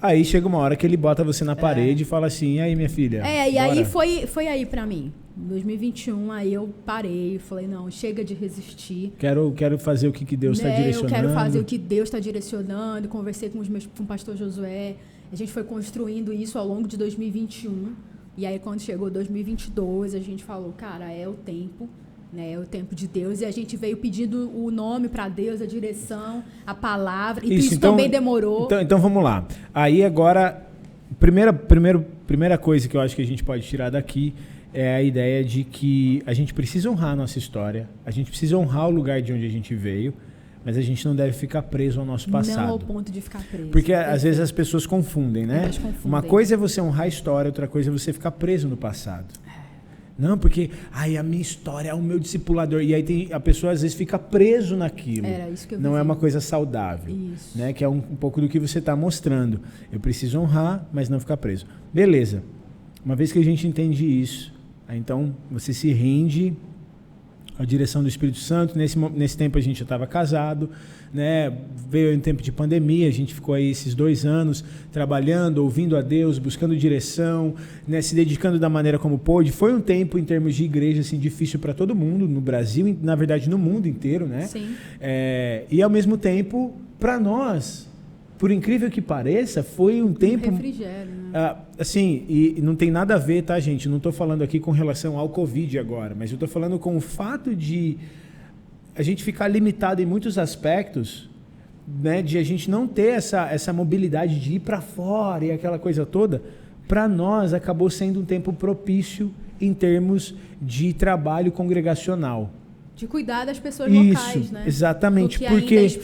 aí 0.00 0.24
chega 0.24 0.46
uma 0.48 0.58
hora 0.58 0.76
que 0.76 0.86
ele 0.86 0.96
bota 0.96 1.22
você 1.22 1.44
na 1.44 1.54
parede 1.54 2.04
e 2.04 2.06
fala 2.06 2.26
assim: 2.26 2.54
e 2.56 2.60
aí, 2.60 2.74
minha 2.74 2.88
filha? 2.88 3.22
É, 3.26 3.50
e 3.50 3.58
aí 3.58 3.74
bora?" 3.76 3.84
foi, 3.86 4.26
foi 4.26 4.46
aí 4.48 4.64
pra 4.64 4.86
mim. 4.86 5.12
Em 5.40 5.46
2021, 5.46 6.32
aí 6.32 6.52
eu 6.52 6.68
parei, 6.84 7.38
falei, 7.38 7.68
não, 7.68 7.88
chega 7.88 8.24
de 8.24 8.34
resistir. 8.34 9.12
Quero, 9.18 9.52
quero 9.52 9.78
fazer 9.78 10.08
o 10.08 10.12
que, 10.12 10.24
que 10.24 10.36
Deus 10.36 10.58
está 10.58 10.68
né? 10.68 10.76
direcionando. 10.76 11.14
Eu 11.14 11.16
quero 11.16 11.32
fazer 11.32 11.58
o 11.60 11.64
que 11.64 11.78
Deus 11.78 12.08
está 12.08 12.18
direcionando. 12.18 13.08
Conversei 13.08 13.48
com, 13.48 13.60
os 13.60 13.68
meus, 13.68 13.86
com 13.86 14.02
o 14.02 14.06
pastor 14.06 14.36
Josué. 14.36 14.96
A 15.32 15.36
gente 15.36 15.52
foi 15.52 15.62
construindo 15.62 16.32
isso 16.32 16.58
ao 16.58 16.66
longo 16.66 16.88
de 16.88 16.96
2021. 16.96 17.92
E 18.36 18.46
aí, 18.46 18.58
quando 18.58 18.80
chegou 18.80 19.08
2022, 19.08 20.14
a 20.14 20.18
gente 20.18 20.42
falou, 20.42 20.72
cara, 20.76 21.12
é 21.12 21.28
o 21.28 21.34
tempo. 21.34 21.88
Né, 22.30 22.52
é 22.52 22.58
o 22.58 22.66
tempo 22.66 22.94
de 22.94 23.08
Deus 23.08 23.40
e 23.40 23.46
a 23.46 23.50
gente 23.50 23.74
veio 23.74 23.96
pedindo 23.96 24.50
o 24.54 24.70
nome 24.70 25.08
para 25.08 25.30
Deus, 25.30 25.62
a 25.62 25.66
direção, 25.66 26.44
a 26.66 26.74
palavra. 26.74 27.42
E 27.46 27.56
isso, 27.56 27.72
então- 27.72 27.92
também 27.92 28.10
demorou. 28.10 28.66
Então, 28.66 28.82
então 28.82 28.98
vamos 28.98 29.24
lá. 29.24 29.48
Aí 29.72 30.04
agora, 30.04 30.66
primeira, 31.18 31.54
primeiro, 31.54 32.04
primeira 32.26 32.58
coisa 32.58 32.86
que 32.86 32.94
eu 32.94 33.00
acho 33.00 33.16
que 33.16 33.22
a 33.22 33.24
gente 33.24 33.42
pode 33.42 33.62
tirar 33.66 33.88
daqui 33.88 34.34
é 34.72 34.94
a 34.96 35.02
ideia 35.02 35.42
de 35.44 35.64
que 35.64 36.22
a 36.26 36.32
gente 36.32 36.52
precisa 36.52 36.90
honrar 36.90 37.12
a 37.12 37.16
nossa 37.16 37.38
história, 37.38 37.88
a 38.04 38.10
gente 38.10 38.30
precisa 38.30 38.56
honrar 38.56 38.88
o 38.88 38.90
lugar 38.90 39.22
de 39.22 39.32
onde 39.32 39.46
a 39.46 39.48
gente 39.48 39.74
veio, 39.74 40.12
mas 40.64 40.76
a 40.76 40.82
gente 40.82 41.04
não 41.06 41.16
deve 41.16 41.32
ficar 41.32 41.62
preso 41.62 42.00
ao 42.00 42.06
nosso 42.06 42.30
não 42.30 42.38
ao 42.38 42.44
passado. 42.44 42.86
ponto 42.86 43.10
de 43.10 43.20
ficar 43.20 43.42
preso. 43.42 43.70
Porque 43.70 43.92
às 43.92 44.22
vezes 44.22 44.40
as 44.40 44.52
pessoas 44.52 44.86
confundem, 44.86 45.46
né? 45.46 45.66
Confundem. 45.66 45.94
Uma 46.04 46.22
coisa 46.22 46.54
é 46.54 46.56
você 46.56 46.80
honrar 46.80 47.04
a 47.04 47.08
história, 47.08 47.48
outra 47.48 47.66
coisa 47.66 47.88
é 47.88 47.92
você 47.92 48.12
ficar 48.12 48.32
preso 48.32 48.68
no 48.68 48.76
passado. 48.76 49.26
Não, 50.18 50.36
porque 50.36 50.70
ai, 50.90 51.16
a 51.16 51.22
minha 51.22 51.40
história 51.40 51.90
é 51.90 51.94
o 51.94 52.02
meu 52.02 52.18
discipulador. 52.18 52.82
E 52.82 52.92
aí 52.92 53.04
tem, 53.04 53.32
a 53.32 53.38
pessoa 53.38 53.72
às 53.72 53.82
vezes 53.82 53.96
fica 53.96 54.18
preso 54.18 54.76
naquilo. 54.76 55.26
Era 55.28 55.48
isso 55.48 55.66
que 55.68 55.76
eu 55.76 55.80
Não 55.80 55.90
é 55.90 55.98
vivi. 56.00 56.10
uma 56.10 56.16
coisa 56.16 56.40
saudável. 56.40 57.14
Isso. 57.34 57.56
Né? 57.56 57.72
Que 57.72 57.84
é 57.84 57.88
um, 57.88 57.98
um 57.98 58.16
pouco 58.16 58.40
do 58.40 58.48
que 58.48 58.58
você 58.58 58.80
está 58.80 58.96
mostrando. 58.96 59.60
Eu 59.92 60.00
preciso 60.00 60.40
honrar, 60.40 60.84
mas 60.92 61.08
não 61.08 61.20
ficar 61.20 61.36
preso. 61.36 61.66
Beleza. 61.94 62.42
Uma 63.04 63.14
vez 63.14 63.30
que 63.30 63.38
a 63.38 63.44
gente 63.44 63.64
entende 63.68 64.04
isso, 64.04 64.52
então 64.96 65.34
você 65.50 65.72
se 65.72 65.92
rende 65.92 66.54
à 67.58 67.64
direção 67.64 68.02
do 68.02 68.08
Espírito 68.08 68.38
Santo. 68.38 68.78
Nesse, 68.78 68.96
nesse 68.98 69.36
tempo 69.36 69.58
a 69.58 69.60
gente 69.60 69.78
já 69.78 69.82
estava 69.82 70.06
casado, 70.06 70.70
né? 71.12 71.52
veio 71.90 72.12
em 72.12 72.20
tempo 72.20 72.42
de 72.42 72.52
pandemia, 72.52 73.08
a 73.08 73.10
gente 73.10 73.34
ficou 73.34 73.54
aí 73.54 73.70
esses 73.70 73.94
dois 73.94 74.24
anos 74.24 74.64
trabalhando, 74.92 75.58
ouvindo 75.58 75.96
a 75.96 76.00
Deus, 76.00 76.38
buscando 76.38 76.76
direção, 76.76 77.54
né? 77.86 78.00
se 78.00 78.14
dedicando 78.14 78.58
da 78.58 78.68
maneira 78.68 78.98
como 78.98 79.18
pôde. 79.18 79.50
Foi 79.50 79.74
um 79.74 79.80
tempo, 79.80 80.18
em 80.18 80.24
termos 80.24 80.54
de 80.54 80.64
igreja, 80.64 81.00
assim, 81.00 81.18
difícil 81.18 81.58
para 81.58 81.74
todo 81.74 81.94
mundo, 81.94 82.28
no 82.28 82.40
Brasil, 82.40 82.86
e, 82.86 82.96
na 83.02 83.14
verdade 83.14 83.50
no 83.50 83.58
mundo 83.58 83.88
inteiro. 83.88 84.26
Né? 84.26 84.42
Sim. 84.42 84.74
É, 85.00 85.64
e 85.70 85.82
ao 85.82 85.90
mesmo 85.90 86.16
tempo, 86.16 86.74
para 87.00 87.18
nós, 87.18 87.87
por 88.38 88.52
incrível 88.52 88.88
que 88.88 89.02
pareça, 89.02 89.64
foi 89.64 90.00
um 90.00 90.14
tempo. 90.14 90.48
Refrigério, 90.48 91.12
né? 91.12 91.30
Ah, 91.34 91.56
assim, 91.76 92.24
e 92.28 92.60
não 92.62 92.76
tem 92.76 92.88
nada 92.88 93.16
a 93.16 93.18
ver, 93.18 93.42
tá, 93.42 93.58
gente? 93.58 93.88
Não 93.88 93.96
estou 93.96 94.12
falando 94.12 94.42
aqui 94.42 94.60
com 94.60 94.70
relação 94.70 95.18
ao 95.18 95.28
Covid 95.28 95.76
agora, 95.76 96.14
mas 96.16 96.30
eu 96.30 96.36
estou 96.36 96.48
falando 96.48 96.78
com 96.78 96.96
o 96.96 97.00
fato 97.00 97.54
de 97.54 97.98
a 98.94 99.02
gente 99.02 99.24
ficar 99.24 99.48
limitado 99.48 100.00
em 100.00 100.06
muitos 100.06 100.38
aspectos, 100.38 101.28
né? 102.00 102.22
De 102.22 102.38
a 102.38 102.44
gente 102.44 102.70
não 102.70 102.86
ter 102.86 103.14
essa, 103.14 103.48
essa 103.50 103.72
mobilidade 103.72 104.38
de 104.38 104.54
ir 104.54 104.60
para 104.60 104.80
fora 104.80 105.44
e 105.44 105.50
aquela 105.50 105.78
coisa 105.78 106.06
toda. 106.06 106.40
Para 106.86 107.08
nós, 107.08 107.52
acabou 107.52 107.90
sendo 107.90 108.20
um 108.20 108.24
tempo 108.24 108.52
propício 108.52 109.34
em 109.60 109.74
termos 109.74 110.34
de 110.62 110.92
trabalho 110.92 111.50
congregacional. 111.50 112.52
De 112.94 113.06
cuidar 113.08 113.44
das 113.44 113.58
pessoas 113.58 113.92
Isso, 113.92 114.10
locais, 114.10 114.50
né? 114.52 114.64
exatamente, 114.66 115.38
porque-. 115.40 116.00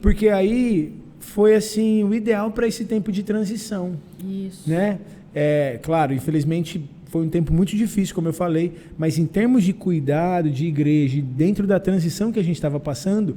Porque 0.00 0.28
aí 0.28 1.05
foi 1.26 1.54
assim 1.54 2.04
o 2.04 2.14
ideal 2.14 2.50
para 2.50 2.66
esse 2.66 2.84
tempo 2.84 3.10
de 3.10 3.22
transição, 3.22 3.96
Isso. 4.24 4.68
né? 4.68 4.98
É, 5.34 5.78
claro, 5.82 6.14
infelizmente 6.14 6.82
foi 7.06 7.26
um 7.26 7.28
tempo 7.28 7.52
muito 7.52 7.76
difícil, 7.76 8.14
como 8.14 8.28
eu 8.28 8.32
falei, 8.32 8.72
mas 8.96 9.18
em 9.18 9.26
termos 9.26 9.64
de 9.64 9.72
cuidado 9.72 10.48
de 10.48 10.66
igreja, 10.66 11.20
dentro 11.20 11.66
da 11.66 11.78
transição 11.80 12.32
que 12.32 12.38
a 12.38 12.42
gente 12.42 12.56
estava 12.56 12.78
passando, 12.78 13.36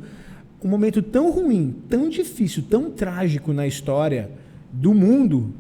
um 0.64 0.68
momento 0.68 1.02
tão 1.02 1.32
ruim, 1.32 1.76
tão 1.90 2.10
difícil, 2.10 2.64
tão 2.70 2.92
trágico 2.92 3.52
na 3.54 3.66
história 3.66 4.30
do 4.72 4.94
mundo, 4.94 5.54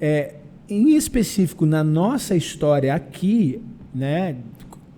é, 0.00 0.34
em 0.68 0.94
específico 0.94 1.64
na 1.64 1.82
nossa 1.82 2.36
história 2.36 2.94
aqui, 2.94 3.60
né? 3.94 4.36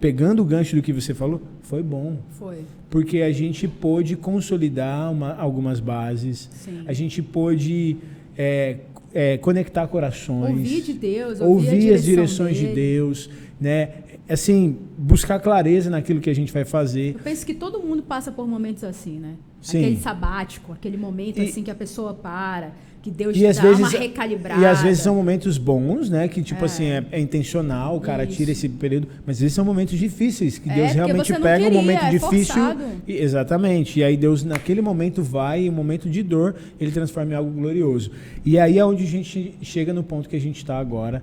Pegando 0.00 0.42
o 0.42 0.44
gancho 0.44 0.76
do 0.76 0.82
que 0.82 0.92
você 0.92 1.14
falou, 1.14 1.40
foi 1.62 1.82
bom 1.82 2.18
Foi. 2.30 2.58
Porque 2.90 3.20
a 3.22 3.32
gente 3.32 3.66
pôde 3.66 4.16
consolidar 4.16 5.12
uma- 5.12 5.34
algumas 5.34 5.80
bases, 5.80 6.48
Sim. 6.52 6.82
a 6.86 6.92
gente 6.92 7.20
pôde 7.22 7.96
é, 8.38 8.76
é, 9.14 9.38
conectar 9.38 9.86
corações, 9.88 10.50
Ouvir 10.50 10.82
de 10.82 10.92
Deus, 10.92 11.40
ouvir, 11.40 11.68
ouvir, 11.70 11.94
as 11.94 12.04
direções 12.04 12.56
de 12.56 12.64
dele. 12.66 12.74
Deus, 12.74 13.30
né? 13.60 13.88
Assim, 14.28 14.76
buscar 14.98 15.38
clareza 15.38 15.88
naquilo 15.88 16.20
que 16.20 16.28
a 16.30 16.34
gente 16.34 16.52
vai 16.52 16.64
fazer. 16.64 17.14
Eu 17.14 17.20
penso 17.22 17.46
que 17.46 17.54
todo 17.54 17.78
mundo 17.80 18.02
passa 18.02 18.32
por 18.32 18.46
momentos 18.48 18.82
assim, 18.82 19.18
né? 19.20 19.34
Sim. 19.62 19.78
Aquele 19.78 19.96
sabático, 19.98 20.72
aquele 20.72 20.96
momento 20.96 21.38
E- 21.38 21.42
assim 21.48 21.62
que 21.62 21.70
a 21.70 21.74
pessoa 21.74 22.12
para, 22.12 22.72
que 23.02 23.10
Deus 23.10 23.36
E 23.36 23.46
às, 23.46 23.56
dá 23.56 23.62
vezes, 23.62 23.78
uma 23.80 23.88
recalibrada. 24.00 24.60
e 24.60 24.66
às 24.66 24.82
vezes 24.82 25.00
são 25.02 25.14
momentos 25.14 25.58
bons, 25.58 26.10
né? 26.10 26.26
Que 26.26 26.42
tipo 26.42 26.62
É. 26.62 26.64
assim, 26.64 26.84
é, 26.86 27.04
é 27.12 27.20
intencional, 27.20 27.96
o 27.96 28.00
cara 28.00 28.24
Isso. 28.24 28.36
tira 28.36 28.50
esse 28.50 28.68
período. 28.68 29.06
Mas 29.24 29.36
às 29.36 29.40
vezes 29.42 29.54
são 29.54 29.64
momentos 29.64 29.96
difíceis, 29.96 30.58
que 30.58 30.68
É, 30.68 30.74
Deus 30.74 30.92
realmente 30.92 31.32
pega 31.34 31.64
um 31.64 31.68
queria, 31.68 31.80
momento 31.80 32.04
é 32.04 32.10
difícil. 32.10 32.62
e- 33.06 33.12
exatamente. 33.18 34.00
E 34.00 34.04
aí 34.04 34.16
Deus, 34.16 34.42
naquele 34.42 34.80
momento, 34.80 35.22
vai, 35.22 35.66
em 35.66 35.70
um 35.70 35.72
momento 35.72 36.10
de 36.10 36.20
dor, 36.24 36.56
ele 36.80 36.90
transforma 36.90 37.32
em 37.32 37.36
algo 37.36 37.50
glorioso. 37.52 38.10
E 38.44 38.58
aí 38.58 38.76
é 38.78 38.84
onde 38.84 39.04
a 39.04 39.06
gente 39.06 39.54
chega 39.62 39.92
no 39.92 40.02
ponto 40.02 40.28
que 40.28 40.34
a 40.34 40.40
gente 40.40 40.56
está 40.56 40.78
agora. 40.78 41.22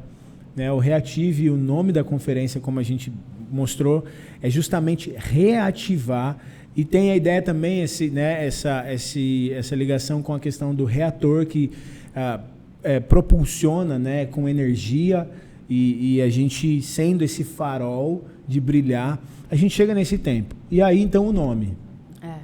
Né? 0.56 0.72
O 0.72 0.78
Reative, 0.78 1.50
o 1.50 1.58
nome 1.58 1.92
da 1.92 2.04
conferência, 2.04 2.62
como 2.62 2.80
a 2.80 2.84
gente 2.84 3.12
mostrou, 3.52 4.04
é 4.42 4.50
justamente 4.50 5.14
reativar. 5.16 6.38
E 6.76 6.84
tem 6.84 7.12
a 7.12 7.16
ideia 7.16 7.42
também, 7.42 7.82
esse, 7.82 8.10
né, 8.10 8.46
essa, 8.46 8.92
esse, 8.92 9.52
essa 9.54 9.76
ligação 9.76 10.24
com 10.24 10.34
a 10.34 10.40
questão 10.40 10.74
do 10.74 10.86
reator 10.86 11.46
que 11.46 11.72
ah, 12.16 12.40
é, 12.84 13.00
propulsiona 13.00 14.00
né, 14.00 14.26
com 14.26 14.50
energia 14.50 15.30
e, 15.70 16.16
e 16.16 16.22
a 16.22 16.30
gente 16.30 16.82
sendo 16.82 17.24
esse 17.24 17.44
farol 17.44 18.26
de 18.48 18.60
brilhar, 18.60 19.22
a 19.50 19.56
gente 19.56 19.74
chega 19.74 19.94
nesse 19.94 20.18
tempo. 20.18 20.56
E 20.70 20.82
aí 20.82 21.02
então 21.02 21.28
o 21.28 21.32
nome. 21.32 21.78
É. 22.22 22.36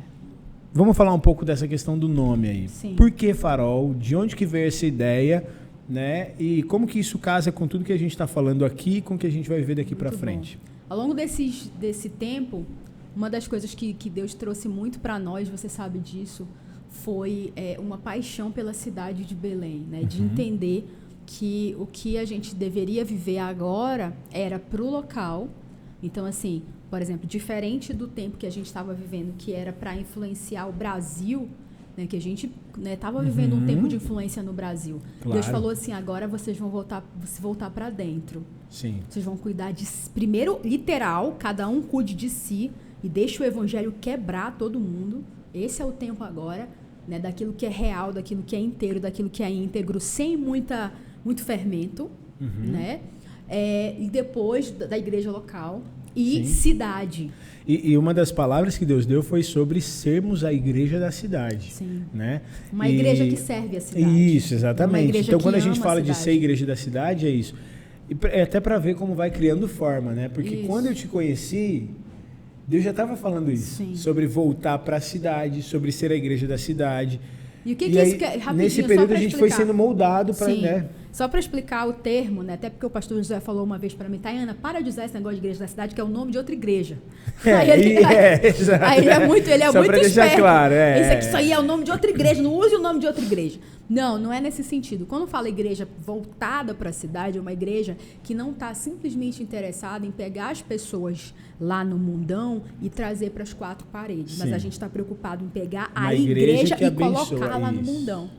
Vamos 0.73 0.95
falar 0.95 1.13
um 1.13 1.19
pouco 1.19 1.43
dessa 1.43 1.67
questão 1.67 1.97
do 1.97 2.07
nome 2.07 2.47
aí. 2.47 2.69
Sim. 2.69 2.95
Por 2.95 3.11
que 3.11 3.33
farol? 3.33 3.93
De 3.93 4.15
onde 4.15 4.35
que 4.35 4.45
veio 4.45 4.67
essa 4.67 4.85
ideia? 4.85 5.43
Né? 5.89 6.33
E 6.37 6.61
como 6.63 6.85
que 6.85 6.99
isso 6.99 7.17
casa 7.17 7.51
com 7.51 7.67
tudo 7.67 7.83
que 7.83 7.91
a 7.91 7.97
gente 7.97 8.11
está 8.11 8.27
falando 8.27 8.63
aqui 8.63 8.97
e 8.97 9.01
com 9.01 9.15
o 9.15 9.17
que 9.17 9.25
a 9.25 9.31
gente 9.31 9.49
vai 9.49 9.61
ver 9.61 9.75
daqui 9.75 9.95
para 9.95 10.11
frente? 10.11 10.59
Ao 10.87 10.95
longo 10.95 11.15
desses, 11.15 11.67
desse 11.79 12.09
tempo, 12.09 12.63
uma 13.15 13.27
das 13.27 13.47
coisas 13.47 13.73
que, 13.73 13.93
que 13.95 14.07
Deus 14.09 14.35
trouxe 14.35 14.67
muito 14.67 14.99
para 14.99 15.17
nós, 15.17 15.49
você 15.49 15.67
sabe 15.67 15.97
disso, 15.97 16.47
foi 16.89 17.51
é, 17.55 17.77
uma 17.79 17.97
paixão 17.97 18.51
pela 18.51 18.73
cidade 18.73 19.25
de 19.25 19.33
Belém, 19.33 19.79
né? 19.89 20.03
De 20.03 20.21
Uhum. 20.21 20.27
entender 20.27 20.87
que 21.25 21.75
o 21.79 21.85
que 21.85 22.17
a 22.17 22.25
gente 22.25 22.55
deveria 22.55 23.03
viver 23.05 23.37
agora 23.39 24.15
era 24.31 24.57
para 24.59 24.81
o 24.81 24.89
local. 24.89 25.47
Então, 26.01 26.25
assim, 26.25 26.63
por 26.89 27.01
exemplo, 27.01 27.27
diferente 27.27 27.93
do 27.93 28.07
tempo 28.07 28.37
que 28.37 28.47
a 28.47 28.51
gente 28.51 28.65
estava 28.65 28.93
vivendo, 28.93 29.33
que 29.37 29.53
era 29.53 29.71
para 29.71 29.95
influenciar 29.95 30.67
o 30.67 30.71
Brasil, 30.71 31.47
né, 31.99 32.07
que 32.07 32.15
a 32.15 32.21
gente 32.21 32.49
estava 32.85 33.21
vivendo 33.21 33.55
um 33.55 33.65
tempo 33.65 33.87
de 33.87 33.97
influência 33.97 34.41
no 34.41 34.53
Brasil. 34.53 34.95
Uhum. 34.95 35.01
Claro. 35.21 35.33
Deus 35.33 35.45
falou 35.47 35.69
assim: 35.69 35.91
agora 35.91 36.27
vocês 36.27 36.57
vão 36.57 36.69
voltar, 36.69 37.03
voltar 37.41 37.69
para 37.69 37.89
dentro. 37.89 38.43
Sim. 38.69 39.01
Vocês 39.09 39.25
vão 39.25 39.35
cuidar 39.35 39.71
de 39.71 39.85
primeiro 40.13 40.59
literal, 40.63 41.35
cada 41.37 41.67
um 41.67 41.81
cuide 41.81 42.13
de 42.15 42.29
si 42.29 42.71
e 43.03 43.09
deixe 43.09 43.41
o 43.41 43.45
evangelho 43.45 43.93
quebrar 43.99 44.57
todo 44.57 44.79
mundo. 44.79 45.23
Esse 45.53 45.81
é 45.81 45.85
o 45.85 45.91
tempo 45.91 46.23
agora, 46.23 46.69
né, 47.07 47.19
daquilo 47.19 47.51
que 47.53 47.65
é 47.65 47.69
real, 47.69 48.13
daquilo 48.13 48.43
que 48.43 48.55
é 48.55 48.59
inteiro, 48.59 48.99
daquilo 48.99 49.29
que 49.29 49.43
é 49.43 49.49
íntegro, 49.49 49.99
sem 49.99 50.37
muita 50.37 50.91
muito 51.25 51.43
fermento, 51.43 52.09
Uhum. 52.39 52.71
né? 52.71 53.01
É, 53.49 53.93
e 53.99 54.09
depois 54.09 54.71
da 54.71 54.85
da 54.85 54.97
igreja 54.97 55.29
local 55.31 55.81
e 56.15 56.37
Sim. 56.37 56.43
cidade. 56.45 57.31
E, 57.69 57.91
e 57.91 57.97
uma 57.99 58.15
das 58.15 58.31
palavras 58.31 58.79
que 58.79 58.83
Deus 58.83 59.05
deu 59.05 59.21
foi 59.21 59.43
sobre 59.43 59.79
sermos 59.79 60.43
a 60.43 60.51
igreja 60.51 60.99
da 60.99 61.11
cidade. 61.11 61.71
Sim. 61.71 62.01
Né? 62.11 62.41
Uma 62.73 62.89
E- 62.89 62.95
igreja 62.95 63.27
que 63.27 63.37
serve 63.37 63.77
a 63.77 63.81
cidade. 63.81 64.35
Isso, 64.35 64.55
exatamente. 64.55 65.19
Então, 65.19 65.39
quando 65.39 65.53
a 65.53 65.59
gente 65.59 65.79
fala 65.79 66.01
de 66.01 66.07
cidade. 66.07 66.23
ser 66.23 66.31
igreja 66.31 66.65
da 66.65 66.75
cidade, 66.75 67.27
é 67.27 67.29
isso. 67.29 67.53
E 68.09 68.17
é 68.31 68.41
até 68.41 68.59
para 68.59 68.79
ver 68.79 68.95
como 68.95 69.13
vai 69.13 69.29
criando 69.29 69.67
forma, 69.67 70.13
né? 70.13 70.29
Porque 70.29 70.55
Isso. 70.55 70.67
quando 70.67 70.87
eu 70.87 70.95
te 70.95 71.07
conheci, 71.07 71.87
Deus 72.67 72.83
já 72.83 72.89
estava 72.89 73.15
falando 73.15 73.51
isso. 73.51 73.75
Sim. 73.75 73.95
Sobre 73.95 74.25
voltar 74.25 74.79
para 74.79 74.97
a 74.97 75.01
cidade, 75.01 75.61
sobre 75.61 75.91
ser 75.91 76.11
a 76.11 76.15
igreja 76.15 76.47
da 76.47 76.57
cidade. 76.57 77.21
E 77.65 77.73
o 77.73 77.75
que, 77.75 77.85
E 77.85 77.91
que 77.91 77.99
aí, 77.99 78.07
isso 78.07 78.17
quer? 78.17 78.37
Rapidinho, 78.37 78.55
nesse 78.55 78.83
período 78.83 79.13
a 79.13 79.17
gente 79.17 79.35
foi 79.35 79.47
explicar. 79.47 79.67
sendo 79.67 79.73
moldado 79.77 80.33
para, 80.33 80.47
né? 80.47 80.85
Só 81.11 81.27
para 81.27 81.39
explicar 81.39 81.87
o 81.87 81.93
termo, 81.93 82.43
né? 82.43 82.53
Até 82.53 82.69
porque 82.69 82.85
o 82.85 82.89
pastor 82.89 83.17
José 83.17 83.39
falou 83.39 83.63
uma 83.63 83.77
vez 83.77 83.93
para 83.93 84.07
mim, 84.07 84.19
Tayana, 84.19 84.55
para 84.59 84.79
de 84.79 84.89
usar 84.89 85.05
esse 85.05 85.13
negócio 85.13 85.35
de 85.35 85.41
igreja 85.41 85.59
da 85.59 85.67
cidade, 85.67 85.93
que 85.95 85.99
é 85.99 86.03
o 86.03 86.07
nome 86.07 86.31
de 86.31 86.37
outra 86.37 86.53
igreja. 86.53 86.97
É, 87.45 87.53
aí, 87.55 87.69
ele, 87.71 88.05
é, 88.05 88.47
exato. 88.47 88.83
aí 88.83 88.99
ele 88.99 89.09
é 89.09 89.27
muito, 89.27 89.49
ele 89.49 89.63
é 89.63 89.71
Só 89.71 89.79
muito 89.79 89.95
esperto. 89.95 90.37
claro, 90.37 90.73
é. 90.73 91.01
Isso 91.01 91.11
aqui, 91.11 91.25
isso 91.25 91.37
aí 91.37 91.51
é 91.53 91.59
o 91.59 91.63
nome 91.63 91.85
de 91.85 91.91
outra 91.91 92.09
igreja, 92.09 92.41
não 92.41 92.53
use 92.53 92.75
o 92.75 92.81
nome 92.81 92.99
de 92.99 93.07
outra 93.07 93.23
igreja. 93.23 93.59
Não, 93.89 94.19
não 94.19 94.31
é 94.31 94.39
nesse 94.39 94.63
sentido. 94.63 95.05
Quando 95.05 95.25
fala 95.25 95.49
igreja 95.49 95.87
voltada 96.05 96.75
para 96.75 96.91
a 96.91 96.93
cidade, 96.93 97.37
é 97.39 97.41
uma 97.41 97.51
igreja 97.51 97.97
que 98.21 98.35
não 98.35 98.51
está 98.51 98.73
simplesmente 98.73 99.41
interessada 99.41 100.05
em 100.05 100.11
pegar 100.11 100.51
as 100.51 100.61
pessoas 100.61 101.33
lá 101.59 101.83
no 101.83 101.97
mundão 101.97 102.61
e 102.81 102.89
trazer 102.89 103.31
para 103.31 103.41
as 103.43 103.51
quatro 103.51 103.87
paredes. 103.87 104.37
Mas 104.37 104.49
Sim. 104.49 104.53
a 104.53 104.57
gente 104.59 104.73
está 104.73 104.87
preocupado 104.87 105.43
em 105.43 105.49
pegar 105.49 105.91
Uma 105.95 106.09
a 106.09 106.13
igreja 106.15 106.75
igreja, 106.75 106.87
e 106.87 106.91
colocar 106.91 107.57
lá 107.57 107.71
no 107.71 107.81
mundão. 107.81 108.29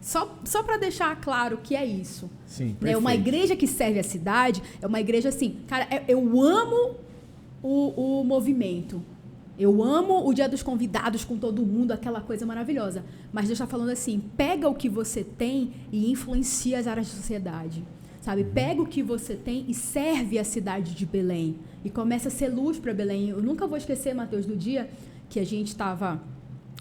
Só, 0.00 0.38
só 0.44 0.62
para 0.62 0.76
deixar 0.76 1.20
claro 1.20 1.58
que 1.62 1.74
é 1.74 1.84
isso. 1.84 2.30
Sim, 2.46 2.76
Né? 2.80 2.96
Uma 2.96 3.14
igreja 3.14 3.56
que 3.56 3.66
serve 3.66 3.98
a 3.98 4.04
cidade 4.04 4.62
é 4.80 4.86
uma 4.86 5.00
igreja 5.00 5.28
assim, 5.30 5.56
cara, 5.66 5.86
é- 5.90 6.04
eu 6.06 6.40
amo 6.40 6.96
o, 7.62 8.20
o 8.20 8.24
movimento. 8.24 9.02
Eu 9.58 9.82
amo 9.82 10.26
o 10.26 10.32
dia 10.32 10.48
dos 10.48 10.62
convidados 10.62 11.24
com 11.24 11.36
todo 11.36 11.66
mundo, 11.66 11.90
aquela 11.90 12.20
coisa 12.20 12.46
maravilhosa. 12.46 13.04
Mas 13.32 13.46
Deus 13.46 13.58
está 13.58 13.66
falando 13.66 13.90
assim: 13.90 14.22
pega 14.36 14.68
o 14.68 14.74
que 14.74 14.88
você 14.88 15.24
tem 15.24 15.72
e 15.90 16.10
influencia 16.10 16.78
as 16.78 16.86
áreas 16.86 17.08
da 17.08 17.14
sociedade. 17.14 17.84
Sabe? 18.20 18.44
Pega 18.44 18.80
o 18.80 18.86
que 18.86 19.02
você 19.02 19.34
tem 19.34 19.64
e 19.68 19.74
serve 19.74 20.38
a 20.38 20.44
cidade 20.44 20.94
de 20.94 21.04
Belém. 21.04 21.56
E 21.84 21.90
começa 21.90 22.28
a 22.28 22.30
ser 22.30 22.48
luz 22.48 22.78
para 22.78 22.94
Belém. 22.94 23.30
Eu 23.30 23.42
nunca 23.42 23.66
vou 23.66 23.76
esquecer, 23.76 24.14
Mateus, 24.14 24.46
do 24.46 24.54
dia 24.54 24.88
que 25.28 25.40
a 25.40 25.44
gente 25.44 25.68
estava 25.68 26.22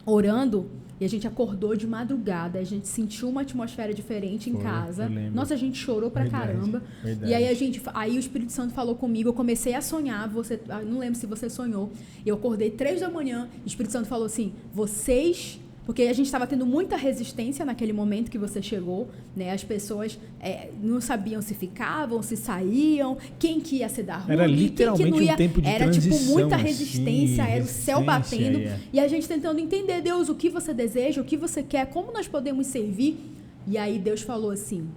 orando 0.05 0.69
e 0.99 1.05
a 1.05 1.09
gente 1.09 1.27
acordou 1.27 1.75
de 1.75 1.85
madrugada, 1.85 2.59
a 2.59 2.63
gente 2.63 2.87
sentiu 2.87 3.29
uma 3.29 3.41
atmosfera 3.41 3.93
diferente 3.93 4.49
em 4.49 4.53
Foi, 4.53 4.63
casa. 4.63 5.09
Nossa, 5.33 5.53
a 5.53 5.57
gente 5.57 5.77
chorou 5.77 6.09
pra 6.09 6.23
Verdade, 6.23 6.53
caramba. 6.53 6.83
verdade. 7.03 7.31
E 7.31 7.35
aí 7.35 7.47
a 7.47 7.53
gente, 7.53 7.81
aí 7.93 8.15
o 8.17 8.19
Espírito 8.19 8.51
Santo 8.51 8.73
falou 8.73 8.95
comigo, 8.95 9.29
eu 9.29 9.33
comecei 9.33 9.73
a 9.73 9.81
sonhar, 9.81 10.27
você, 10.27 10.59
ah, 10.69 10.81
não 10.81 10.99
lembro 10.99 11.19
se 11.19 11.25
você 11.25 11.49
sonhou. 11.49 11.91
Eu 12.25 12.35
acordei 12.35 12.71
três 12.71 13.01
da 13.01 13.09
manhã, 13.09 13.47
o 13.63 13.67
Espírito 13.67 13.91
Santo 13.91 14.07
falou 14.07 14.25
assim: 14.25 14.53
"Vocês 14.73 15.59
porque 15.87 16.01
a 16.03 16.11
gente 16.11 16.25
estava 16.25 16.45
tendo 16.45 16.65
muita 16.65 16.97
resistência 16.97 17.63
naquele 17.63 17.93
momento 17.93 18.29
que 18.29 18.37
você 18.37 18.61
chegou, 18.61 19.09
né? 19.33 19.53
As 19.53 19.63
pessoas 19.63 20.19
é, 20.37 20.69
não 20.83 20.99
sabiam 20.99 21.41
se 21.41 21.53
ficavam, 21.53 22.21
se 22.21 22.35
saíam, 22.35 23.17
quem 23.39 23.61
que 23.61 23.77
ia 23.77 23.87
ser 23.87 24.03
da 24.03 24.17
rua, 24.17 24.33
Era 24.33 24.45
quem 24.47 24.53
que 24.53 24.61
literalmente 24.63 25.09
não 25.09 25.17
um 25.17 25.21
ia. 25.21 25.37
tempo 25.37 25.61
de 25.61 25.67
era 25.69 25.89
tipo 25.89 26.19
muita 26.25 26.57
assim, 26.57 26.65
resistência, 26.65 27.43
era 27.43 27.63
o 27.63 27.67
céu 27.67 28.03
batendo. 28.03 28.59
é. 28.59 28.77
E 28.91 28.99
a 28.99 29.07
gente 29.07 29.29
tentando 29.29 29.61
entender, 29.61 30.01
Deus, 30.01 30.27
o 30.27 30.35
que 30.35 30.49
você 30.49 30.73
deseja, 30.73 31.21
o 31.21 31.23
que 31.23 31.37
você 31.37 31.63
quer, 31.63 31.85
como 31.85 32.11
nós 32.11 32.27
podemos 32.27 32.67
servir. 32.67 33.17
E 33.65 33.77
aí 33.77 33.97
Deus 33.97 34.21
falou 34.21 34.51
assim, 34.51 34.89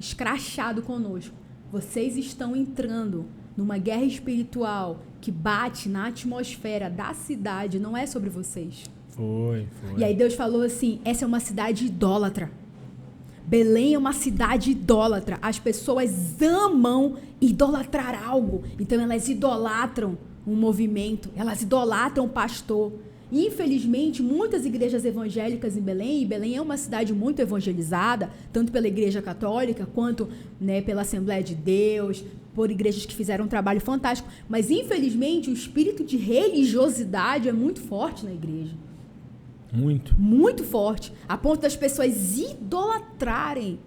escrachado 0.00 0.82
conosco: 0.82 1.36
vocês 1.70 2.16
estão 2.16 2.56
entrando 2.56 3.26
numa 3.56 3.78
guerra 3.78 4.06
espiritual 4.06 5.04
que 5.20 5.30
bate 5.30 5.88
na 5.88 6.08
atmosfera 6.08 6.90
da 6.90 7.14
cidade, 7.14 7.78
não 7.78 7.96
é 7.96 8.06
sobre 8.06 8.28
vocês. 8.28 8.90
Foi, 9.12 9.66
foi. 9.80 10.00
E 10.00 10.04
aí 10.04 10.14
Deus 10.14 10.34
falou 10.34 10.62
assim: 10.62 11.00
essa 11.04 11.24
é 11.24 11.28
uma 11.28 11.40
cidade 11.40 11.86
idólatra. 11.86 12.50
Belém 13.46 13.94
é 13.94 13.98
uma 13.98 14.12
cidade 14.12 14.70
idólatra. 14.70 15.38
As 15.42 15.58
pessoas 15.58 16.40
amam 16.40 17.16
idolatrar 17.40 18.26
algo. 18.26 18.62
Então 18.80 19.00
elas 19.00 19.28
idolatram 19.28 20.16
um 20.46 20.54
movimento, 20.54 21.30
elas 21.36 21.62
idolatram 21.62 22.24
o 22.24 22.28
pastor. 22.28 22.92
Infelizmente, 23.30 24.22
muitas 24.22 24.66
igrejas 24.66 25.06
evangélicas 25.06 25.74
em 25.74 25.80
Belém, 25.80 26.22
e 26.22 26.26
Belém 26.26 26.56
é 26.56 26.60
uma 26.60 26.76
cidade 26.76 27.14
muito 27.14 27.40
evangelizada, 27.40 28.30
tanto 28.52 28.70
pela 28.70 28.86
Igreja 28.86 29.22
Católica 29.22 29.88
quanto 29.94 30.28
né, 30.60 30.82
pela 30.82 31.00
Assembleia 31.00 31.42
de 31.42 31.54
Deus, 31.54 32.22
por 32.54 32.70
igrejas 32.70 33.06
que 33.06 33.14
fizeram 33.14 33.46
um 33.46 33.48
trabalho 33.48 33.80
fantástico. 33.80 34.28
Mas, 34.46 34.70
infelizmente, 34.70 35.48
o 35.48 35.54
espírito 35.54 36.04
de 36.04 36.18
religiosidade 36.18 37.48
é 37.48 37.52
muito 37.52 37.80
forte 37.80 38.22
na 38.26 38.32
igreja 38.32 38.72
Muito. 39.72 40.14
muito 40.18 40.62
forte, 40.64 41.12
a 41.26 41.36
ponto 41.38 41.62
das 41.62 41.74
pessoas 41.74 42.36
idolatrarem. 42.38 43.78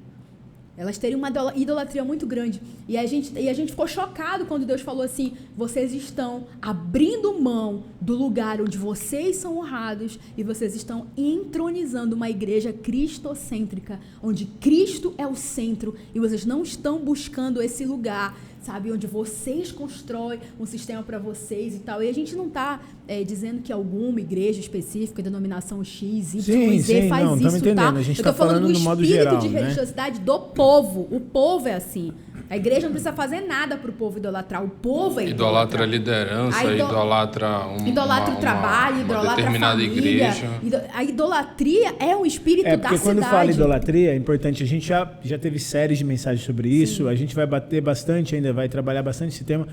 Elas 0.78 0.98
terem 0.98 1.16
uma 1.16 1.30
idola- 1.30 1.54
idolatria 1.56 2.04
muito 2.04 2.28
grande. 2.28 2.62
E 2.86 2.98
a, 2.98 3.06
gente, 3.06 3.32
e 3.40 3.48
a 3.48 3.54
gente 3.54 3.72
ficou 3.72 3.88
chocado 3.88 4.46
quando 4.46 4.66
Deus 4.66 4.82
falou 4.82 5.04
assim: 5.04 5.32
vocês 5.56 5.94
estão 5.94 6.48
abrindo 6.62 7.40
mão 7.40 7.84
do 8.02 8.14
lugar 8.14 8.60
onde 8.60 8.78
vocês 8.78 9.38
são 9.38 9.58
honrados 9.58 10.20
e 10.36 10.44
vocês 10.44 10.76
estão 10.76 11.08
entronizando 11.16 12.14
uma 12.14 12.30
igreja 12.30 12.74
cristocêntrica, 12.74 14.02
onde 14.22 14.46
Cristo 14.46 15.14
é 15.18 15.26
o 15.26 15.36
centro 15.36 15.96
e 16.14 16.20
vocês 16.20 16.46
não 16.46 16.62
estão 16.62 17.00
buscando 17.00 17.62
esse 17.62 17.86
lugar, 17.86 18.38
sabe, 18.66 18.92
onde 18.92 19.08
vocês 19.08 19.72
constroem 19.72 20.40
um 20.60 20.66
sistema 20.66 21.04
para 21.04 21.20
vocês 21.20 21.76
e 21.76 21.80
tal. 21.80 22.02
E 22.02 22.10
a 22.10 22.14
gente 22.14 22.36
não 22.36 22.48
está 22.48 22.80
dizendo 23.26 23.62
que 23.62 23.72
alguma 23.72 24.20
igreja 24.20 24.60
específica, 24.60 25.22
denominação 25.22 25.84
X, 25.84 26.34
Y, 26.34 26.42
Sim, 26.42 26.80
Z 26.80 27.02
sim, 27.02 27.10
faz 27.10 27.26
não, 27.26 27.38
isso, 27.38 27.62
tá? 27.62 27.68
Eu 27.68 27.76
tá 27.76 28.32
tô 28.32 28.38
falando, 28.38 28.38
falando 28.38 28.68
do 28.68 28.74
no 28.74 28.80
modo 28.80 29.04
espírito 29.04 29.24
geral, 29.24 29.40
de 29.40 29.50
né? 29.50 29.62
religiosidade 29.62 30.20
do 30.20 30.40
povo. 30.40 31.08
O 31.12 31.20
povo 31.20 31.68
é 31.68 31.76
assim. 31.76 32.12
A 32.48 32.56
igreja 32.56 32.82
não 32.82 32.92
precisa 32.92 33.12
fazer 33.12 33.42
nada 33.42 33.76
pro 33.76 33.92
povo 33.92 34.20
idolatrar. 34.20 34.64
O 34.64 34.70
povo 34.70 35.20
é 35.20 35.26
Idolatra 35.30 35.84
a 35.84 35.86
idólatra. 35.86 35.86
liderança, 35.86 36.58
A 36.60 36.64
ido- 36.66 36.74
idolatra 36.86 37.68
um, 37.68 37.88
Idolatra 37.88 38.30
uma, 38.30 38.38
o 38.38 38.40
trabalho, 38.40 38.96
uma, 38.98 39.04
uma 39.04 39.04
idolatra 39.06 39.32
a 39.32 39.36
determinada 39.36 39.82
família. 39.82 40.30
igreja. 40.30 40.50
A 40.94 41.04
idolatria 41.04 41.96
é 42.00 42.16
um 42.16 42.26
espírito 42.26 42.68
É, 42.68 42.78
da 42.78 42.90
porque 42.90 43.00
quando 43.04 43.18
cidade. 43.18 43.32
fala 43.36 43.52
idolatria, 43.52 44.12
é 44.12 44.16
importante. 44.16 44.62
A 44.62 44.68
gente 44.68 44.88
já, 44.88 45.12
já 45.24 45.40
teve 45.40 45.58
séries 45.58 45.98
de 45.98 46.04
mensagens 46.06 46.46
sobre 46.46 46.70
isso. 46.70 47.08
A 47.08 47.16
gente 47.16 47.34
vai 47.36 47.48
bater 47.48 47.82
bastante 47.82 48.36
ainda, 48.36 48.54
vai 48.54 48.70
trabalhar 48.70 49.02
bastante 49.02 49.34
esse 49.34 49.44
tema. 49.44 49.68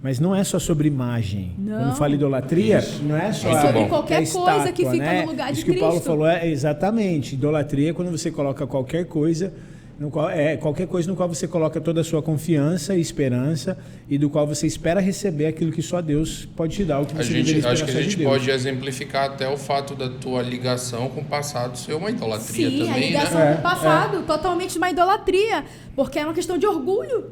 Mas 0.00 0.20
não 0.20 0.34
é 0.36 0.44
só 0.44 0.58
sobre 0.58 0.86
imagem. 0.86 1.52
Não. 1.58 1.78
Quando 1.78 1.96
fala 1.96 2.14
idolatria, 2.14 2.84
não 3.02 3.16
é 3.16 3.32
só 3.32 3.48
É 3.48 3.60
sobre 3.60 3.82
a- 3.82 3.88
qualquer 3.88 4.14
a 4.14 4.18
coisa 4.18 4.72
que 4.72 4.82
estátua, 4.82 4.92
fica 4.92 5.04
né? 5.04 5.22
no 5.22 5.30
lugar 5.30 5.46
de 5.50 5.52
Isso 5.58 5.64
que 5.64 5.70
o 5.72 5.78
Paulo 5.80 5.94
Cristo. 5.94 6.06
falou 6.06 6.26
é 6.28 6.46
exatamente. 6.48 7.34
Idolatria 7.34 7.90
é 7.90 7.92
quando 7.92 8.10
você 8.10 8.30
coloca 8.30 8.66
qualquer 8.66 9.06
coisa. 9.06 9.52
No 9.98 10.10
qual, 10.10 10.28
é 10.28 10.56
qualquer 10.56 10.88
coisa 10.88 11.08
no 11.08 11.14
qual 11.16 11.28
você 11.28 11.46
coloca 11.46 11.80
toda 11.80 12.00
a 12.00 12.04
sua 12.04 12.20
confiança 12.20 12.96
e 12.96 13.00
esperança 13.00 13.78
e 14.08 14.18
do 14.18 14.28
qual 14.28 14.44
você 14.46 14.66
espera 14.66 15.00
receber 15.00 15.46
aquilo 15.46 15.70
que 15.70 15.82
só 15.82 16.00
Deus 16.00 16.48
pode 16.56 16.74
te 16.74 16.84
dar, 16.84 17.00
o 17.00 17.06
que 17.06 17.12
A 17.12 17.16
você 17.18 17.28
deveria 17.28 17.44
gente, 17.44 17.56
esperar 17.58 17.72
acho 17.72 17.84
que 17.84 17.90
a 17.90 17.94
de 17.94 18.02
gente 18.02 18.16
Deus. 18.16 18.30
pode 18.30 18.50
exemplificar 18.50 19.30
até 19.30 19.48
o 19.48 19.56
fato 19.56 19.94
da 19.94 20.08
tua 20.08 20.42
ligação 20.42 21.08
com 21.08 21.20
o 21.20 21.24
passado 21.24 21.78
ser 21.78 21.94
uma 21.94 22.10
idolatria 22.10 22.68
Sim, 22.68 22.82
a 22.82 22.86
também, 22.86 23.06
ligação 23.08 23.38
né? 23.38 23.50
É, 23.50 23.54
com 23.54 23.60
o 23.60 23.62
passado, 23.62 24.22
totalmente 24.26 24.76
uma 24.78 24.90
idolatria. 24.90 25.64
Porque 25.94 26.18
é 26.18 26.24
uma 26.24 26.34
questão 26.34 26.58
de 26.58 26.66
orgulho. 26.66 27.30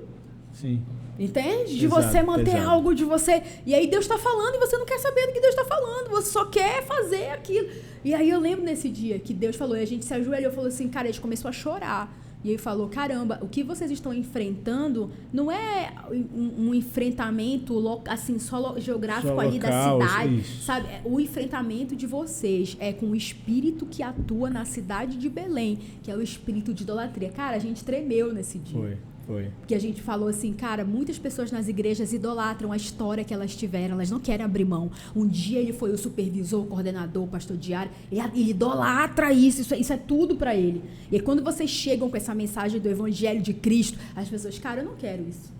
Sim. 0.53 0.81
Entende? 1.19 1.79
De 1.79 1.87
Exato, 1.87 2.03
você 2.03 2.23
manter 2.23 2.55
exato. 2.57 2.71
algo, 2.71 2.95
de 2.95 3.05
você. 3.05 3.43
E 3.67 3.75
aí 3.75 3.87
Deus 3.87 4.05
está 4.05 4.19
falando 4.19 4.55
e 4.55 4.59
você 4.59 4.79
não 4.79 4.87
quer 4.87 4.99
saber 4.99 5.27
do 5.27 5.33
que 5.33 5.41
Deus 5.41 5.55
está 5.55 5.65
falando. 5.65 6.11
Você 6.11 6.31
só 6.31 6.45
quer 6.47 6.85
fazer 6.85 7.31
aquilo. 7.31 7.69
E 8.05 8.15
aí 8.15 8.31
eu 8.31 8.41
lembro 8.41 8.65
nesse 8.65 8.89
dia 8.89 9.19
que 9.19 9.35
Deus 9.35 9.57
falou, 9.57 9.77
e 9.77 9.83
a 9.83 9.87
gente 9.87 10.05
se 10.05 10.15
ajoelhou 10.15 10.51
e 10.51 10.55
falou 10.55 10.69
assim, 10.69 10.89
cara, 10.89 11.09
a 11.09 11.11
gente 11.11 11.21
começou 11.21 11.49
a 11.49 11.53
chorar. 11.53 12.22
E 12.45 12.49
ele 12.51 12.59
falou, 12.59 12.89
caramba, 12.89 13.39
o 13.41 13.49
que 13.49 13.63
vocês 13.63 13.91
estão 13.91 14.13
enfrentando 14.13 15.11
não 15.33 15.51
é 15.51 15.93
um, 16.11 16.69
um 16.69 16.75
enfrentamento 16.75 17.83
assim, 18.09 18.39
só 18.39 18.79
geográfico 18.79 19.35
Só 19.35 19.41
ali 19.41 19.59
local, 19.59 19.99
da 19.99 20.07
cidade. 20.09 20.41
isso. 20.41 20.63
Sabe? 20.65 20.87
É, 20.89 21.01
O 21.05 21.21
enfrentamento 21.21 21.95
de 21.95 22.07
vocês 22.07 22.77
é 22.81 22.93
com 22.93 23.07
o 23.07 23.17
espírito 23.17 23.87
que 23.87 24.03
atua 24.03 24.51
na 24.51 24.65
cidade 24.65 25.17
de 25.17 25.29
Belém, 25.29 25.79
que 26.03 26.11
é 26.11 26.17
o 26.17 26.23
espírito 26.23 26.75
de 26.75 26.83
idolatria. 26.83 27.31
Cara, 27.31 27.57
a 27.57 27.61
gente 27.61 27.85
tremeu 27.85 28.33
nesse 28.33 28.59
dia. 28.59 28.81
Foi. 28.81 29.12
Foi. 29.27 29.51
Porque 29.61 29.75
a 29.75 29.79
gente 29.81 30.03
falou 30.03 30.29
assim, 30.29 30.53
cara, 30.53 30.85
muitas 30.85 31.19
pessoas 31.19 31.53
nas 31.53 31.69
igrejas 31.69 32.13
idolatram 32.13 32.73
a 32.73 32.77
história 32.77 33.23
que 33.23 33.33
elas 33.33 33.55
tiveram, 33.55 33.95
elas 33.95 34.11
não 34.11 34.19
querem 34.19 34.45
abrir 34.45 34.65
mão. 34.65 34.91
Um 35.15 35.27
dia 35.27 35.61
ele 35.61 35.73
foi 35.73 35.93
o 35.93 35.99
supervisor, 35.99 36.63
o 36.63 36.67
coordenador, 36.67 37.23
o 37.25 37.29
pastor 37.29 37.57
diário, 37.57 37.91
e 38.11 38.19
ele 38.19 38.51
idolatra 38.51 39.33
isso, 39.33 39.61
isso, 39.61 39.75
é- 39.75 39.79
isso 39.79 39.93
é 39.93 39.97
tudo 39.97 40.35
pra 40.37 40.55
ele. 40.57 40.83
E 41.11 41.21
quando 41.21 41.43
vocês 41.43 41.71
chegam 41.71 42.11
com 42.11 42.17
essa 42.17 42.35
mensagem 42.35 42.81
do 42.81 42.89
evangelho 42.89 43.41
de 43.41 43.55
Cristo, 43.55 43.97
as 44.17 44.29
pessoas, 44.29 44.59
cara, 44.59 44.81
eu 44.81 44.85
não 44.87 44.97
quero 44.97 45.23
isso. 45.29 45.53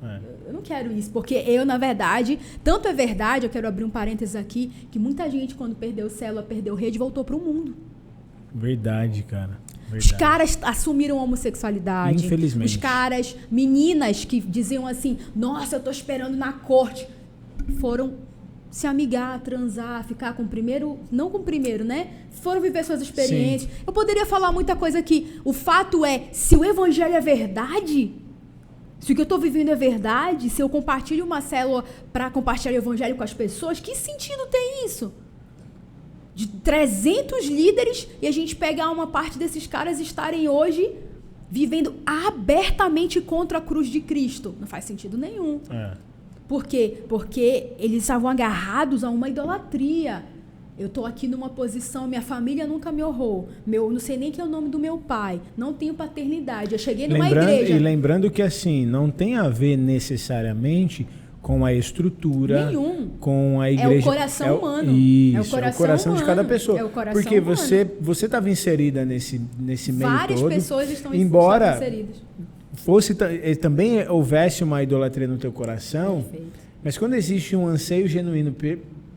É. 0.00 0.20
Eu 0.48 0.52
não 0.52 0.62
quero 0.62 0.92
isso, 0.92 1.10
porque 1.10 1.34
eu, 1.34 1.64
na 1.66 1.78
verdade, 1.78 2.38
tanto 2.64 2.88
é 2.88 2.92
verdade, 2.92 3.46
eu 3.46 3.50
quero 3.50 3.68
abrir 3.68 3.84
um 3.84 3.90
parênteses 3.90 4.34
aqui, 4.36 4.70
que 4.90 4.98
muita 4.98 5.28
gente, 5.30 5.54
quando 5.54 5.74
perdeu 5.76 6.08
célula, 6.10 6.42
perdeu 6.42 6.74
rede, 6.74 6.98
voltou 6.98 7.24
pro 7.24 7.38
mundo. 7.38 7.74
Verdade, 8.54 9.22
cara. 9.22 9.58
Os 9.96 10.06
Verdade. 10.06 10.14
caras 10.16 10.58
assumiram 10.62 11.18
a 11.18 11.22
homossexualidade. 11.22 12.24
Infelizmente. 12.26 12.68
Os 12.68 12.76
caras, 12.76 13.36
meninas 13.50 14.24
que 14.24 14.40
diziam 14.40 14.86
assim: 14.86 15.18
Nossa, 15.34 15.76
eu 15.76 15.80
tô 15.80 15.90
esperando 15.90 16.36
na 16.36 16.52
corte. 16.52 17.06
Foram 17.78 18.14
se 18.70 18.86
amigar, 18.86 19.38
transar, 19.40 20.04
ficar 20.04 20.32
com 20.32 20.44
o 20.44 20.48
primeiro. 20.48 20.98
Não 21.10 21.30
com 21.30 21.38
o 21.38 21.42
primeiro, 21.42 21.84
né? 21.84 22.08
Foram 22.30 22.60
viver 22.60 22.84
suas 22.84 23.02
experiências. 23.02 23.70
Eu 23.86 23.92
poderia 23.92 24.24
falar 24.24 24.50
muita 24.50 24.74
coisa 24.74 24.98
aqui. 24.98 25.40
O 25.44 25.52
fato 25.52 26.04
é: 26.04 26.28
se 26.32 26.56
o 26.56 26.64
evangelho 26.64 27.14
é 27.14 27.20
verdade. 27.20 28.12
Se 28.98 29.10
o 29.12 29.14
que 29.16 29.20
eu 29.20 29.24
estou 29.24 29.38
vivendo 29.38 29.68
é 29.68 29.74
verdade, 29.74 30.48
se 30.48 30.62
eu 30.62 30.68
compartilho 30.68 31.24
uma 31.24 31.40
célula 31.40 31.84
para 32.12 32.30
compartilhar 32.30 32.72
o 32.72 32.76
evangelho 32.76 33.16
com 33.16 33.24
as 33.24 33.34
pessoas, 33.34 33.80
que 33.80 33.96
sentido 33.96 34.46
tem 34.46 34.86
isso? 34.86 35.12
De 36.34 36.46
300 36.46 37.46
líderes 37.46 38.08
e 38.20 38.26
a 38.26 38.30
gente 38.30 38.56
pegar 38.56 38.90
uma 38.90 39.06
parte 39.06 39.38
desses 39.38 39.66
caras 39.66 40.00
estarem 40.00 40.48
hoje 40.48 40.90
vivendo 41.50 41.94
abertamente 42.06 43.20
contra 43.20 43.58
a 43.58 43.60
cruz 43.60 43.88
de 43.88 44.00
Cristo. 44.00 44.54
Não 44.58 44.66
faz 44.66 44.86
sentido 44.86 45.18
nenhum. 45.18 45.60
É. 45.70 45.92
Por 46.48 46.64
quê? 46.66 47.02
Porque 47.08 47.72
eles 47.78 48.02
estavam 48.02 48.30
agarrados 48.30 49.04
a 49.04 49.10
uma 49.10 49.28
idolatria. 49.28 50.24
Eu 50.78 50.86
estou 50.86 51.04
aqui 51.04 51.28
numa 51.28 51.50
posição, 51.50 52.08
minha 52.08 52.22
família 52.22 52.66
nunca 52.66 52.90
me 52.90 53.04
honrou. 53.04 53.48
Meu, 53.66 53.90
não 53.90 54.00
sei 54.00 54.16
nem 54.16 54.32
que 54.32 54.40
é 54.40 54.44
o 54.44 54.48
nome 54.48 54.70
do 54.70 54.78
meu 54.78 54.96
pai. 54.96 55.40
Não 55.56 55.74
tenho 55.74 55.92
paternidade. 55.92 56.72
Eu 56.72 56.78
cheguei 56.78 57.06
numa 57.06 57.24
Lembrando, 57.24 57.50
igreja. 57.50 57.74
e 57.74 57.78
lembrando 57.78 58.30
que 58.30 58.40
assim, 58.40 58.86
não 58.86 59.10
tem 59.10 59.36
a 59.36 59.48
ver 59.50 59.76
necessariamente 59.76 61.06
com 61.42 61.64
a 61.64 61.74
estrutura, 61.74 62.66
Nenhum. 62.66 63.08
com 63.18 63.60
a 63.60 63.68
igreja. 63.70 64.04
coração 64.08 64.58
humano. 64.58 64.92
Isso, 64.92 65.56
É 65.56 65.70
o 65.70 65.74
coração 65.74 66.14
de 66.14 66.24
cada 66.24 66.44
pessoa. 66.44 66.78
É 66.78 66.84
o 66.84 66.88
coração 66.88 67.20
Porque 67.20 67.38
humano. 67.40 67.56
você 67.56 67.84
você 68.00 68.26
estava 68.26 68.48
inserida 68.48 69.04
nesse 69.04 69.40
nesse 69.58 69.90
meio 69.92 70.08
Várias 70.08 70.40
todo. 70.40 70.50
pessoas 70.54 70.88
estão 70.90 71.12
embora 71.12 71.74
inseridas. 71.74 72.16
fosse 72.74 73.16
eh, 73.20 73.54
também 73.56 74.08
houvesse 74.08 74.62
uma 74.62 74.82
idolatria 74.84 75.26
no 75.26 75.36
teu 75.36 75.50
coração, 75.50 76.22
Perfeito. 76.22 76.46
mas 76.84 76.96
quando 76.96 77.14
existe 77.14 77.56
um 77.56 77.66
anseio 77.66 78.06
genuíno 78.06 78.54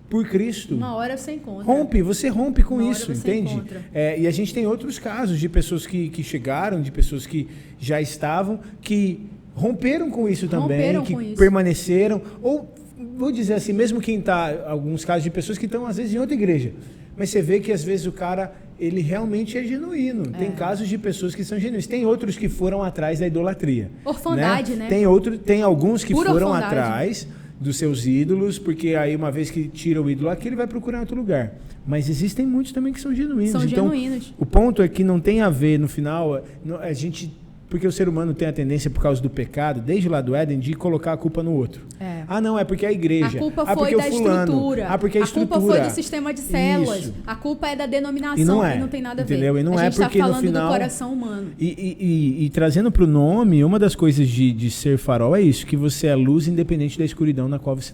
por 0.10 0.28
Cristo, 0.28 0.76
Uma 0.76 0.96
hora 0.96 1.18
você 1.18 1.34
encontra. 1.34 1.64
Rompe, 1.64 2.02
você 2.02 2.28
rompe 2.28 2.64
com 2.64 2.76
Uma 2.76 2.92
isso, 2.92 3.12
entende? 3.12 3.62
É, 3.94 4.20
e 4.20 4.26
a 4.28 4.32
gente 4.32 4.52
tem 4.54 4.66
outros 4.66 4.98
casos 4.98 5.40
de 5.40 5.48
pessoas 5.50 5.86
que, 5.86 6.10
que 6.10 6.24
chegaram, 6.24 6.82
de 6.82 6.92
pessoas 6.92 7.26
que 7.28 7.48
já 7.80 8.00
estavam, 8.02 8.60
que 8.82 9.28
romperam 9.56 10.12
com 10.12 10.28
isso 10.30 10.48
também, 10.48 10.78
Romperam 10.78 11.04
que 11.04 11.14
isso. 11.14 11.36
permaneceram, 11.38 12.22
ou 12.42 12.72
vou 13.18 13.32
dizer 13.32 13.54
assim, 13.56 13.74
mesmo 13.74 14.00
quem 14.02 14.20
está, 14.20 14.66
alguns 14.68 15.04
casos 15.06 15.24
de 15.24 15.30
pessoas 15.32 15.58
que 15.58 15.66
estão 15.66 15.86
às 15.88 15.98
vezes 15.98 16.14
em 16.14 16.20
outra 16.20 16.36
igreja, 16.36 16.74
mas 17.18 17.30
você 17.30 17.42
vê 17.42 17.60
que 17.60 17.72
às 17.72 17.84
vezes 17.84 18.06
o 18.06 18.12
cara 18.12 18.54
ele 18.78 19.00
realmente 19.00 19.58
é 19.58 19.64
genuíno. 19.64 20.26
Tem 20.38 20.52
casos 20.52 20.90
de 20.90 20.98
pessoas 20.98 21.34
que 21.34 21.46
são 21.46 21.58
genuínos. 21.58 21.88
Tem 21.88 22.06
outros 22.06 22.38
que 22.38 22.50
foram 22.50 22.84
atrás 22.84 23.20
da 23.20 23.28
idolatria. 23.28 23.90
Orfandade, 24.04 24.74
né? 24.76 24.88
Tem 24.90 25.08
outro, 25.08 25.38
tem 25.38 25.62
alguns 25.62 26.04
que 26.04 26.14
Pura 26.14 26.30
foram 26.30 26.48
orfandade. 26.50 26.74
atrás 26.76 27.26
dos 27.58 27.78
seus 27.78 28.06
ídolos, 28.06 28.60
porque 28.60 28.94
aí 28.96 29.16
uma 29.16 29.32
vez 29.32 29.50
que 29.50 29.70
tira 29.70 30.02
o 30.02 30.10
ídolo 30.10 30.28
aqui, 30.30 30.50
ele 30.50 30.58
vai 30.58 30.68
procurar 30.68 30.98
em 30.98 31.02
outro 31.02 31.16
lugar. 31.16 31.54
Mas 31.88 32.10
existem 32.10 32.46
muitos 32.46 32.74
também 32.74 32.92
que 32.92 33.00
são 33.00 33.16
genuínos. 33.16 33.52
São 33.54 33.64
então, 33.64 33.86
genuínos. 33.90 34.34
o 34.38 34.46
ponto 34.46 34.82
é 34.82 34.90
que 34.90 35.06
não 35.06 35.22
tem 35.22 35.40
a 35.40 35.50
ver 35.50 35.80
no 35.80 35.88
final, 35.88 36.44
não- 36.66 36.76
a 36.78 36.92
gente 36.92 37.34
porque 37.76 37.86
o 37.88 37.92
ser 37.92 38.08
humano 38.08 38.34
tem 38.34 38.48
a 38.48 38.54
tendência 38.54 38.90
por 38.90 39.04
causa 39.04 39.22
do 39.22 39.30
pecado, 39.30 39.82
desde 39.82 40.08
lá 40.08 40.22
do 40.22 40.34
Éden, 40.34 40.58
de 40.60 40.74
colocar 40.76 41.12
a 41.12 41.18
culpa 41.18 41.44
no 41.44 41.52
outro. 41.52 41.82
É. 42.00 42.24
Ah, 42.26 42.40
não, 42.40 42.58
é 42.58 42.64
porque 42.64 42.86
é 42.86 42.90
a 42.90 42.92
igreja. 42.94 43.38
A 43.38 43.42
culpa 43.42 43.64
ah, 43.68 43.76
foi 43.76 43.94
da 43.94 44.04
fulano. 44.04 44.40
estrutura. 44.46 44.88
Ah, 44.90 44.98
porque 44.98 45.18
a, 45.18 45.28
culpa 45.28 45.42
estrutura. 45.56 45.74
foi 45.80 45.90
do 45.90 45.94
sistema 45.94 46.34
de 46.34 46.40
células. 46.40 47.00
Isso. 47.02 47.14
A 47.28 47.36
culpa 47.36 47.68
é 47.68 47.76
da 47.76 47.86
denominação 47.86 48.38
E 48.42 48.46
não 48.46 48.64
é, 48.66 48.88
tem 48.88 49.02
nada 49.02 49.24
a 49.24 49.26
ver. 49.26 49.34
entendeu? 49.34 49.60
E 49.60 49.64
não 49.64 49.74
a 49.78 49.82
é 49.82 49.84
gente 49.84 49.92
está 49.94 50.06
porque 50.06 50.20
no 50.20 50.24
falando 50.30 50.42
final- 50.46 50.68
do 50.68 50.72
coração 50.74 51.12
humano. 51.14 51.48
E, 51.60 51.66
e- 51.68 51.98
e- 52.06 52.46
e 52.46 52.50
trazendo 52.50 52.90
para 52.90 53.04
o 53.04 53.08
nome, 53.08 53.62
uma 53.62 53.78
das 53.78 53.94
coisas 53.94 54.26
de, 54.26 54.54
de 54.54 54.72
ser 54.72 54.98
farol 54.98 55.36
é 55.36 55.42
isso, 55.42 55.66
que 55.66 55.76
você 55.76 56.08
é 56.08 56.16
luz 56.16 56.48
independente 56.48 56.98
da 56.98 57.04
escuridão 57.04 57.50
na 57.50 57.60
qual 57.60 57.76
você 57.76 57.92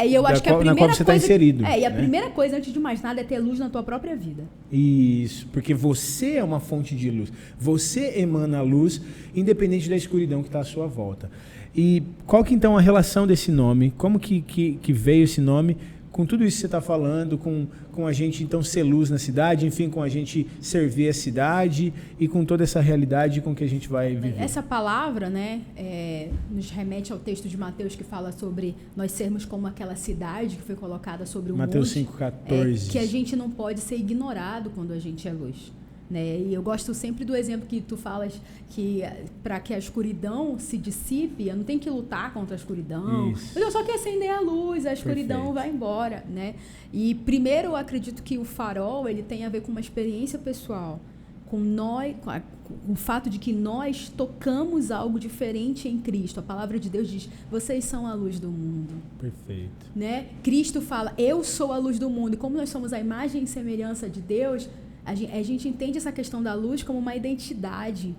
É, 0.00 0.06
e 0.08 0.14
eu 0.14 0.22
Da 0.22 0.30
acho 0.30 0.42
que 0.42 0.48
a 0.48 0.52
qual- 0.52 0.64
na 0.64 0.72
primeira 0.72 0.88
qual 0.92 0.96
você 0.96 1.04
tá 1.04 1.12
coisa. 1.12 1.24
inserido, 1.24 1.64
É, 1.64 1.80
e 1.80 1.84
a 1.86 1.90
né? 1.90 1.96
primeira 1.96 2.30
coisa, 2.30 2.56
antes 2.56 2.72
de 2.72 2.78
mais 2.78 3.02
nada, 3.02 3.20
é 3.20 3.24
ter 3.24 3.38
luz 3.38 3.58
na 3.58 3.68
tua 3.68 3.82
própria 3.82 4.14
vida. 4.16 4.44
Isso, 4.72 5.46
porque 5.52 5.74
você 5.74 6.36
é 6.36 6.44
uma 6.44 6.60
fonte 6.60 6.94
de 6.94 7.10
luz. 7.10 7.32
Você 7.58 8.14
emana 8.20 8.58
a 8.58 8.62
luz, 8.62 9.00
independente 9.34 9.88
da 9.88 9.96
escuridão 9.96 10.42
que 10.42 10.48
está 10.48 10.60
à 10.60 10.64
sua 10.64 10.86
volta. 10.86 11.30
E 11.76 12.02
qual 12.26 12.42
que 12.42 12.54
então 12.54 12.76
a 12.76 12.80
relação 12.80 13.26
desse 13.26 13.52
nome? 13.52 13.92
Como 13.96 14.18
que, 14.18 14.40
que, 14.40 14.78
que 14.82 14.92
veio 14.92 15.24
esse 15.24 15.40
nome? 15.40 15.76
Com 16.18 16.26
tudo 16.26 16.44
isso 16.44 16.56
que 16.56 16.60
você 16.62 16.66
está 16.66 16.80
falando, 16.80 17.38
com, 17.38 17.68
com 17.92 18.04
a 18.04 18.12
gente 18.12 18.42
então 18.42 18.60
ser 18.60 18.82
luz 18.82 19.08
na 19.08 19.18
cidade, 19.18 19.64
enfim, 19.64 19.88
com 19.88 20.02
a 20.02 20.08
gente 20.08 20.48
servir 20.60 21.08
a 21.08 21.14
cidade 21.14 21.94
e 22.18 22.26
com 22.26 22.44
toda 22.44 22.64
essa 22.64 22.80
realidade 22.80 23.40
com 23.40 23.54
que 23.54 23.62
a 23.62 23.68
gente 23.68 23.88
vai 23.88 24.16
viver. 24.16 24.34
Essa 24.36 24.60
palavra, 24.60 25.30
né, 25.30 25.60
é, 25.76 26.28
nos 26.50 26.72
remete 26.72 27.12
ao 27.12 27.20
texto 27.20 27.48
de 27.48 27.56
Mateus 27.56 27.94
que 27.94 28.02
fala 28.02 28.32
sobre 28.32 28.74
nós 28.96 29.12
sermos 29.12 29.44
como 29.44 29.68
aquela 29.68 29.94
cidade 29.94 30.56
que 30.56 30.62
foi 30.62 30.74
colocada 30.74 31.24
sobre 31.24 31.52
o 31.52 31.56
Mateus 31.56 31.94
monte. 31.94 32.08
5,14. 32.08 32.88
É, 32.88 32.90
que 32.90 32.98
a 32.98 33.06
gente 33.06 33.36
não 33.36 33.48
pode 33.48 33.78
ser 33.78 33.94
ignorado 33.94 34.70
quando 34.70 34.92
a 34.92 34.98
gente 34.98 35.28
é 35.28 35.32
luz. 35.32 35.70
Né? 36.10 36.38
E 36.40 36.54
eu 36.54 36.62
gosto 36.62 36.94
sempre 36.94 37.22
do 37.22 37.36
exemplo 37.36 37.66
que 37.68 37.82
tu 37.82 37.94
falas 37.96 38.40
que 38.70 39.02
para 39.42 39.60
que 39.60 39.74
a 39.74 39.78
escuridão 39.78 40.58
se 40.58 40.78
dissipe, 40.78 41.48
eu 41.48 41.54
não 41.56 41.64
tenho 41.64 41.78
que 41.78 41.90
lutar 41.90 42.32
contra 42.32 42.54
a 42.54 42.58
escuridão. 42.58 43.30
Isso. 43.32 43.58
Eu 43.58 43.70
só 43.70 43.84
quero 43.84 43.98
acender 43.98 44.30
a 44.30 44.40
luz, 44.40 44.86
a 44.86 44.92
escuridão 44.94 45.36
Perfeito. 45.52 45.54
vai 45.54 45.68
embora, 45.70 46.24
né? 46.26 46.54
E 46.92 47.14
primeiro 47.14 47.68
eu 47.68 47.76
acredito 47.76 48.22
que 48.22 48.38
o 48.38 48.44
farol, 48.44 49.06
ele 49.06 49.22
tem 49.22 49.44
a 49.44 49.50
ver 49.50 49.60
com 49.60 49.70
uma 49.70 49.80
experiência 49.80 50.38
pessoal, 50.38 50.98
com 51.44 51.58
nós, 51.58 52.16
com, 52.24 52.30
a- 52.30 52.40
com 52.40 52.92
o 52.92 52.96
fato 52.96 53.28
de 53.28 53.38
que 53.38 53.52
nós 53.52 54.08
tocamos 54.16 54.90
algo 54.90 55.18
diferente 55.20 55.88
em 55.88 55.98
Cristo. 55.98 56.40
A 56.40 56.42
palavra 56.42 56.78
de 56.78 56.88
Deus 56.88 57.06
diz: 57.08 57.28
"Vocês 57.50 57.84
são 57.84 58.06
a 58.06 58.14
luz 58.14 58.40
do 58.40 58.48
mundo" 58.48 58.94
Perfeito. 59.20 59.86
né? 59.94 60.28
Cristo 60.42 60.80
fala, 60.80 61.12
eu 61.18 61.44
sou 61.44 61.70
a 61.70 61.76
luz 61.76 61.98
do 61.98 62.08
mundo. 62.08 62.32
E 62.32 62.36
como 62.38 62.56
nós 62.56 62.70
somos 62.70 62.94
a 62.94 62.98
imagem 62.98 63.42
e 63.42 63.46
semelhança 63.46 64.08
de 64.08 64.20
Deus, 64.22 64.68
a 65.04 65.14
gente, 65.14 65.32
a 65.32 65.42
gente 65.42 65.68
entende 65.68 65.98
essa 65.98 66.12
questão 66.12 66.42
da 66.42 66.54
luz 66.54 66.82
como 66.82 66.98
uma 66.98 67.14
identidade. 67.14 68.14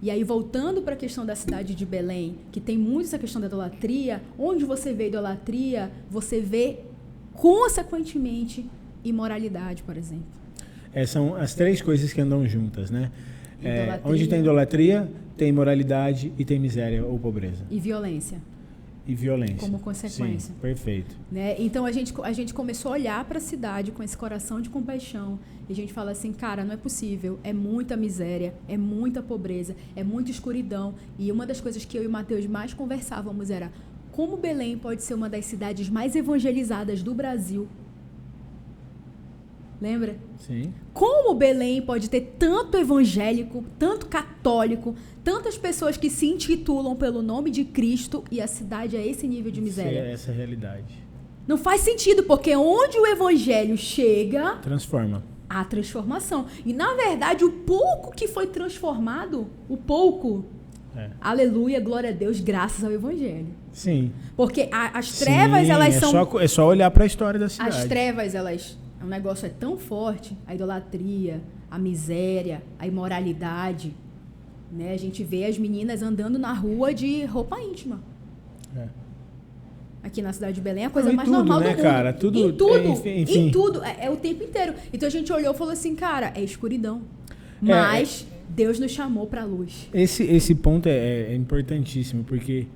E 0.00 0.10
aí, 0.10 0.22
voltando 0.22 0.82
para 0.82 0.94
a 0.94 0.96
questão 0.96 1.26
da 1.26 1.34
cidade 1.34 1.74
de 1.74 1.84
Belém, 1.84 2.36
que 2.52 2.60
tem 2.60 2.78
muito 2.78 3.06
essa 3.06 3.18
questão 3.18 3.40
da 3.40 3.48
idolatria, 3.48 4.22
onde 4.38 4.64
você 4.64 4.92
vê 4.92 5.08
idolatria, 5.08 5.90
você 6.08 6.40
vê, 6.40 6.80
consequentemente, 7.32 8.64
imoralidade, 9.04 9.82
por 9.82 9.96
exemplo. 9.96 10.26
É, 10.92 11.04
são 11.04 11.34
as 11.34 11.54
três 11.54 11.82
coisas 11.82 12.12
que 12.12 12.20
andam 12.20 12.46
juntas, 12.46 12.90
né? 12.90 13.10
É, 13.62 14.00
onde 14.04 14.28
tem 14.28 14.38
idolatria, 14.38 15.10
tem 15.36 15.48
imoralidade 15.48 16.32
e 16.38 16.44
tem 16.44 16.60
miséria 16.60 17.04
ou 17.04 17.18
pobreza. 17.18 17.64
E 17.68 17.80
violência. 17.80 18.38
E 19.08 19.14
violência. 19.14 19.56
Como 19.56 19.78
consequência. 19.78 20.52
Sim, 20.52 20.60
perfeito. 20.60 21.16
Né? 21.32 21.56
Então 21.58 21.86
a 21.86 21.90
gente, 21.90 22.12
a 22.22 22.32
gente 22.32 22.52
começou 22.52 22.90
a 22.90 22.94
olhar 22.94 23.24
para 23.24 23.38
a 23.38 23.40
cidade 23.40 23.90
com 23.90 24.02
esse 24.02 24.14
coração 24.14 24.60
de 24.60 24.68
compaixão. 24.68 25.38
E 25.66 25.72
a 25.72 25.74
gente 25.74 25.94
fala 25.94 26.10
assim, 26.10 26.30
cara, 26.30 26.62
não 26.62 26.74
é 26.74 26.76
possível. 26.76 27.40
É 27.42 27.54
muita 27.54 27.96
miséria, 27.96 28.54
é 28.68 28.76
muita 28.76 29.22
pobreza, 29.22 29.74
é 29.96 30.04
muita 30.04 30.30
escuridão. 30.30 30.94
E 31.18 31.32
uma 31.32 31.46
das 31.46 31.58
coisas 31.58 31.86
que 31.86 31.96
eu 31.96 32.04
e 32.04 32.06
o 32.06 32.10
Matheus 32.10 32.46
mais 32.46 32.74
conversávamos 32.74 33.48
era 33.48 33.72
como 34.12 34.36
Belém 34.36 34.76
pode 34.76 35.02
ser 35.02 35.14
uma 35.14 35.30
das 35.30 35.46
cidades 35.46 35.88
mais 35.88 36.14
evangelizadas 36.14 37.02
do 37.02 37.14
Brasil. 37.14 37.66
Lembra? 39.80 40.16
Sim. 40.38 40.72
Como 40.92 41.34
Belém 41.34 41.80
pode 41.80 42.10
ter 42.10 42.34
tanto 42.38 42.76
evangélico, 42.76 43.64
tanto 43.78 44.06
católico, 44.06 44.94
tantas 45.22 45.56
pessoas 45.56 45.96
que 45.96 46.10
se 46.10 46.26
intitulam 46.26 46.96
pelo 46.96 47.22
nome 47.22 47.50
de 47.50 47.64
Cristo 47.64 48.24
e 48.30 48.40
a 48.40 48.46
cidade 48.48 48.96
é 48.96 49.06
esse 49.06 49.26
nível 49.28 49.52
de 49.52 49.60
miséria? 49.60 50.02
Ser 50.02 50.10
essa 50.10 50.32
realidade. 50.32 51.06
Não 51.46 51.56
faz 51.56 51.80
sentido, 51.82 52.24
porque 52.24 52.54
onde 52.56 52.98
o 52.98 53.06
evangelho 53.06 53.76
chega, 53.78 54.56
Transforma. 54.56 55.22
há 55.48 55.64
transformação. 55.64 56.46
E 56.66 56.72
na 56.74 56.94
verdade, 56.94 57.44
o 57.44 57.50
pouco 57.52 58.10
que 58.14 58.26
foi 58.26 58.48
transformado, 58.48 59.46
o 59.68 59.76
pouco, 59.76 60.44
É. 60.96 61.10
aleluia, 61.20 61.78
glória 61.80 62.10
a 62.10 62.12
Deus, 62.12 62.40
graças 62.40 62.82
ao 62.84 62.90
evangelho. 62.90 63.46
Sim. 63.72 64.12
Porque 64.36 64.68
a- 64.72 64.98
as 64.98 65.18
trevas, 65.20 65.66
Sim, 65.66 65.72
elas 65.72 65.94
é 65.94 66.00
são. 66.00 66.10
Só, 66.10 66.40
é 66.40 66.48
só 66.48 66.66
olhar 66.66 66.90
para 66.90 67.04
a 67.04 67.06
história 67.06 67.38
da 67.38 67.48
cidade. 67.48 67.70
As 67.76 67.84
trevas, 67.84 68.34
elas. 68.34 68.76
O 69.02 69.06
negócio 69.06 69.46
é 69.46 69.48
tão 69.48 69.78
forte, 69.78 70.36
a 70.46 70.54
idolatria, 70.54 71.40
a 71.70 71.78
miséria, 71.78 72.62
a 72.78 72.86
imoralidade. 72.86 73.94
Né? 74.72 74.92
A 74.92 74.96
gente 74.98 75.22
vê 75.24 75.44
as 75.44 75.56
meninas 75.58 76.02
andando 76.02 76.38
na 76.38 76.52
rua 76.52 76.92
de 76.92 77.24
roupa 77.24 77.60
íntima. 77.60 78.00
É. 78.76 78.86
Aqui 80.02 80.22
na 80.22 80.32
cidade 80.32 80.54
de 80.54 80.60
Belém 80.60 80.84
é 80.84 80.86
a 80.86 80.90
coisa 80.90 81.08
Não, 81.08 81.16
mais 81.16 81.28
tudo, 81.28 81.38
normal 81.38 81.60
né, 81.60 81.70
do 81.70 81.76
mundo. 81.76 81.82
cara? 81.82 82.12
Tudo- 82.12 82.38
em 82.38 82.52
tudo, 82.52 82.88
enfim, 82.88 83.20
enfim. 83.20 83.38
em 83.48 83.50
tudo, 83.50 83.82
é, 83.82 84.06
é 84.06 84.10
o 84.10 84.16
tempo 84.16 84.42
inteiro. 84.44 84.74
Então 84.92 85.06
a 85.06 85.10
gente 85.10 85.32
olhou 85.32 85.52
e 85.54 85.56
falou 85.56 85.72
assim, 85.72 85.94
cara, 85.94 86.32
é 86.34 86.42
escuridão. 86.42 87.02
É, 87.62 87.66
Mas 87.66 88.26
Deus 88.48 88.78
nos 88.78 88.92
chamou 88.92 89.26
pra 89.26 89.44
luz. 89.44 89.88
Esse, 89.92 90.22
esse 90.24 90.54
ponto 90.54 90.86
é, 90.88 91.32
é 91.32 91.34
importantíssimo, 91.34 92.24
porque 92.24 92.66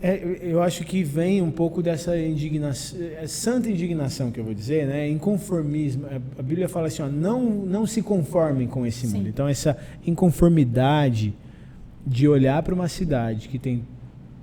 é, 0.00 0.38
eu 0.42 0.62
acho 0.62 0.84
que 0.84 1.02
vem 1.02 1.42
um 1.42 1.50
pouco 1.50 1.82
dessa 1.82 2.16
indignação, 2.18 2.98
é, 3.00 3.26
santa 3.26 3.68
indignação 3.68 4.30
que 4.30 4.38
eu 4.38 4.44
vou 4.44 4.54
dizer, 4.54 4.86
né? 4.86 5.08
Inconformismo. 5.08 6.06
A- 6.06 6.20
A 6.40 6.42
Bíblia 6.42 6.68
fala 6.68 6.86
assim, 6.86 7.02
ó, 7.02 7.08
não, 7.08 7.42
não 7.66 7.86
se 7.86 8.00
conformem 8.02 8.66
com 8.68 8.86
esse 8.86 9.06
Sim. 9.06 9.16
mundo. 9.18 9.28
Então, 9.28 9.48
essa 9.48 9.76
inconformidade 10.06 11.34
de 12.06 12.28
olhar 12.28 12.62
para 12.62 12.74
uma 12.74 12.88
cidade 12.88 13.48
que 13.48 13.58
tem 13.58 13.82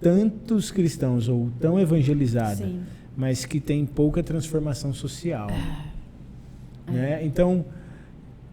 tantos 0.01 0.71
cristãos 0.71 1.27
ou 1.29 1.49
tão 1.59 1.79
evangelizada, 1.79 2.65
Sim. 2.65 2.81
mas 3.15 3.45
que 3.45 3.59
tem 3.59 3.85
pouca 3.85 4.21
transformação 4.21 4.93
social. 4.93 5.47
É. 5.49 6.91
Né? 6.91 7.25
Então, 7.25 7.65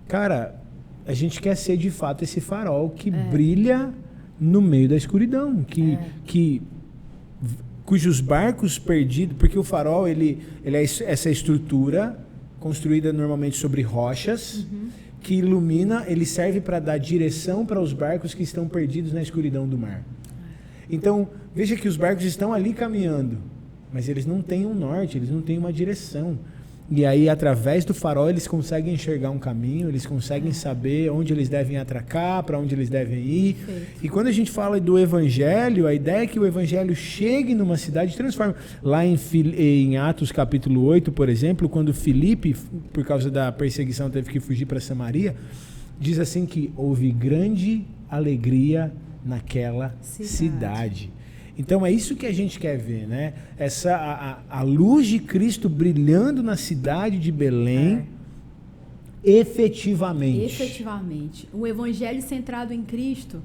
cara, 0.09 0.55
a 1.07 1.13
gente 1.13 1.41
quer 1.43 1.57
ser 1.57 1.77
de 1.77 1.91
fato 1.91 2.23
esse 2.23 2.41
farol 2.41 2.91
que 2.91 3.11
É. 3.11 3.13
brilha 3.13 3.93
no 4.41 4.63
meio 4.63 4.89
da 4.89 4.97
escuridão, 4.97 5.63
que, 5.63 5.95
É. 5.95 5.99
que 6.25 6.63
cujos 7.93 8.23
barcos 8.23 8.79
perdidos, 8.79 9.37
porque 9.39 9.59
o 9.59 9.63
farol 9.63 10.09
ele, 10.09 10.39
ele 10.65 10.79
é 10.79 10.83
es- 10.83 11.03
essa 11.03 11.29
estrutura 11.29 12.19
construída 12.59 13.13
normalmente 13.13 13.59
sobre 13.59 13.83
rochas 13.83 14.65
Uhum. 14.73 14.89
que 15.21 15.35
ilumina, 15.35 16.03
ele 16.09 16.25
serve 16.25 16.59
para 16.59 16.79
dar 16.81 16.97
direção 16.97 17.67
para 17.67 17.79
os 17.79 17.93
barcos 17.93 18.33
que 18.33 18.43
estão 18.43 18.67
perdidos 18.67 19.13
na 19.13 19.21
escuridão 19.21 19.69
do 19.69 19.77
mar. 19.77 20.03
Então, 20.89 21.29
veja 21.55 21.77
que 21.77 21.87
os 21.87 21.99
barcos 21.99 22.25
estão 22.25 22.51
ali 22.55 22.73
caminhando, 22.73 23.37
mas 23.93 24.09
eles 24.09 24.25
não 24.25 24.41
têm 24.41 24.65
um 24.65 24.73
norte, 24.75 25.19
eles 25.19 25.29
não 25.29 25.43
têm 25.43 25.59
uma 25.59 25.71
direção. 25.71 26.39
E 26.91 27.07
aí, 27.07 27.29
através 27.29 27.85
do 27.85 27.95
farol, 27.95 28.29
eles 28.29 28.47
conseguem 28.47 28.95
enxergar 28.95 29.31
um 29.31 29.39
caminho, 29.39 29.89
eles 29.89 30.05
conseguem 30.05 30.53
saber 30.53 31.11
onde 31.11 31.33
eles 31.33 31.49
devem 31.49 31.79
atracar, 31.79 32.43
para 32.43 32.59
onde 32.59 32.75
eles 32.75 32.91
devem 32.91 33.19
ir. 33.25 33.55
Perfeito. 33.55 34.05
E 34.05 34.09
quando 34.09 34.27
a 34.27 34.33
gente 34.33 34.51
fala 34.51 34.79
do 34.79 34.99
evangelho, 34.99 35.87
a 35.87 35.95
ideia 35.95 36.25
é 36.25 36.27
que 36.27 36.39
o 36.39 36.47
evangelho 36.47 36.95
chegue 36.95 37.55
numa 37.55 37.77
cidade 37.79 38.13
e 38.13 38.17
transforme. 38.17 38.55
Lá 38.83 39.07
em, 39.07 39.17
em 39.57 39.97
Atos 39.97 40.31
capítulo 40.31 40.85
8, 40.85 41.11
por 41.13 41.29
exemplo, 41.29 41.69
quando 41.69 41.95
Filipe, 41.95 42.55
por 42.93 43.05
causa 43.07 43.31
da 43.31 43.51
perseguição, 43.51 44.11
teve 44.11 44.31
que 44.31 44.41
fugir 44.41 44.67
para 44.67 44.81
Samaria, 44.81 45.35
diz 45.99 46.19
assim 46.19 46.45
que 46.45 46.73
houve 46.77 47.11
grande 47.11 47.87
alegria 48.11 48.93
naquela 49.25 49.95
Cidade. 50.03 50.29
cidade. 50.29 51.13
Então 51.59 51.85
é 51.85 51.93
isso 51.93 52.17
que 52.17 52.25
a 52.27 52.33
gente 52.33 52.59
quer 52.59 52.79
ver, 52.79 53.07
né? 53.07 53.35
Essa 53.59 53.95
a, 53.95 54.59
a- 54.61 54.63
luz 54.63 55.07
de 55.07 55.19
Cristo 55.19 55.69
brilhando 55.69 56.43
na 56.43 56.57
cidade 56.57 57.19
de 57.19 57.31
Belém, 57.31 58.07
efetivamente. 59.23 60.45
Efetivamente. 60.45 61.49
O 61.53 61.67
evangelho 61.67 62.23
centrado 62.23 62.73
em 62.73 62.83
Cristo, 62.83 63.43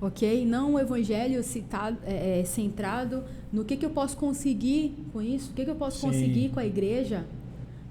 ok? 0.00 0.44
Não 0.44 0.74
o 0.74 0.78
evangelho 0.78 1.42
citado, 1.42 1.98
é, 2.04 2.40
é, 2.40 2.44
centrado 2.44 3.24
no 3.52 3.64
que, 3.64 3.76
que 3.76 3.86
eu 3.86 3.90
posso 3.90 4.16
conseguir 4.16 4.94
com 5.12 5.22
isso, 5.22 5.50
o 5.52 5.54
que, 5.54 5.64
que 5.64 5.70
eu 5.70 5.74
posso 5.76 6.00
Sim. 6.00 6.08
conseguir 6.08 6.50
com 6.50 6.60
a 6.60 6.66
igreja. 6.66 7.24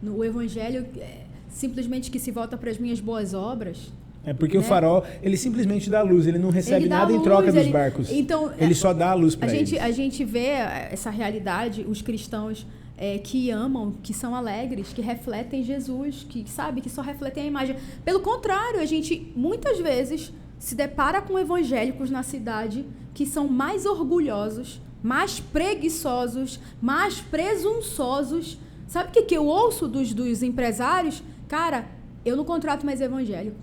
No, 0.01 0.17
o 0.17 0.23
evangelho 0.23 0.85
é, 0.97 1.23
simplesmente 1.49 2.11
que 2.11 2.19
se 2.19 2.29
volta 2.31 2.55
para 2.57 2.69
as 2.69 2.77
minhas 2.77 2.99
boas 2.99 3.33
obras. 3.33 3.91
É 4.25 4.33
porque 4.33 4.57
o 4.57 4.61
né? 4.61 4.67
farol, 4.67 5.03
ele 5.21 5.37
simplesmente 5.37 5.89
dá 5.89 6.01
luz, 6.01 6.25
ele 6.25 6.39
não 6.39 6.49
recebe 6.49 6.83
Ele 6.83 6.89
nada 6.89 7.11
em 7.11 7.15
luz, 7.15 7.23
troca 7.23 7.51
dos 7.51 7.61
ele- 7.61 7.71
barcos. 7.71 8.11
Então, 8.11 8.51
ele 8.57 8.71
é, 8.71 8.75
só 8.75 8.91
dá 8.93 9.11
a 9.11 9.13
luz 9.13 9.35
A 9.35 9.37
para 9.37 9.47
gente, 9.49 9.75
eles. 9.75 9.83
a 9.85 9.91
gente 9.91 10.23
vê 10.25 10.47
eh, 10.47 10.89
essa 10.91 11.09
realidade, 11.09 11.85
os 11.87 12.01
cristãos 12.01 12.65
eh, 12.97 13.19
que 13.19 13.51
amam, 13.51 13.93
que 14.01 14.13
são 14.13 14.33
alegres, 14.35 14.91
que 14.93 15.01
refletem 15.01 15.63
Jesus, 15.63 16.25
que 16.27 16.43
sabe, 16.49 16.81
que 16.81 16.89
só 16.89 17.01
refletem 17.01 17.43
a 17.43 17.47
imagem. 17.47 17.75
Pelo 18.03 18.19
contrário, 18.21 18.79
a 18.79 18.85
gente 18.85 19.31
muitas 19.35 19.79
vezes 19.79 20.31
se 20.57 20.73
depara 20.73 21.21
com 21.21 21.37
evangélicos 21.37 22.09
na 22.09 22.23
cidade 22.23 22.85
que 23.13 23.25
são 23.25 23.47
mais 23.47 23.85
orgulhosos, 23.85 24.81
mais 25.03 25.39
preguiçosos, 25.39 26.59
mais 26.81 27.19
presunçosos. 27.19 28.57
Sabe 28.87 29.09
o 29.09 29.11
que, 29.11 29.21
que 29.23 29.35
eu 29.37 29.45
ouço 29.45 29.87
dos, 29.87 30.13
dos 30.13 30.41
empresários? 30.43 31.21
Cara, 31.47 31.85
eu 32.23 32.35
não 32.35 32.43
contrato 32.43 32.85
mais 32.85 33.01
evangélico. 33.01 33.57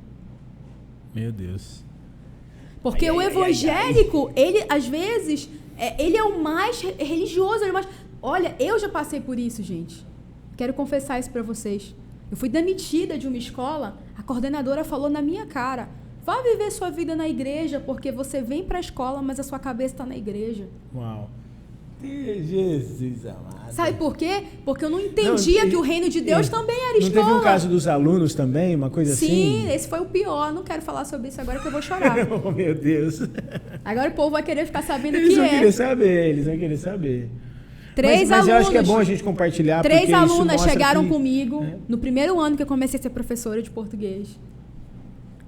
Meu 1.15 1.31
Deus. 1.33 1.85
Porque 2.83 3.07
Ai, 3.07 3.11
o 3.13 3.21
ai, 3.21 3.27
ai, 3.27 3.33
evangélico, 3.33 4.31
ele, 4.35 4.65
às 4.69 4.87
vezes, 4.87 5.49
é, 5.77 6.03
ele 6.03 6.17
é 6.17 6.23
o 6.25 6.43
mais 6.43 6.81
re- 6.81 6.93
religioso. 7.05 7.59
Ele 7.63 7.69
é 7.69 7.71
o 7.71 7.75
mais... 7.75 7.89
Olha, 8.21 8.57
eu 8.59 8.79
já 8.79 8.89
passei 8.89 9.21
por 9.21 9.39
isso, 9.39 9.63
gente. 9.63 10.05
Quero 10.57 10.73
confessar 10.75 11.19
isso 11.19 11.31
pra 11.31 11.43
vocês. 11.43 11.95
Eu 12.31 12.37
fui 12.37 12.49
demitida 12.49 13.19
de 13.19 13.27
uma 13.29 13.37
escola, 13.37 13.99
a 14.17 14.23
coordenadora 14.23 14.85
falou 14.85 15.11
na 15.11 15.21
minha 15.21 15.45
cara: 15.47 15.89
vá 16.25 16.41
viver 16.43 16.71
sua 16.71 16.89
vida 16.91 17.15
na 17.15 17.29
igreja, 17.29 17.79
porque 17.79 18.11
você 18.11 18.41
vem 18.41 18.65
pra 18.65 18.81
escola, 18.81 19.21
mas 19.23 19.39
a 19.39 19.43
sua 19.43 19.59
cabeça 19.59 19.97
tá 19.97 20.07
na 20.07 20.17
igreja. 20.17 20.67
Uau. 20.95 21.29
Jesus 22.07 23.27
amado. 23.27 23.73
Sabe 23.73 23.97
por 23.97 24.17
quê? 24.17 24.43
Porque 24.65 24.85
eu 24.85 24.91
não 24.91 25.01
entendia 25.01 25.63
Não, 25.63 25.71
que 25.71 25.77
o 25.77 25.81
reino 25.81 26.09
de 26.09 26.21
Deus 26.21 26.47
e- 26.47 26.51
também 26.51 26.77
era 26.77 26.93
Não 27.01 27.07
escola. 27.07 27.25
teve 27.27 27.39
um 27.39 27.43
caso 27.43 27.69
dos 27.69 27.87
alunos 27.87 28.35
também, 28.35 28.75
uma 28.77 28.91
coisa 28.91 29.15
Sim, 29.15 29.27
assim? 29.65 29.73
esse 29.73 29.89
foi 29.89 30.01
o 30.01 30.05
pior. 30.07 30.53
Não 30.53 30.63
quero 30.63 30.83
falar 30.83 31.05
sobre 31.07 31.29
isso 31.29 31.41
agora 31.41 31.59
que 31.59 31.67
eu 31.67 31.73
vou 31.73 31.81
chorar. 31.81 32.15
oh, 32.45 32.51
meu 32.51 32.75
Deus. 32.75 33.21
Agora 33.85 34.11
o 34.11 34.13
povo 34.15 34.31
vai 34.31 34.43
querer 34.43 34.67
ficar 34.67 34.83
sabendo 34.83 35.15
o 35.15 35.19
Eles 35.19 35.31
que 35.31 35.37
vão 35.37 35.45
é. 35.45 35.49
querer 35.49 35.73
saber, 35.73 36.29
eles 36.31 36.45
vão 36.47 36.59
querer 36.59 36.77
saber. 36.77 37.31
Três 37.95 38.21
mas, 38.21 38.29
mas 38.29 38.33
alunos. 38.33 38.49
eu 38.49 38.57
acho 38.57 38.71
que 38.71 38.77
é 38.79 38.83
bom 38.83 38.99
a 38.99 39.05
gente 39.05 39.23
compartilhar. 39.23 39.83
Três 39.83 40.13
alunas 40.13 40.63
chegaram 40.63 41.03
que- 41.05 41.11
comigo 41.11 41.63
É. 41.63 41.77
no 41.89 41.99
primeiro 41.99 42.39
ano 42.41 42.57
que 42.57 42.63
eu 42.63 42.67
comecei 42.67 42.99
a 42.99 43.03
ser 43.03 43.11
professora 43.11 43.63
de 43.63 43.71
português. 43.71 44.39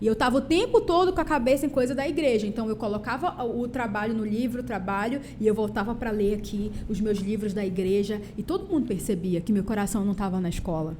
E 0.00 0.06
eu 0.06 0.14
tava 0.14 0.38
o 0.38 0.40
tempo 0.40 0.80
todo 0.80 1.12
com 1.12 1.20
a 1.20 1.24
cabeça 1.24 1.64
em 1.66 1.68
coisa 1.68 1.94
da 1.94 2.06
igreja. 2.08 2.46
Então 2.46 2.68
eu 2.68 2.76
colocava 2.76 3.44
o 3.44 3.66
trabalho 3.68 4.12
no 4.14 4.24
livro, 4.24 4.60
o 4.60 4.64
trabalho, 4.64 5.20
e 5.40 5.46
eu 5.46 5.54
voltava 5.54 5.94
para 5.94 6.10
ler 6.10 6.34
aqui 6.34 6.70
os 6.88 7.00
meus 7.00 7.18
livros 7.18 7.54
da 7.54 7.64
igreja. 7.64 8.20
E 8.36 8.42
todo 8.42 8.68
mundo 8.70 8.86
percebia 8.86 9.40
que 9.40 9.52
meu 9.52 9.64
coração 9.64 10.04
não 10.04 10.12
estava 10.12 10.40
na 10.40 10.48
escola. 10.48 10.96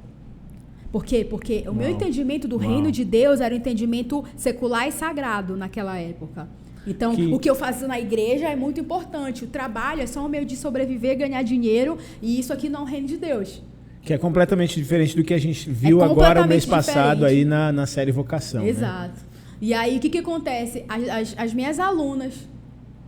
Por 0.91 1.03
quê? 1.03 1.25
Porque 1.29 1.65
o 1.67 1.73
meu 1.73 1.87
Uau. 1.87 1.95
entendimento 1.95 2.47
do 2.47 2.55
Uau. 2.57 2.65
reino 2.67 2.91
de 2.91 3.03
Deus 3.03 3.41
era 3.41 3.53
um 3.53 3.57
entendimento 3.57 4.23
secular 4.37 4.87
e 4.87 4.91
sagrado 4.91 5.57
naquela 5.57 5.97
época. 5.99 6.47
Então, 6.87 7.15
Que- 7.15 7.33
o 7.33 7.39
que 7.39 7.49
eu 7.49 7.55
faço 7.55 7.87
na 7.87 7.99
igreja 7.99 8.47
é 8.47 8.55
muito 8.55 8.79
importante. 8.79 9.43
O 9.43 9.47
trabalho 9.47 10.01
é 10.01 10.07
só 10.07 10.23
um 10.25 10.29
meio 10.29 10.45
de 10.45 10.55
sobreviver, 10.55 11.17
ganhar 11.17 11.41
dinheiro, 11.43 11.97
e 12.21 12.39
isso 12.39 12.53
aqui 12.53 12.69
não 12.69 12.81
é 12.81 12.83
o 12.83 12.85
reino 12.85 13.07
de 13.07 13.17
Deus. 13.17 13.61
Que 14.05 14.13
é 14.13 14.17
completamente 14.17 14.75
diferente 14.79 15.15
do 15.15 15.23
que 15.23 15.33
a 15.33 15.37
gente 15.39 15.69
viu 15.69 16.01
agora 16.03 16.41
o 16.41 16.43
É 16.43 16.47
mês 16.47 16.65
passado 16.65 17.19
diferente. 17.21 17.39
aí 17.39 17.45
na, 17.45 17.71
na 17.71 17.85
série 17.85 18.11
Vocação. 18.11 18.61
né? 18.61 18.69
Exato. 18.69 19.19
E 19.59 19.73
aí, 19.73 19.97
o 19.97 19.99
que, 19.99 20.09
que 20.09 20.19
acontece? 20.19 20.85
As, 20.87 21.09
as, 21.09 21.35
as 21.37 21.53
minhas 21.53 21.79
alunas 21.79 22.47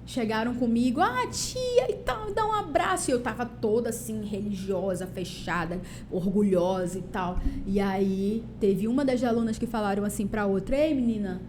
chegaram 0.07 0.55
comigo, 0.55 1.01
ah, 1.01 1.27
tia, 1.29 1.87
então, 1.91 2.33
dá 2.33 2.45
um 2.47 2.53
abraço. 2.53 3.11
E 3.11 3.13
eu 3.13 3.21
tava 3.21 3.45
toda 3.45 3.89
assim, 3.89 4.23
religiosa, 4.25 5.05
fechada, 5.05 5.79
orgulhosa 6.09 6.97
e 6.97 7.01
tal. 7.03 7.39
E 7.67 7.79
aí, 7.79 8.43
teve 8.59 8.87
uma 8.87 9.05
das 9.05 9.23
alunas 9.23 9.59
que 9.59 9.67
falaram 9.67 10.03
assim 10.03 10.25
pra 10.25 10.45
outra: 10.47 10.75
Ei, 10.77 10.95
menina, 10.95 11.41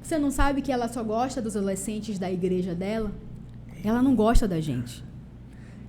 você 0.00 0.18
não 0.18 0.30
sabe 0.30 0.62
que 0.62 0.70
ela 0.70 0.86
só 0.86 1.02
gosta 1.02 1.42
dos 1.42 1.56
adolescentes 1.56 2.16
da 2.18 2.30
igreja 2.30 2.74
dela? 2.74 3.10
Ela 3.82 4.02
não 4.02 4.14
gosta 4.14 4.46
da 4.46 4.60
gente. 4.60 5.02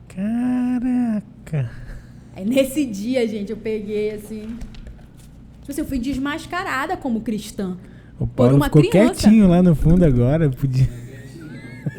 Caraca. 0.08 1.70
Aí 2.36 2.46
nesse 2.46 2.86
dia, 2.86 3.28
gente, 3.28 3.52
eu 3.52 3.58
peguei 3.58 4.12
assim. 4.12 4.58
Tipo 5.62 5.72
assim, 5.72 5.82
eu 5.82 5.86
fui 5.88 6.00
desmascarada 6.00 6.96
como 6.98 7.22
cristã. 7.22 7.78
O 8.20 8.26
Por 8.28 8.34
Paulo 8.36 8.56
uma 8.58 8.66
ficou 8.66 8.82
criança. 8.82 9.14
quietinho 9.22 9.48
lá 9.48 9.62
no 9.62 9.76
fundo 9.76 10.04
agora. 10.06 10.50
Podia... 10.50 10.88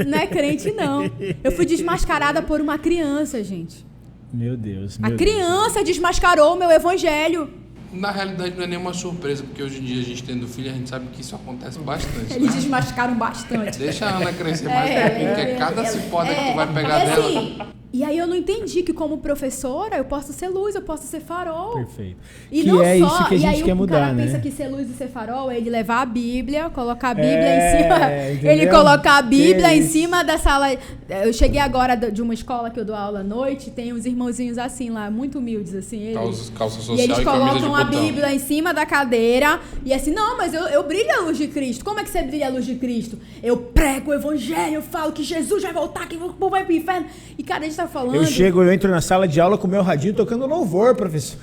Não 0.06 0.18
é 0.18 0.26
crente, 0.26 0.70
não. 0.72 1.10
Eu 1.42 1.52
fui 1.52 1.64
desmascarada 1.66 2.42
por 2.42 2.60
uma 2.60 2.78
criança, 2.78 3.42
gente. 3.42 3.84
Meu 4.32 4.56
Deus. 4.56 4.98
A 5.02 5.08
meu 5.08 5.16
criança 5.18 5.82
desmascarou 5.82 6.54
o 6.54 6.58
meu 6.58 6.70
evangelho. 6.70 7.50
Na 7.92 8.12
realidade 8.12 8.54
não 8.56 8.62
é 8.62 8.66
nenhuma 8.68 8.94
surpresa, 8.94 9.42
porque 9.42 9.60
hoje 9.62 9.80
em 9.80 9.84
dia 9.84 10.00
a 10.00 10.04
gente 10.04 10.22
tendo 10.22 10.46
filho, 10.46 10.70
a 10.70 10.74
gente 10.74 10.88
sabe 10.88 11.06
que 11.12 11.22
isso 11.22 11.34
acontece 11.34 11.78
bastante. 11.80 12.32
Eles 12.34 12.50
Né? 12.50 12.60
desmascaram 12.60 13.14
bastante. 13.16 13.78
Deixa 13.78 14.06
a 14.06 14.16
Ana 14.18 14.32
crescer 14.32 14.68
mais 14.68 14.90
É, 14.90 14.98
um 14.98 15.08
pouquinho, 15.08 15.34
que 15.34 15.40
é, 15.40 15.50
é 15.50 15.54
cada 15.56 15.82
é, 15.82 15.84
que 15.90 15.98
é, 15.98 16.50
tu 16.50 16.54
vai 16.56 16.72
pegar 16.72 17.02
e 17.02 17.06
dela. 17.06 17.26
assim, 17.40 17.58
E 17.92 18.04
aí 18.04 18.16
eu 18.16 18.26
não 18.26 18.36
entendi 18.36 18.82
que 18.84 18.92
como 18.92 19.18
professora 19.18 19.96
eu 19.96 20.04
posso 20.04 20.32
ser 20.32 20.48
luz, 20.48 20.74
eu 20.76 20.82
posso 20.82 21.06
ser 21.08 21.20
farol. 21.20 21.74
Perfeito. 21.74 22.18
E 22.50 22.62
que 22.62 22.68
não 22.68 22.80
é 22.82 22.98
só, 22.98 23.06
isso 23.06 23.28
que 23.28 23.34
a 23.34 23.36
e 23.36 23.40
gente 23.40 23.54
aí 23.56 23.62
quer 23.64 23.72
o 23.72 23.76
mudar, 23.76 23.98
cara 24.00 24.12
né? 24.12 24.24
pensa 24.24 24.38
que 24.38 24.50
ser 24.52 24.68
luz 24.68 24.88
e 24.88 24.94
ser 24.94 25.08
farol 25.08 25.50
é 25.50 25.56
ele 25.56 25.68
levar 25.70 26.02
a 26.02 26.06
Bíblia, 26.06 26.70
colocar 26.70 27.10
a 27.10 27.14
Bíblia 27.14 27.32
É, 27.32 27.58
em 27.80 27.82
cima, 27.82 27.96
entendeu? 28.32 28.52
ele 28.52 28.66
colocar 28.68 29.16
a 29.18 29.22
Bíblia 29.22 29.68
Que 29.70 29.74
em 29.74 29.78
isso. 29.80 29.92
cima 29.92 30.22
da 30.22 30.38
sala. 30.38 30.68
Eu 31.08 31.32
cheguei 31.32 31.60
agora 31.60 31.96
de 31.96 32.22
uma 32.22 32.32
escola 32.32 32.70
que 32.70 32.78
eu 32.78 32.84
dou 32.84 32.94
aula 32.94 33.20
à 33.20 33.24
noite, 33.24 33.70
tem 33.72 33.92
uns 33.92 34.06
irmãozinhos 34.06 34.56
assim 34.56 34.88
lá, 34.90 35.10
muito 35.10 35.38
humildes 35.40 35.74
assim, 35.74 36.00
eles, 36.00 36.14
Calça, 36.14 36.52
calça 36.52 36.76
e 36.78 36.82
social 36.82 36.98
eles 36.98 37.16
e, 37.16 37.18
de 37.20 37.24
colocam 37.24 37.74
a 37.74 37.84
botão. 37.84 38.00
Bíblia 38.02 38.32
em 38.32 38.38
cima 38.38 38.72
da 38.72 38.86
cadeira 38.86 39.58
e 39.84 39.92
assim, 39.92 40.12
não, 40.12 40.36
mas 40.36 40.54
eu, 40.54 40.62
eu 40.68 40.84
brilho 40.84 41.10
a 41.12 41.20
luz 41.22 41.36
de 41.36 41.48
Cristo. 41.48 41.84
Como 41.84 41.98
é 41.98 42.04
que 42.04 42.10
você 42.10 42.22
brilha 42.22 42.46
a 42.46 42.50
luz 42.50 42.64
de 42.64 42.76
Cristo? 42.76 43.18
Eu 43.42 43.56
prego 43.56 44.12
o 44.12 44.14
evangelho, 44.14 44.74
eu 44.74 44.82
falo 44.82 45.10
que 45.10 45.24
Jesus 45.24 45.62
vai 45.64 45.72
voltar, 45.72 46.06
que 46.06 46.14
o 46.16 46.32
povo 46.34 46.50
vai 46.50 46.64
pro 46.64 46.72
inferno. 46.72 47.06
E 47.36 47.42
cara, 47.42 47.62
a 47.62 47.64
gente 47.64 47.79
tá 47.82 47.88
falando. 47.88 48.14
Eu 48.16 48.26
chego, 48.26 48.62
eu 48.62 48.72
entro 48.72 48.90
na 48.90 49.00
sala 49.00 49.26
de 49.28 49.40
aula 49.40 49.56
com 49.58 49.66
o 49.66 49.70
meu 49.70 49.82
radinho 49.82 50.14
tocando 50.14 50.46
louvor, 50.46 50.94
professor. 50.94 51.38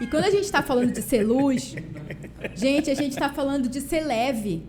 E 0.00 0.06
quando 0.06 0.24
a 0.24 0.30
gente 0.30 0.44
está 0.44 0.62
falando 0.62 0.92
de 0.92 1.02
ser 1.02 1.22
luz, 1.22 1.74
gente, 2.54 2.90
a 2.90 2.94
gente 2.94 3.12
está 3.12 3.28
falando 3.28 3.68
de 3.68 3.80
ser 3.80 4.00
leve. 4.00 4.62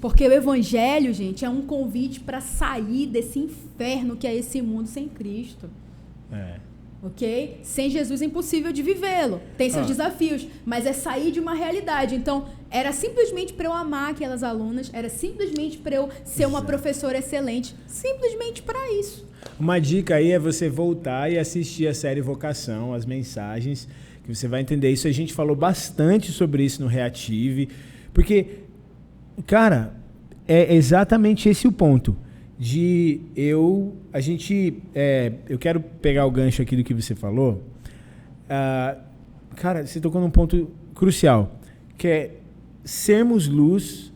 Porque 0.00 0.26
o 0.28 0.32
evangelho, 0.32 1.12
gente, 1.14 1.44
é 1.44 1.48
um 1.48 1.62
convite 1.62 2.20
para 2.20 2.40
sair 2.40 3.06
desse 3.06 3.38
inferno 3.38 4.16
que 4.16 4.26
é 4.26 4.34
esse 4.34 4.60
mundo 4.60 4.86
sem 4.86 5.08
Cristo. 5.08 5.68
É. 6.30 6.56
Ok? 7.02 7.60
Sem 7.62 7.90
Jesus 7.90 8.22
é 8.22 8.24
impossível 8.26 8.70
de 8.72 8.82
vivê-lo. 8.82 9.40
Tem 9.58 9.70
seus 9.70 9.84
Ah. 9.84 9.88
desafios, 9.88 10.46
mas 10.64 10.86
é 10.86 10.92
sair 10.92 11.30
de 11.32 11.40
uma 11.40 11.54
realidade. 11.54 12.14
Então, 12.14 12.46
era 12.70 12.92
simplesmente 12.92 13.52
para 13.52 13.66
eu 13.66 13.72
amar 13.72 14.10
aquelas 14.12 14.42
alunas, 14.42 14.90
era 14.92 15.08
simplesmente 15.08 15.78
para 15.78 15.94
eu 15.96 16.08
ser 16.24 16.46
uma 16.46 16.62
professora 16.62 17.18
excelente, 17.18 17.74
simplesmente 17.86 18.62
para 18.62 18.90
isso. 18.92 19.26
Uma 19.58 19.78
dica 19.78 20.16
aí 20.16 20.32
é 20.32 20.38
você 20.38 20.68
voltar 20.68 21.30
e 21.30 21.38
assistir 21.38 21.86
a 21.86 21.94
série 21.94 22.20
Vocação, 22.20 22.92
as 22.92 23.06
mensagens, 23.06 23.88
que 24.24 24.34
você 24.34 24.48
vai 24.48 24.60
entender 24.60 24.90
isso. 24.90 25.06
A 25.06 25.12
gente 25.12 25.32
falou 25.32 25.54
bastante 25.54 26.32
sobre 26.32 26.64
isso 26.64 26.82
no 26.82 26.88
Reative, 26.88 27.68
porque, 28.12 28.46
cara, 29.46 29.94
é 30.46 30.74
exatamente 30.74 31.48
esse 31.48 31.68
o 31.68 31.72
ponto. 31.72 32.16
De 32.58 33.20
eu. 33.36 33.96
A 34.12 34.20
gente. 34.20 34.80
é, 34.94 35.32
eu 35.48 35.58
quero 35.58 35.80
pegar 35.80 36.24
o 36.24 36.30
gancho 36.30 36.62
aqui 36.62 36.76
do 36.76 36.84
que 36.84 36.94
você 36.94 37.14
falou. 37.14 37.62
Ah, 38.48 38.96
cara, 39.56 39.86
você 39.86 40.00
tocou 40.00 40.20
num 40.20 40.30
ponto 40.30 40.70
crucial, 40.94 41.58
que 41.98 42.06
é 42.06 42.30
sermos 42.84 43.48
luz 43.48 44.12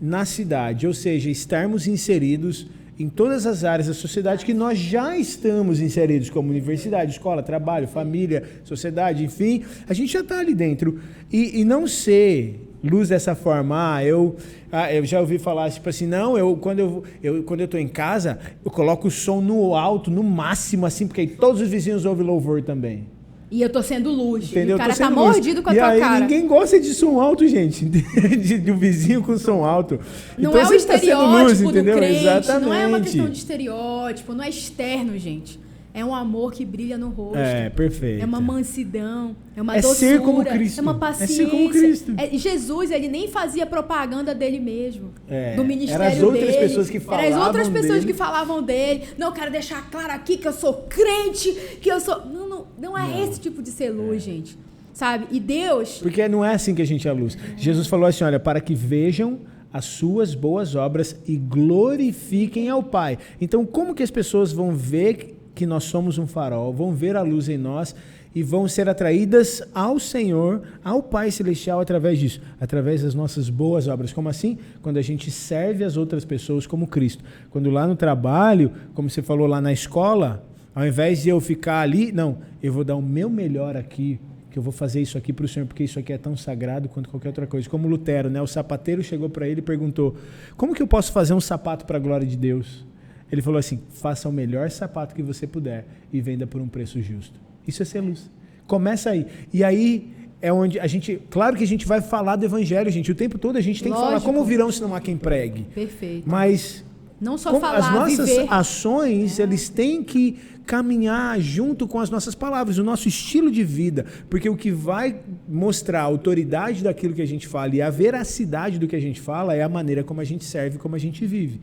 na 0.00 0.24
cidade, 0.24 0.86
ou 0.86 0.92
seja, 0.92 1.30
estarmos 1.30 1.86
inseridos 1.86 2.66
em 2.98 3.08
todas 3.08 3.46
as 3.46 3.62
áreas 3.62 3.86
da 3.86 3.94
sociedade 3.94 4.44
que 4.44 4.52
nós 4.52 4.78
já 4.78 5.16
estamos 5.16 5.80
inseridos, 5.80 6.30
como 6.30 6.50
universidade, 6.50 7.12
escola, 7.12 7.42
trabalho, 7.42 7.86
família, 7.86 8.42
sociedade, 8.64 9.24
enfim, 9.24 9.64
a 9.88 9.94
gente 9.94 10.12
já 10.12 10.20
está 10.20 10.40
ali 10.40 10.54
dentro. 10.54 10.98
E, 11.32 11.60
e 11.60 11.64
não 11.64 11.86
ser 11.86 12.68
luz 12.82 13.08
dessa 13.08 13.34
forma, 13.34 13.96
ah, 13.96 14.04
eu, 14.04 14.36
ah, 14.70 14.92
eu 14.92 15.04
já 15.04 15.20
ouvi 15.20 15.38
falar 15.38 15.70
tipo 15.70 15.88
assim, 15.88 16.06
não, 16.06 16.36
eu 16.36 16.56
quando 16.56 16.78
eu, 16.78 17.04
eu 17.22 17.42
quando 17.44 17.60
eu 17.60 17.66
estou 17.66 17.78
em 17.78 17.88
casa, 17.88 18.38
eu 18.64 18.70
coloco 18.70 19.08
o 19.08 19.10
som 19.10 19.40
no 19.40 19.74
alto, 19.74 20.10
no 20.10 20.22
máximo, 20.22 20.86
assim, 20.86 21.06
porque 21.06 21.20
aí 21.20 21.26
todos 21.28 21.60
os 21.60 21.68
vizinhos 21.68 22.04
ouvem 22.04 22.26
louvor 22.26 22.62
também. 22.62 23.17
E 23.50 23.62
eu 23.62 23.70
tô 23.70 23.82
sendo 23.82 24.10
luz. 24.10 24.50
Entendeu? 24.50 24.70
E 24.70 24.74
o 24.74 24.78
cara 24.78 24.94
tá 24.94 25.08
luz. 25.08 25.16
mordido 25.18 25.62
com 25.62 25.70
a 25.70 25.74
e 25.74 25.76
tua 25.78 25.88
aí, 25.88 26.00
cara. 26.00 26.20
Ninguém 26.20 26.46
gosta 26.46 26.78
de 26.78 26.92
som 26.92 27.18
alto, 27.20 27.46
gente. 27.48 27.84
de, 27.88 28.58
de 28.58 28.70
um 28.72 28.76
vizinho 28.78 29.22
com 29.22 29.38
som 29.38 29.64
alto. 29.64 29.98
Não 30.36 30.50
Então 30.50 30.60
é 30.60 30.64
o 30.64 30.66
você 30.66 30.74
tá 30.86 30.98
sendo 30.98 31.10
estereótipo 31.12 31.42
luz, 31.44 31.58
do 31.60 31.70
entendeu? 31.70 31.96
crente, 31.96 32.20
Exatamente. 32.20 32.64
não 32.66 32.74
é 32.74 32.86
uma 32.86 33.00
questão 33.00 33.28
de 33.30 33.38
estereótipo, 33.38 34.34
não 34.34 34.44
é 34.44 34.48
externo, 34.50 35.16
gente. 35.18 35.58
É 35.94 36.04
um 36.04 36.14
amor 36.14 36.52
que 36.52 36.64
brilha 36.64 36.96
no 36.96 37.08
rosto. 37.08 37.38
É, 37.38 37.70
perfeito. 37.70 38.22
É 38.22 38.24
uma 38.26 38.40
mansidão, 38.40 39.34
é 39.56 39.62
uma 39.62 39.76
É 39.76 39.80
doçura, 39.80 39.96
ser 39.96 40.20
como 40.20 40.44
Cristo. 40.44 40.78
é 40.78 40.82
uma 40.82 40.92
É 40.92 40.94
paciência. 40.94 41.36
ser 41.36 41.50
como 41.50 41.70
Cristo. 41.70 42.14
É, 42.16 42.38
Jesus, 42.38 42.90
ele 42.92 43.08
nem 43.08 43.26
fazia 43.26 43.66
propaganda 43.66 44.32
dele 44.32 44.60
mesmo, 44.60 45.10
É, 45.28 45.56
do 45.56 45.64
ministério 45.64 46.04
eram 46.04 46.14
as 46.16 46.22
outras 46.22 46.46
dele. 46.46 46.58
pessoas 46.58 46.90
que 46.90 46.98
Eram 46.98 47.14
as 47.16 47.18
outras 47.46 47.66
falavam 47.66 47.72
pessoas 47.72 48.00
dele. 48.00 48.12
que 48.12 48.18
falavam 48.18 48.62
dele. 48.62 49.02
Não, 49.16 49.28
eu 49.28 49.32
quero 49.32 49.50
deixar 49.50 49.90
claro 49.90 50.12
aqui 50.12 50.36
que 50.36 50.46
eu 50.46 50.52
sou 50.52 50.74
crente, 50.88 51.50
que 51.80 51.90
eu 51.90 51.98
sou... 51.98 52.24
Não, 52.26 52.47
não, 52.80 52.92
não 52.92 52.98
é 52.98 53.22
esse 53.22 53.40
tipo 53.40 53.62
de 53.62 53.70
ser 53.70 53.90
luz, 53.90 54.22
gente. 54.22 54.56
Sabe? 54.92 55.26
E 55.30 55.38
Deus... 55.38 55.98
Porque 55.98 56.26
não 56.28 56.44
é 56.44 56.54
assim 56.54 56.74
que 56.74 56.82
a 56.82 56.86
gente 56.86 57.06
é 57.06 57.10
a 57.10 57.14
luz. 57.14 57.36
Jesus 57.56 57.86
falou 57.86 58.06
assim: 58.06 58.24
olha, 58.24 58.40
para 58.40 58.60
que 58.60 58.74
vejam 58.74 59.40
as 59.72 59.84
suas 59.84 60.34
boas 60.34 60.74
obras 60.74 61.16
e 61.26 61.36
glorifiquem 61.36 62.68
ao 62.68 62.82
Pai. 62.82 63.18
Então, 63.40 63.64
como 63.66 63.94
que 63.94 64.02
as 64.02 64.10
pessoas 64.10 64.52
vão 64.52 64.74
ver 64.74 65.36
que 65.54 65.66
nós 65.66 65.84
somos 65.84 66.18
um 66.18 66.26
farol, 66.26 66.72
vão 66.72 66.92
ver 66.92 67.16
a 67.16 67.22
luz 67.22 67.48
em 67.48 67.58
nós 67.58 67.94
e 68.34 68.42
vão 68.42 68.68
ser 68.68 68.88
atraídas 68.88 69.62
ao 69.74 69.98
Senhor, 69.98 70.62
ao 70.82 71.02
Pai 71.02 71.30
Celestial 71.30 71.80
através 71.80 72.18
disso? 72.18 72.40
Através 72.60 73.02
das 73.02 73.14
nossas 73.14 73.50
boas 73.50 73.88
obras. 73.88 74.12
Como 74.12 74.28
assim? 74.28 74.58
Quando 74.80 74.96
a 74.96 75.02
gente 75.02 75.30
serve 75.30 75.84
as 75.84 75.96
outras 75.96 76.24
pessoas 76.24 76.66
como 76.66 76.86
Cristo. 76.86 77.22
Quando 77.50 77.70
lá 77.70 77.86
no 77.86 77.96
trabalho, 77.96 78.72
como 78.94 79.10
você 79.10 79.22
falou 79.22 79.46
lá 79.46 79.60
na 79.60 79.72
escola, 79.72 80.44
ao 80.74 80.86
invés 80.86 81.22
de 81.22 81.28
eu 81.28 81.40
ficar 81.40 81.80
ali, 81.80 82.12
não, 82.12 82.38
eu 82.62 82.72
vou 82.72 82.84
dar 82.84 82.96
o 82.96 83.02
meu 83.02 83.28
melhor 83.30 83.76
aqui 83.76 84.18
que 84.50 84.58
eu 84.58 84.62
vou 84.62 84.72
fazer 84.72 85.00
isso 85.02 85.18
aqui 85.18 85.32
para 85.32 85.44
o 85.44 85.48
Senhor, 85.48 85.66
porque 85.66 85.84
isso 85.84 85.98
aqui 85.98 86.12
é 86.12 86.18
tão 86.18 86.36
sagrado 86.36 86.88
quanto 86.88 87.08
qualquer 87.10 87.28
outra 87.28 87.46
coisa. 87.46 87.68
Como 87.68 87.86
Lutero, 87.86 88.30
né? 88.30 88.40
O 88.40 88.46
sapateiro 88.46 89.02
chegou 89.02 89.28
para 89.28 89.46
ele 89.46 89.58
e 89.60 89.62
perguntou: 89.62 90.16
Como 90.56 90.74
que 90.74 90.82
eu 90.82 90.86
posso 90.86 91.12
fazer 91.12 91.34
um 91.34 91.40
sapato 91.40 91.84
para 91.84 91.96
a 91.98 92.00
glória 92.00 92.26
de 92.26 92.36
Deus? 92.36 92.84
Ele 93.30 93.42
falou 93.42 93.58
assim: 93.58 93.80
Faça 93.90 94.28
o 94.28 94.32
melhor 94.32 94.70
sapato 94.70 95.14
que 95.14 95.22
você 95.22 95.46
puder 95.46 95.86
e 96.12 96.20
venda 96.20 96.46
por 96.46 96.60
um 96.60 96.68
preço 96.68 97.00
justo. 97.02 97.38
Isso 97.66 97.82
é 97.82 97.84
ser 97.84 98.00
luz. 98.00 98.30
Começa 98.66 99.10
aí. 99.10 99.26
E 99.52 99.62
aí 99.62 100.10
é 100.40 100.52
onde 100.52 100.80
a 100.80 100.86
gente, 100.86 101.20
claro 101.28 101.56
que 101.56 101.64
a 101.64 101.66
gente 101.66 101.86
vai 101.86 102.00
falar 102.00 102.36
do 102.36 102.44
evangelho, 102.44 102.90
gente. 102.90 103.10
O 103.12 103.14
tempo 103.14 103.38
todo 103.38 103.56
a 103.56 103.60
gente 103.60 103.82
tem 103.82 103.92
que 103.92 103.98
falar 103.98 104.12
Lógico. 104.12 104.32
como 104.32 104.44
virão 104.44 104.72
se 104.72 104.80
não 104.80 104.94
há 104.94 105.00
quem 105.00 105.16
pregue. 105.16 105.62
Perfeito. 105.74 106.28
Mas 106.28 106.84
Não 107.20 107.36
só 107.36 107.50
como 107.50 107.60
falar, 107.60 107.78
as 107.78 107.92
nossas 107.92 108.28
viver. 108.28 108.46
ações, 108.48 109.38
eles 109.38 109.68
têm 109.68 110.02
que 110.02 110.38
caminhar 110.68 111.40
junto 111.40 111.88
com 111.88 111.98
as 111.98 112.10
nossas 112.10 112.34
palavras, 112.34 112.76
o 112.76 112.84
nosso 112.84 113.08
estilo 113.08 113.50
de 113.50 113.64
vida, 113.64 114.04
porque 114.28 114.50
o 114.50 114.54
que 114.54 114.70
vai 114.70 115.16
mostrar 115.48 116.00
a 116.00 116.04
autoridade 116.04 116.84
daquilo 116.84 117.14
que 117.14 117.22
a 117.22 117.26
gente 117.26 117.48
fala 117.48 117.74
e 117.74 117.80
a 117.80 117.88
veracidade 117.88 118.78
do 118.78 118.86
que 118.86 118.94
a 118.94 119.00
gente 119.00 119.18
fala 119.18 119.54
é 119.54 119.62
a 119.62 119.68
maneira 119.68 120.04
como 120.04 120.20
a 120.20 120.24
gente 120.24 120.44
serve, 120.44 120.76
como 120.76 120.94
a 120.94 120.98
gente 120.98 121.24
vive. 121.24 121.62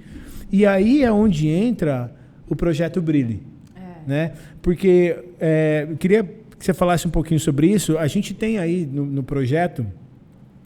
E 0.51 0.65
aí 0.65 1.03
é 1.03 1.11
onde 1.11 1.47
entra 1.47 2.11
o 2.49 2.55
projeto 2.55 2.99
Brilhe, 2.99 3.43
É. 3.75 4.09
né? 4.09 4.33
Porque 4.59 5.15
é, 5.39 5.85
eu 5.87 5.97
queria 5.97 6.23
que 6.57 6.65
você 6.65 6.73
falasse 6.73 7.07
um 7.07 7.11
pouquinho 7.11 7.39
sobre 7.39 7.67
isso. 7.67 7.99
A 7.99 8.07
gente 8.07 8.33
tem 8.33 8.57
aí 8.57 8.89
no, 8.91 9.05
no 9.05 9.21
projeto 9.21 9.85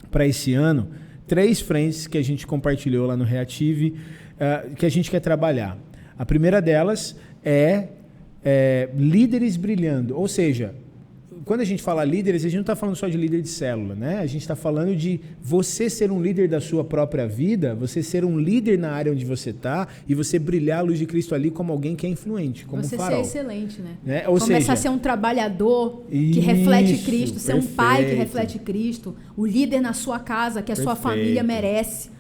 para 0.10 0.26
esse 0.26 0.54
ano 0.54 0.88
três 1.28 1.60
frentes 1.60 2.08
que 2.08 2.18
a 2.18 2.24
gente 2.24 2.48
compartilhou 2.48 3.06
lá 3.06 3.18
no 3.18 3.26
Reative 3.26 3.96
eh, 4.40 4.70
que 4.78 4.86
a 4.86 4.90
gente 4.90 5.12
quer 5.12 5.20
trabalhar. 5.20 5.78
A 6.18 6.26
primeira 6.26 6.62
delas 6.62 7.18
é, 7.44 7.90
é, 8.44 8.90
líderes 8.96 9.58
brilhando, 9.58 10.18
ou 10.18 10.28
seja, 10.28 10.74
quando 11.46 11.62
a 11.62 11.66
gente 11.66 11.82
fala 11.82 12.04
líderes, 12.04 12.44
a 12.44 12.48
gente 12.48 12.58
não 12.58 12.62
está 12.62 12.76
falando 12.76 12.96
só 12.96 13.08
de 13.08 13.18
líder 13.18 13.42
de 13.42 13.50
célula, 13.50 13.96
né? 13.96 14.20
A 14.20 14.26
gente 14.28 14.42
está 14.42 14.56
falando 14.56 14.96
de 14.96 15.20
você 15.42 15.90
ser 15.90 16.12
um 16.12 16.22
líder 16.22 16.48
da 16.48 16.62
sua 16.62 16.84
própria 16.84 17.28
vida, 17.28 17.74
você 17.74 18.04
ser 18.04 18.24
um 18.24 18.38
líder 18.38 18.78
na 18.78 18.92
área 18.92 19.12
onde 19.12 19.26
você 19.26 19.50
está 19.50 19.88
e 20.08 20.14
você 20.14 20.38
brilhar 20.38 20.80
a 20.80 20.82
luz 20.84 21.00
de 21.00 21.08
Cristo 21.08 21.34
ali 21.34 21.50
como 21.50 21.72
alguém 21.72 21.96
que 21.96 22.06
é 22.06 22.10
influente, 22.10 22.66
como 22.66 22.84
Você 22.84 22.96
farol. 22.98 23.24
ser 23.24 23.40
excelente, 23.40 23.82
né? 23.82 23.98
Né? 24.06 24.28
Ou 24.28 24.38
Começar 24.38 24.60
seja, 24.60 24.74
a 24.74 24.76
ser 24.76 24.90
um 24.90 25.00
trabalhador 25.00 26.04
que 26.10 26.40
reflete 26.40 26.94
Isso, 26.94 27.06
Cristo, 27.06 27.40
ser 27.40 27.56
um 27.56 27.66
pai 27.66 28.04
que 28.04 28.10
perfeito. 28.10 28.20
reflete 28.20 28.60
Cristo, 28.60 29.16
o 29.36 29.44
líder 29.44 29.82
na 29.82 29.94
sua 29.94 30.20
casa 30.20 30.62
que 30.62 30.72
a 30.72 30.76
sua 30.76 30.96
Perfeito. 30.96 31.02
família 31.18 31.42
merece. 31.42 32.12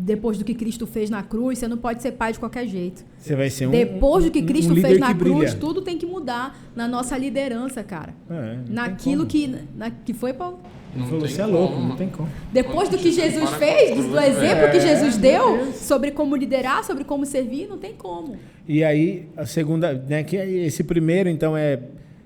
Depois 0.00 0.38
do 0.38 0.44
que 0.44 0.54
Cristo 0.54 0.86
fez 0.86 1.10
na 1.10 1.24
cruz, 1.24 1.58
você 1.58 1.66
não 1.66 1.76
pode 1.76 2.00
ser 2.02 2.12
pai 2.12 2.32
de 2.32 2.38
qualquer 2.38 2.68
jeito. 2.68 3.04
você 3.18 3.34
vai 3.34 3.50
ser 3.50 3.66
um 3.66 3.70
Depois 3.72 4.24
do 4.24 4.30
que 4.30 4.38
um- 4.38 4.42
um 4.42 4.46
Cristo 4.46 4.72
líder 4.72 4.86
fez 4.88 5.00
na 5.00 5.08
que 5.08 5.18
cruz, 5.18 5.36
brilha. 5.38 5.54
tudo 5.58 5.82
tem 5.82 5.98
que 5.98 6.06
mudar 6.06 6.56
na 6.76 6.86
nossa 6.86 7.18
liderança, 7.18 7.82
cara. 7.82 8.14
É, 8.30 8.58
Naquilo 8.68 9.26
que, 9.26 9.52
na, 9.76 9.90
que 9.90 10.14
foi, 10.14 10.32
Paulo? 10.32 10.60
Não 10.94 11.04
Falou, 11.06 11.20
você 11.28 11.42
é 11.42 11.46
louco, 11.46 11.74
como. 11.74 11.88
não 11.88 11.96
tem 11.96 12.08
como. 12.08 12.28
Depois 12.52 12.88
do 12.88 12.96
que 12.96 13.10
Jesus 13.10 13.50
para 13.50 13.58
fez, 13.58 13.90
do, 13.90 13.96
cruz, 13.96 14.08
do 14.10 14.18
exemplo 14.20 14.70
que 14.70 14.76
é, 14.76 14.80
Jesus 14.80 15.18
meu 15.18 15.20
deu 15.20 15.72
sobre 15.72 16.12
como 16.12 16.36
liderar, 16.36 16.84
sobre 16.84 17.02
como 17.04 17.26
servir, 17.26 17.66
não 17.68 17.76
tem 17.76 17.92
como. 17.94 18.36
E 18.68 18.84
aí, 18.84 19.26
a 19.36 19.44
segunda, 19.46 19.92
né, 19.92 20.22
que 20.22 20.36
é 20.36 20.48
esse 20.48 20.84
primeiro, 20.84 21.28
então, 21.28 21.56
é 21.56 21.78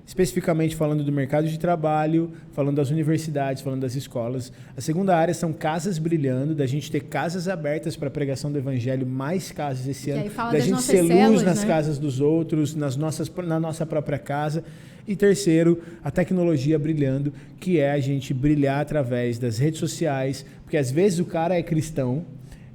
especificamente 0.05 0.75
falando 0.75 1.03
do 1.03 1.11
mercado 1.11 1.47
de 1.47 1.57
trabalho, 1.57 2.31
falando 2.51 2.75
das 2.75 2.89
universidades, 2.89 3.61
falando 3.61 3.81
das 3.81 3.95
escolas. 3.95 4.51
A 4.75 4.81
segunda 4.81 5.15
área 5.15 5.33
são 5.33 5.53
casas 5.53 5.97
brilhando, 5.97 6.53
da 6.53 6.65
gente 6.65 6.91
ter 6.91 7.01
casas 7.01 7.47
abertas 7.47 7.95
para 7.95 8.09
a 8.09 8.11
pregação 8.11 8.51
do 8.51 8.57
evangelho, 8.57 9.07
mais 9.07 9.51
casas 9.51 9.87
esse 9.87 10.11
ano, 10.11 10.29
da 10.51 10.59
gente 10.59 10.81
ser 10.81 11.01
luz 11.01 11.13
células, 11.13 11.43
nas 11.43 11.61
né? 11.61 11.67
casas 11.67 11.97
dos 11.97 12.19
outros, 12.19 12.75
nas 12.75 12.95
nossas, 12.95 13.31
na 13.45 13.59
nossa 13.59 13.85
própria 13.85 14.19
casa. 14.19 14.63
E 15.07 15.15
terceiro, 15.15 15.81
a 16.03 16.09
tecnologia 16.09 16.79
brilhando, 16.79 17.33
que 17.59 17.79
é 17.79 17.91
a 17.91 17.99
gente 17.99 18.33
brilhar 18.33 18.81
através 18.81 19.37
das 19.37 19.57
redes 19.57 19.79
sociais, 19.79 20.45
porque 20.63 20.77
às 20.77 20.91
vezes 20.91 21.19
o 21.19 21.25
cara 21.25 21.57
é 21.57 21.63
cristão, 21.63 22.25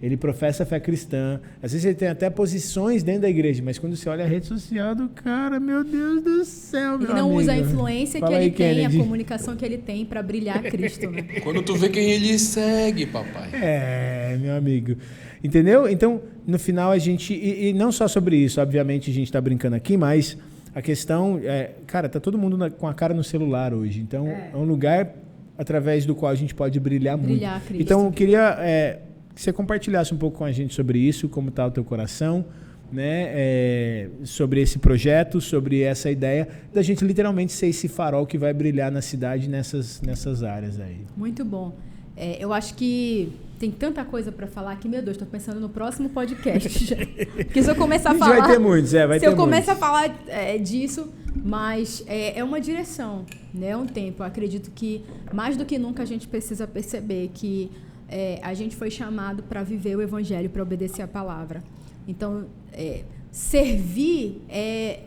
ele 0.03 0.17
professa 0.17 0.63
a 0.63 0.67
fé 0.67 0.79
cristã, 0.79 1.41
às 1.63 1.73
vezes 1.73 1.85
ele 1.85 1.95
tem 1.97 2.09
até 2.09 2.31
posições 2.31 3.03
dentro 3.03 3.23
da 3.23 3.29
igreja, 3.31 3.63
mas 3.65 3.79
quando 3.79 3.97
você 3.97 4.09
olha 4.09 4.25
a 4.25 4.29
rede 4.29 4.47
social 4.47 4.95
do 4.95 5.09
cara, 5.09 5.59
meu 5.59 5.83
Deus 5.83 6.23
do 6.23 6.45
céu, 6.45 6.95
Ele 6.95 7.07
meu 7.07 7.17
não 7.17 7.25
amigo. 7.27 7.41
usa 7.41 7.53
a 7.53 7.59
influência 7.59 8.21
Fala 8.21 8.31
que 8.33 8.37
ele 8.39 8.45
aí, 8.45 8.51
tem, 8.53 8.75
Kennedy. 8.77 8.97
a 8.97 9.01
comunicação 9.03 9.57
que 9.57 9.65
ele 9.65 9.79
tem 9.79 10.05
para 10.05 10.23
brilhar 10.23 10.63
Cristo. 10.63 11.11
Né? 11.11 11.23
Quando 11.43 11.63
tu 11.63 11.75
vê 11.75 11.89
quem 11.89 12.11
ele 12.13 12.39
segue, 12.39 13.07
papai. 13.07 13.51
É, 13.55 14.39
meu 14.41 14.55
amigo. 14.57 14.97
Entendeu? 15.43 15.89
Então, 15.89 16.21
no 16.47 16.59
final 16.59 16.91
a 16.91 16.99
gente. 16.99 17.33
E, 17.35 17.69
e 17.71 17.73
não 17.73 17.91
só 17.93 18.07
sobre 18.09 18.37
isso, 18.37 18.61
obviamente 18.61 19.11
a 19.11 19.15
gente 19.15 19.27
está 19.27 19.41
brincando 19.41 19.77
aqui, 19.77 19.97
mas 19.97 20.37
a 20.75 20.83
questão 20.83 21.41
é. 21.45 21.71
Cara, 21.87 22.09
tá 22.09 22.19
todo 22.21 22.37
mundo 22.39 22.57
na- 22.59 22.71
com 22.71 22.87
a 22.87 22.95
cara 22.95 23.15
no 23.15 23.23
celular 23.25 23.73
hoje. 23.75 24.01
Então, 24.01 24.27
é, 24.27 24.51
É. 24.53 24.57
um 24.57 24.65
lugar 24.65 25.13
através 25.57 26.05
do 26.07 26.15
qual 26.15 26.31
a 26.31 26.35
gente 26.35 26.55
pode 26.55 26.79
brilhar, 26.81 27.17
Brilhar 27.19 27.53
muito. 27.55 27.67
Cristo. 27.67 27.83
Então, 27.83 28.05
eu 28.07 28.13
queria 28.13 28.57
é, 28.61 28.99
que 29.39 29.45
você 29.45 29.53
compartilhasse 29.53 30.13
um 30.13 30.19
pouco 30.19 30.39
com 30.39 30.45
a 30.45 30.51
gente 30.51 30.75
sobre 30.75 30.99
isso, 30.99 31.29
como 31.29 31.49
está 31.51 31.65
o 31.65 31.71
teu 31.71 31.85
coração. 31.85 32.45
Né, 32.91 33.27
é, 33.35 34.09
sobre 34.25 34.63
esse 34.63 34.79
projeto, 34.79 35.43
sobre 35.43 35.83
essa 35.83 36.11
ideia 36.11 36.49
da 36.73 36.81
gente 36.81 37.05
literalmente 37.05 37.53
ser 37.53 37.67
esse 37.67 37.87
farol 37.87 38.27
que 38.27 38.39
vai 38.39 38.55
brilhar 38.55 38.91
na 38.91 39.03
cidade 39.03 39.47
nessas, 39.47 40.01
nessas 40.01 40.43
áreas 40.43 40.81
aí. 40.81 41.03
Muito 41.15 41.45
bom. 41.45 41.77
É, 42.17 42.43
eu 42.43 42.51
acho 42.51 42.73
que 42.77 43.31
tem 43.59 43.71
tanta 43.71 44.03
coisa 44.07 44.33
para 44.33 44.47
falar 44.47 44.75
que, 44.77 44.89
meu 44.89 45.03
Deus, 45.03 45.17
estou 45.17 45.29
pensando 45.29 45.61
no 45.61 45.69
próximo 45.69 46.09
podcast. 46.09 46.67
já. 46.83 46.97
Porque 46.97 47.63
se 47.63 47.71
eu 47.71 47.77
começar 47.77 48.13
a 48.13 48.15
falar. 48.15 48.39
vai 48.39 48.53
ter 48.53 48.59
muitos, 48.59 48.95
é, 48.95 49.07
vai 49.07 49.19
se 49.19 49.27
ter 49.27 49.31
eu 49.31 49.37
começar 49.37 49.73
a 49.73 49.77
falar 49.77 50.25
é, 50.27 50.57
disso, 50.57 51.13
mas 51.45 52.03
é, 52.07 52.39
é 52.39 52.43
uma 52.43 52.59
direção, 52.59 53.27
né? 53.53 53.69
é 53.69 53.77
um 53.77 53.85
tempo. 53.85 54.23
Eu 54.23 54.27
acredito 54.27 54.71
que 54.71 55.05
mais 55.31 55.59
do 55.59 55.67
que 55.67 55.79
nunca 55.79 56.05
a 56.05 56.07
gente 56.07 56.27
precisa 56.27 56.67
perceber 56.67 57.31
que 57.35 57.71
é, 58.09 58.41
a 58.43 58.55
gente 58.55 58.75
foi 58.75 58.91
chamado 58.91 59.43
para 59.43 59.63
viver 59.63 59.97
o 59.97 60.03
evangelho, 60.03 60.49
para 60.51 60.63
obedecer 60.63 61.03
a 61.03 61.09
palavra. 61.09 61.63
Então, 62.07 62.47
é, 62.73 63.05
servir 63.31 64.43
é 64.49 65.01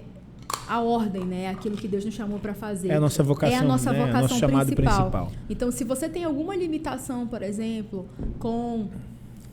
a 0.67 0.79
ordem, 0.79 1.25
né? 1.25 1.49
Aquilo 1.49 1.75
que 1.75 1.87
Deus 1.87 2.05
nos 2.05 2.13
chamou 2.13 2.39
para 2.39 2.53
fazer. 2.53 2.89
É 2.89 2.95
a 2.95 2.99
nossa 2.99 3.23
vocação, 3.23 3.57
É 3.57 3.59
a 3.59 3.63
nossa 3.63 3.91
né? 3.91 3.99
É 3.99 4.05
vocação 4.05 4.21
nosso 4.21 4.39
chamado 4.39 4.65
principal. 4.67 5.11
principal. 5.11 5.31
Então, 5.49 5.71
se 5.71 5.83
você 5.83 6.07
tem 6.07 6.23
alguma 6.23 6.55
limitação, 6.55 7.27
por 7.27 7.41
exemplo, 7.41 8.07
com 8.39 8.87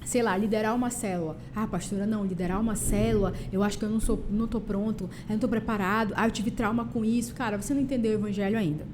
sei 0.05 0.23
lá, 0.23 0.35
liderar 0.39 0.75
uma 0.75 0.89
célula. 0.89 1.37
Ah, 1.55 1.67
pastora, 1.67 2.07
não, 2.07 2.25
liderar 2.25 2.59
uma 2.59 2.75
célula, 2.75 3.35
eu 3.53 3.63
acho 3.63 3.79
que 3.79 3.85
eu 3.85 3.91
não 3.91 4.01
sou, 4.01 4.25
não 4.31 4.47
tô 4.47 4.59
pronto, 4.59 5.05
eu 5.29 5.33
não 5.35 5.39
tô 5.39 5.47
preparado. 5.47 6.15
Ah, 6.17 6.27
eu 6.27 6.31
tive 6.31 6.51
trauma 6.51 6.87
com 6.87 7.05
isso. 7.05 7.35
Cara, 7.35 7.61
você 7.61 7.75
não 7.75 7.83
entendeu 7.83 8.13
o 8.13 8.15
evangelho 8.15 8.57
ainda. 8.57 8.87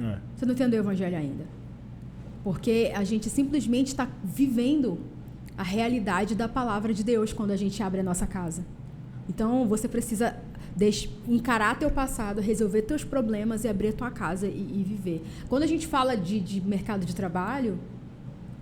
É. 0.00 0.18
Você 0.34 0.46
não 0.46 0.54
entendeu 0.54 0.80
o 0.80 0.84
evangelho 0.84 1.16
ainda. 1.18 1.44
Porque 2.46 2.92
a 2.94 3.02
gente 3.02 3.28
simplesmente 3.28 3.88
está 3.88 4.08
vivendo 4.22 5.00
a 5.58 5.64
realidade 5.64 6.36
da 6.36 6.48
palavra 6.48 6.94
de 6.94 7.02
Deus 7.02 7.32
quando 7.32 7.50
a 7.50 7.56
gente 7.56 7.82
abre 7.82 7.98
a 7.98 8.04
nossa 8.04 8.24
casa. 8.24 8.64
Então, 9.28 9.66
você 9.66 9.88
precisa 9.88 10.36
encarar 11.26 11.76
teu 11.76 11.90
passado, 11.90 12.40
resolver 12.40 12.82
teus 12.82 13.02
problemas 13.02 13.64
e 13.64 13.68
abrir 13.68 13.88
a 13.88 13.92
tua 13.92 14.12
casa 14.12 14.46
e, 14.46 14.60
e 14.80 14.84
viver. 14.84 15.24
Quando 15.48 15.64
a 15.64 15.66
gente 15.66 15.88
fala 15.88 16.16
de, 16.16 16.38
de 16.38 16.60
mercado 16.60 17.04
de 17.04 17.16
trabalho, 17.16 17.80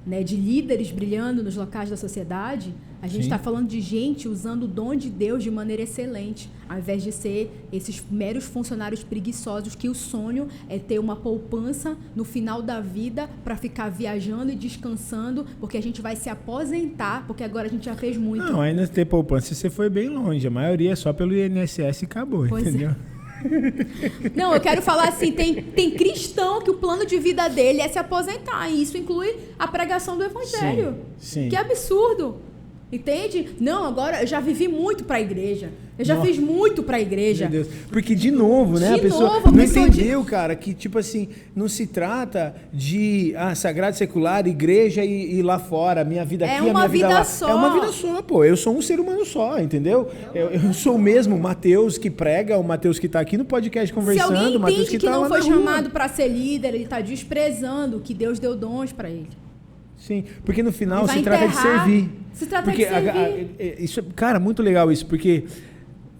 né, 0.06 0.22
de 0.22 0.36
líderes 0.36 0.90
brilhando 0.90 1.42
nos 1.42 1.56
locais 1.56 1.90
da 1.90 1.96
sociedade, 1.96 2.74
a 3.04 3.06
gente 3.06 3.24
está 3.24 3.38
falando 3.38 3.68
de 3.68 3.82
gente 3.82 4.26
usando 4.26 4.62
o 4.62 4.66
dom 4.66 4.94
de 4.94 5.10
Deus 5.10 5.42
de 5.42 5.50
maneira 5.50 5.82
excelente, 5.82 6.48
ao 6.66 6.78
invés 6.78 7.02
de 7.02 7.12
ser 7.12 7.50
esses 7.70 8.02
meros 8.10 8.44
funcionários 8.44 9.04
preguiçosos 9.04 9.74
que 9.74 9.90
o 9.90 9.94
sonho 9.94 10.48
é 10.70 10.78
ter 10.78 10.98
uma 10.98 11.14
poupança 11.14 11.98
no 12.16 12.24
final 12.24 12.62
da 12.62 12.80
vida 12.80 13.28
para 13.44 13.56
ficar 13.56 13.90
viajando 13.90 14.50
e 14.50 14.56
descansando, 14.56 15.44
porque 15.60 15.76
a 15.76 15.82
gente 15.82 16.00
vai 16.00 16.16
se 16.16 16.30
aposentar, 16.30 17.26
porque 17.26 17.44
agora 17.44 17.66
a 17.66 17.70
gente 17.70 17.84
já 17.84 17.94
fez 17.94 18.16
muito. 18.16 18.42
Não, 18.42 18.62
ainda 18.62 18.88
ter 18.88 19.04
poupança, 19.04 19.54
você 19.54 19.68
foi 19.68 19.90
bem 19.90 20.08
longe. 20.08 20.46
A 20.46 20.50
maioria 20.50 20.92
é 20.92 20.96
só 20.96 21.12
pelo 21.12 21.34
INSS 21.34 22.02
e 22.02 22.04
acabou, 22.06 22.46
Pois 22.48 22.74
é. 22.74 22.96
Não, 24.34 24.54
eu 24.54 24.60
quero 24.60 24.82
falar 24.82 25.08
assim, 25.08 25.32
tem, 25.32 25.54
tem 25.54 25.90
cristão 25.90 26.60
que 26.60 26.70
o 26.70 26.74
plano 26.74 27.04
de 27.04 27.18
vida 27.18 27.48
dele 27.48 27.80
é 27.80 27.88
se 27.88 27.98
aposentar, 27.98 28.68
e 28.68 28.82
isso 28.82 28.96
inclui 28.96 29.36
a 29.58 29.66
pregação 29.66 30.16
do 30.16 30.24
evangelho. 30.24 30.96
Sim, 31.18 31.42
sim. 31.42 31.48
Que 31.48 31.56
absurdo. 31.56 32.36
Entende? 32.94 33.48
Não, 33.60 33.84
agora 33.84 34.22
eu 34.22 34.26
já 34.26 34.40
vivi 34.40 34.68
muito 34.68 35.04
para 35.04 35.16
a 35.16 35.20
igreja. 35.20 35.70
Eu 35.96 36.04
já 36.04 36.16
Nossa. 36.16 36.26
fiz 36.26 36.38
muito 36.38 36.82
para 36.82 36.96
a 36.96 37.00
igreja. 37.00 37.48
Meu 37.48 37.62
Deus. 37.62 37.74
Porque, 37.88 38.16
de 38.16 38.30
novo, 38.30 38.80
né? 38.80 38.94
De 38.94 38.94
a 38.94 39.02
pessoa 39.02 39.34
novo, 39.34 39.48
a 39.48 39.52
não 39.52 39.58
pessoa 39.58 39.86
entendeu, 39.86 40.24
cara, 40.24 40.56
que, 40.56 40.74
tipo 40.74 40.98
assim, 40.98 41.28
não 41.54 41.68
se 41.68 41.86
trata 41.86 42.54
de 42.72 43.32
ah, 43.36 43.54
sagrado 43.54 43.96
secular, 43.96 44.44
igreja 44.46 45.04
e, 45.04 45.36
e 45.36 45.42
lá 45.42 45.56
fora, 45.58 46.04
minha 46.04 46.24
vida 46.24 46.46
É 46.46 46.56
aqui, 46.56 46.58
a 46.58 46.64
uma 46.64 46.72
minha 46.72 46.88
vida, 46.88 47.06
vida 47.06 47.18
lá. 47.20 47.24
só. 47.24 47.48
É 47.48 47.54
uma 47.54 47.72
vida 47.72 47.92
só, 47.92 48.22
pô. 48.22 48.44
Eu 48.44 48.56
sou 48.56 48.76
um 48.76 48.82
ser 48.82 48.98
humano 48.98 49.24
só, 49.24 49.60
entendeu? 49.60 50.10
Eu, 50.34 50.50
eu 50.50 50.72
sou 50.72 50.96
o 50.96 50.98
mesmo 50.98 51.38
Mateus 51.38 51.96
que 51.96 52.10
prega, 52.10 52.58
o 52.58 52.64
Mateus 52.64 52.98
que 52.98 53.08
tá 53.08 53.20
aqui 53.20 53.38
no 53.38 53.44
podcast 53.44 53.94
conversando, 53.94 54.56
o 54.56 54.60
Mateus 54.60 54.88
que, 54.88 54.98
que, 54.98 55.06
tá 55.06 55.12
não 55.12 55.28
foi 55.28 55.42
chamado 55.42 55.90
para 55.90 56.08
ser 56.08 56.26
líder, 56.26 56.74
ele 56.74 56.84
está 56.84 57.00
desprezando 57.00 58.00
que 58.00 58.12
Deus 58.12 58.40
deu 58.40 58.56
dons 58.56 58.92
para 58.92 59.08
ele. 59.08 59.43
Sim, 60.06 60.24
porque 60.44 60.62
no 60.62 60.70
final 60.72 61.06
se 61.08 61.22
trata 61.22 61.46
de 61.46 61.52
enterrar. 61.54 61.62
servir. 61.84 62.10
Se 62.34 62.46
trata 62.46 62.64
porque 62.64 62.84
de 62.86 62.92
a- 62.92 62.98
a- 62.98 63.00
servir. 63.02 63.50
é- 63.58 63.76
isso, 63.80 64.02
cara, 64.14 64.38
muito 64.38 64.62
legal 64.62 64.92
isso, 64.92 65.06
porque 65.06 65.44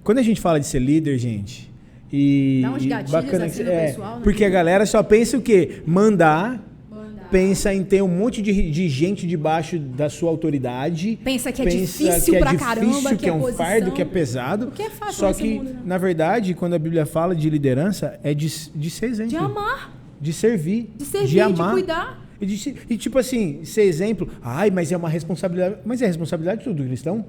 quando 0.02 0.18
a 0.18 0.22
gente 0.22 0.40
fala 0.40 0.58
de 0.58 0.66
ser 0.66 0.78
líder, 0.78 1.18
gente, 1.18 1.70
e 2.12 2.60
Dá 2.62 2.70
uns 2.70 2.86
gatilhos 2.86 3.10
bacana 3.10 3.44
assim 3.46 3.62
é, 3.62 3.86
pessoal, 3.88 4.16
né? 4.16 4.20
porque 4.22 4.44
a 4.44 4.48
galera 4.48 4.86
só 4.86 5.02
pensa 5.02 5.36
o 5.36 5.42
quê? 5.42 5.82
Mandar, 5.84 6.62
Mandar. 6.90 7.28
pensa 7.30 7.74
em 7.74 7.82
ter 7.84 8.02
um 8.02 8.08
monte 8.08 8.40
de, 8.40 8.70
de 8.70 8.88
gente 8.88 9.26
debaixo 9.26 9.78
da 9.78 10.08
sua 10.08 10.30
autoridade. 10.30 11.18
Pensa 11.22 11.50
que 11.52 11.60
é 11.60 11.64
pensa 11.64 11.76
difícil 11.80 12.32
que 12.32 12.36
é 12.36 12.38
pra 12.38 12.50
difícil, 12.52 12.74
caramba, 12.74 13.10
que, 13.10 13.16
que 13.16 13.26
é 13.26 13.28
é 13.28 13.32
um 13.32 13.40
posição. 13.40 13.66
fardo, 13.66 13.92
que 13.92 14.00
é 14.00 14.04
pesado. 14.04 14.66
Que 14.74 14.82
é 14.82 14.90
fácil 14.90 15.14
Só 15.14 15.32
que, 15.34 15.54
mundo, 15.58 15.70
né? 15.70 15.80
na 15.84 15.98
verdade, 15.98 16.54
quando 16.54 16.74
a 16.74 16.78
Bíblia 16.78 17.04
fala 17.04 17.34
de 17.34 17.50
liderança, 17.50 18.18
é 18.22 18.32
de, 18.32 18.48
de 18.74 18.88
ser 18.90 19.06
exemplo. 19.06 19.30
De 19.30 19.36
amar, 19.36 19.92
De 20.20 20.32
servir. 20.32 20.90
de 20.96 21.04
servir, 21.04 21.26
de 21.26 21.32
de, 21.34 21.40
amar. 21.40 21.72
cuidar. 21.72 22.23
E, 22.40 22.46
de 22.46 22.74
e, 22.90 22.96
tipo 22.96 23.18
assim, 23.18 23.64
ser 23.64 23.82
exemplo, 23.82 24.28
ai, 24.42 24.70
mas 24.70 24.90
é 24.92 24.96
uma 24.96 25.08
responsabilidade. 25.08 25.76
Mas 25.84 26.02
é 26.02 26.06
responsabilidade 26.06 26.60
de 26.60 26.64
todo 26.66 26.84
cristão? 26.84 27.24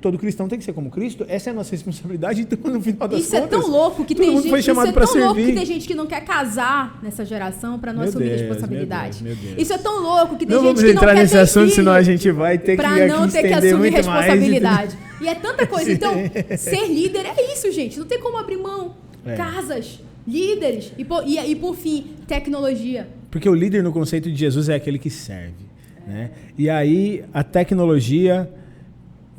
Todo 0.00 0.18
cristão 0.18 0.48
tem 0.48 0.58
que 0.58 0.64
ser 0.64 0.72
como 0.72 0.90
Cristo? 0.90 1.26
Essa 1.28 1.50
é 1.50 1.52
a 1.52 1.54
nossa 1.54 1.72
responsabilidade, 1.72 2.40
então 2.50 2.72
no 2.72 2.80
final 2.80 3.06
das 3.06 3.20
Isso 3.20 3.36
é 3.36 3.40
contas. 3.42 3.60
tão 3.60 3.70
louco 3.70 4.02
que 4.02 4.14
tem 4.14 4.34
gente, 4.34 4.48
foi 4.48 4.62
chamado 4.62 4.88
isso 4.88 4.98
é 4.98 5.04
tão 5.04 5.14
louco 5.20 5.34
servir. 5.34 5.50
que 5.52 5.58
tem 5.58 5.66
gente 5.66 5.86
que 5.86 5.94
não 5.94 6.06
quer 6.06 6.24
casar 6.24 6.98
nessa 7.02 7.22
geração 7.22 7.78
para 7.78 7.92
não 7.92 8.00
Meu 8.00 8.08
assumir 8.08 8.28
Deus, 8.30 8.40
responsabilidade. 8.40 9.22
meu 9.22 9.34
Deus, 9.34 9.44
meu 9.44 9.54
Deus. 9.56 9.62
Isso 9.62 9.72
é 9.74 9.78
tão 9.78 10.00
louco 10.02 10.36
que 10.36 10.46
tem 10.46 10.56
Não 10.56 10.62
gente 10.62 10.66
vamos 10.68 10.80
que 10.80 10.86
não 10.86 10.94
entrar 10.94 11.14
quer 11.14 11.20
nesse 11.20 11.32
ter 11.34 11.38
assunto, 11.40 11.64
filho 11.64 11.74
senão 11.74 11.92
a 11.92 12.02
gente 12.02 12.30
vai 12.30 12.56
ter 12.58 12.78
que, 12.78 12.82
aqui 12.86 13.06
não 13.06 13.28
ter 13.28 13.42
que 13.42 13.52
assumir 13.52 13.74
muito 13.76 13.92
mais. 13.92 14.26
responsabilidade. 14.26 14.98
E 15.20 15.28
é 15.28 15.34
tanta 15.34 15.66
coisa. 15.66 15.90
Então, 15.92 16.14
ser 16.56 16.86
líder 16.88 17.26
é 17.26 17.52
isso, 17.52 17.70
gente. 17.70 17.98
Não 17.98 18.06
tem 18.06 18.18
como 18.18 18.38
abrir 18.38 18.56
mão. 18.56 18.94
É. 19.26 19.34
Casas, 19.34 20.00
líderes 20.26 20.92
e 20.96 21.04
por, 21.04 21.24
e, 21.26 21.38
e 21.38 21.54
por 21.54 21.74
fim, 21.76 22.06
tecnologia. 22.26 23.06
Porque 23.30 23.48
o 23.48 23.54
líder 23.54 23.82
no 23.82 23.92
conceito 23.92 24.30
de 24.30 24.36
Jesus 24.36 24.68
é 24.68 24.74
aquele 24.74 24.98
que 24.98 25.10
serve. 25.10 25.64
Né? 26.06 26.30
E 26.58 26.68
aí, 26.68 27.24
a 27.32 27.44
tecnologia, 27.44 28.50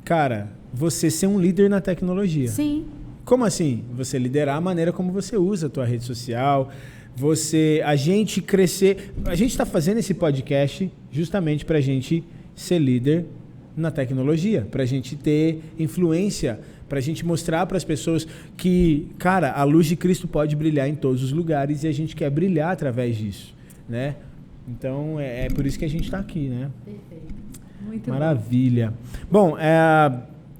cara, 0.05 0.49
você 0.73 1.09
ser 1.09 1.27
um 1.27 1.39
líder 1.39 1.69
na 1.69 1.81
tecnologia. 1.81 2.47
Sim. 2.47 2.85
Como 3.25 3.43
assim? 3.43 3.83
Você 3.93 4.17
liderar 4.17 4.57
a 4.57 4.61
maneira 4.61 4.91
como 4.91 5.11
você 5.11 5.37
usa 5.37 5.67
a 5.67 5.69
tua 5.69 5.85
rede 5.85 6.03
social, 6.03 6.71
você, 7.15 7.81
a 7.85 7.95
gente 7.95 8.41
crescer. 8.41 9.13
A 9.25 9.35
gente 9.35 9.51
está 9.51 9.65
fazendo 9.65 9.97
esse 9.97 10.13
podcast 10.13 10.91
justamente 11.11 11.65
para 11.65 11.77
a 11.77 11.81
gente 11.81 12.23
ser 12.55 12.79
líder 12.79 13.25
na 13.75 13.91
tecnologia, 13.91 14.67
para 14.69 14.83
a 14.83 14.85
gente 14.85 15.15
ter 15.15 15.61
influência, 15.79 16.59
para 16.89 16.99
a 16.99 17.01
gente 17.01 17.25
mostrar 17.25 17.65
para 17.65 17.77
as 17.77 17.83
pessoas 17.83 18.27
que, 18.57 19.07
cara, 19.17 19.51
a 19.51 19.63
luz 19.63 19.87
de 19.87 19.95
Cristo 19.95 20.27
pode 20.27 20.55
brilhar 20.55 20.89
em 20.89 20.95
todos 20.95 21.23
os 21.23 21.31
lugares 21.31 21.83
e 21.83 21.87
a 21.87 21.91
gente 21.91 22.15
quer 22.15 22.29
brilhar 22.29 22.71
através 22.71 23.15
disso, 23.17 23.53
né? 23.91 24.15
Então 24.67 25.19
é, 25.19 25.45
é 25.45 25.49
por 25.49 25.65
isso 25.65 25.77
que 25.77 25.85
a 25.85 25.89
gente 25.89 26.05
está 26.05 26.19
aqui, 26.19 26.47
né? 26.47 26.71
Perfeito. 26.85 27.35
Muito 27.85 28.05
bom. 28.07 28.13
Maravilha. 28.13 28.93
Bom, 29.29 29.57
é, 29.57 29.75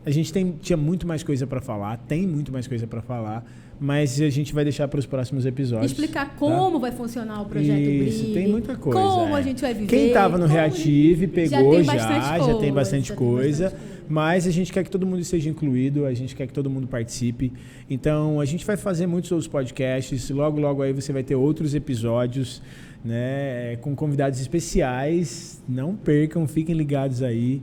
a 0.06 0.12
gente 0.12 0.34
tem, 0.34 0.56
tinha 0.62 0.78
muito 0.78 1.08
mais 1.08 1.24
coisa 1.24 1.48
para 1.48 1.62
falar, 1.62 1.98
tem 1.98 2.28
muito 2.28 2.52
mais 2.52 2.68
coisa 2.68 2.86
para 2.86 3.02
falar, 3.02 3.46
mas 3.80 4.20
a 4.20 4.30
gente 4.30 4.54
vai 4.54 4.64
deixar 4.64 4.88
para 4.88 5.00
os 5.00 5.06
próximos 5.06 5.46
episódios. 5.46 5.92
Explicar 5.92 6.30
tá? 6.30 6.36
como 6.38 6.80
vai 6.80 6.92
funcionar 6.92 7.42
o 7.42 7.46
projeto 7.46 7.80
Isso, 7.80 8.24
Brilhe. 8.24 8.34
tem 8.34 8.48
muita 8.48 8.76
coisa. 8.76 9.00
Como 9.00 9.36
é. 9.36 9.40
a 9.40 9.42
gente 9.42 9.62
vai 9.62 9.74
viver. 9.74 9.88
Quem 9.88 10.08
estava 10.08 10.38
no 10.38 10.46
Reative 10.46 11.28
pegou 11.28 11.72
tem 11.72 11.84
já, 11.84 11.94
bastante 11.94 12.26
já, 12.26 12.38
coisa, 12.38 12.60
tem 12.60 12.74
bastante 12.74 13.08
já 13.08 13.16
tem 13.16 13.26
coisa. 13.26 13.64
bastante 13.64 13.80
coisa. 13.80 14.02
Mas 14.12 14.46
a 14.46 14.52
gente 14.52 14.74
quer 14.74 14.84
que 14.84 14.90
todo 14.90 15.06
mundo 15.08 15.24
seja 15.24 15.50
incluído, 15.50 16.06
a 16.06 16.14
gente 16.14 16.36
quer 16.36 16.46
que 16.46 16.52
todo 16.52 16.70
mundo 16.70 16.86
participe. 16.86 17.54
Então 17.90 18.42
a 18.42 18.46
gente 18.46 18.66
vai 18.66 18.76
fazer 18.76 19.08
muitos 19.08 19.32
outros 19.32 19.48
podcasts. 19.48 20.30
Logo, 20.30 20.60
logo 20.60 20.82
aí 20.82 20.92
você 20.92 21.14
vai 21.14 21.24
ter 21.24 21.36
outros 21.36 21.74
episódios, 21.74 22.62
né? 23.04 23.78
Com 23.82 23.96
convidados 23.96 24.40
especiais. 24.40 25.62
Não 25.68 25.96
percam, 25.96 26.48
fiquem 26.48 26.76
ligados 26.76 27.22
aí. 27.24 27.62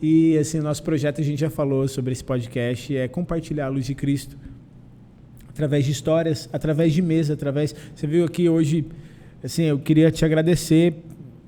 E 0.00 0.36
assim, 0.38 0.60
nosso 0.60 0.82
projeto 0.82 1.20
a 1.20 1.24
gente 1.24 1.40
já 1.40 1.50
falou 1.50 1.88
sobre 1.88 2.12
esse 2.12 2.22
podcast, 2.22 2.94
é 2.96 3.08
compartilhar 3.08 3.66
a 3.66 3.68
luz 3.68 3.86
de 3.86 3.94
Cristo 3.94 4.36
através 5.48 5.86
de 5.86 5.92
histórias, 5.92 6.48
através 6.52 6.92
de 6.92 7.00
mesa, 7.00 7.32
através. 7.32 7.74
Você 7.94 8.06
viu 8.06 8.24
aqui 8.24 8.46
hoje, 8.46 8.84
assim, 9.42 9.64
eu 9.64 9.78
queria 9.78 10.10
te 10.10 10.22
agradecer 10.22 10.94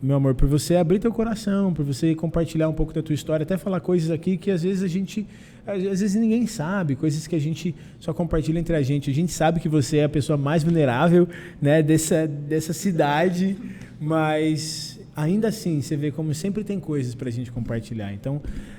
meu 0.01 0.16
amor, 0.16 0.34
por 0.34 0.49
você 0.49 0.76
abrir 0.76 1.01
teu 1.01 1.12
coração, 1.12 1.74
por 1.74 1.84
você 1.84 2.14
compartilhar 2.14 2.68
um 2.68 2.72
pouco 2.72 2.93
da 2.93 3.03
tua 3.03 3.14
história, 3.14 3.43
até 3.43 3.57
falar 3.57 3.80
coisas 3.80 4.11
aqui 4.11 4.36
que 4.36 4.49
às 4.49 4.62
vezes 4.62 4.84
a 4.84 4.86
gente, 4.86 5.26
às 5.69 6.01
vezes 6.01 6.14
ninguém 6.14 6.47
sabe, 6.47 6.97
coisas 6.97 7.27
que 7.27 7.37
a 7.37 7.39
gente 7.39 7.75
só 8.01 8.14
compartilha 8.14 8.59
entre 8.59 8.75
a 8.75 8.83
gente. 8.83 9.11
A 9.11 9.14
gente 9.14 9.33
sabe 9.33 9.61
que 9.61 9.69
você 9.69 9.99
é 9.99 10.05
a 10.05 10.09
pessoa 10.09 10.37
mais 10.37 10.64
vulnerável, 10.64 11.29
né, 11.61 11.83
dessa 11.83 12.27
dessa 12.27 12.73
cidade, 12.73 13.57
mas 14.01 14.99
ainda 15.14 15.49
assim, 15.49 15.83
você 15.83 15.97
vê 15.97 16.11
como 16.11 16.33
sempre 16.33 16.64
tem 16.64 16.81
coisas 16.81 17.14
para 17.14 17.29
a 17.29 17.33
gente 17.33 17.53
compartilhar. 17.53 18.12
Então, 18.12 18.37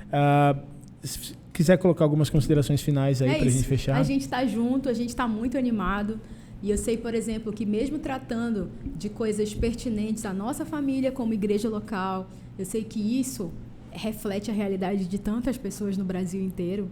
uh, 0.08 0.60
se 1.04 1.34
quiser 1.54 1.78
colocar 1.78 2.06
algumas 2.06 2.30
considerações 2.30 2.82
finais 2.82 3.22
aí 3.22 3.30
é 3.30 3.36
para 3.36 3.48
a 3.48 3.52
gente 3.52 3.68
fechar. 3.68 3.98
A 3.98 4.04
gente 4.04 4.22
está 4.22 4.46
junto, 4.46 4.90
a 4.90 4.94
gente 4.94 5.10
está 5.10 5.28
muito 5.28 5.58
animado. 5.58 6.20
E 6.62 6.72
eu 6.72 6.78
sei, 6.78 6.98
por 6.98 7.14
exemplo, 7.14 7.54
que 7.54 7.66
mesmo 7.66 8.00
tratando 8.00 8.70
de 8.98 9.10
coisas 9.10 9.54
pertinentes 9.54 10.26
à 10.26 10.34
nossa 10.34 10.66
família 10.66 11.12
como 11.12 11.34
igreja 11.34 11.70
local, 11.70 12.30
eu 12.58 12.66
sei 12.66 12.84
que 12.84 13.00
isso 13.20 13.52
reflete 13.92 14.52
a 14.52 14.54
realidade 14.54 15.06
de 15.06 15.18
tantas 15.20 15.58
pessoas 15.58 15.98
no 15.98 16.04
Brasil 16.04 16.42
inteiro. 16.42 16.90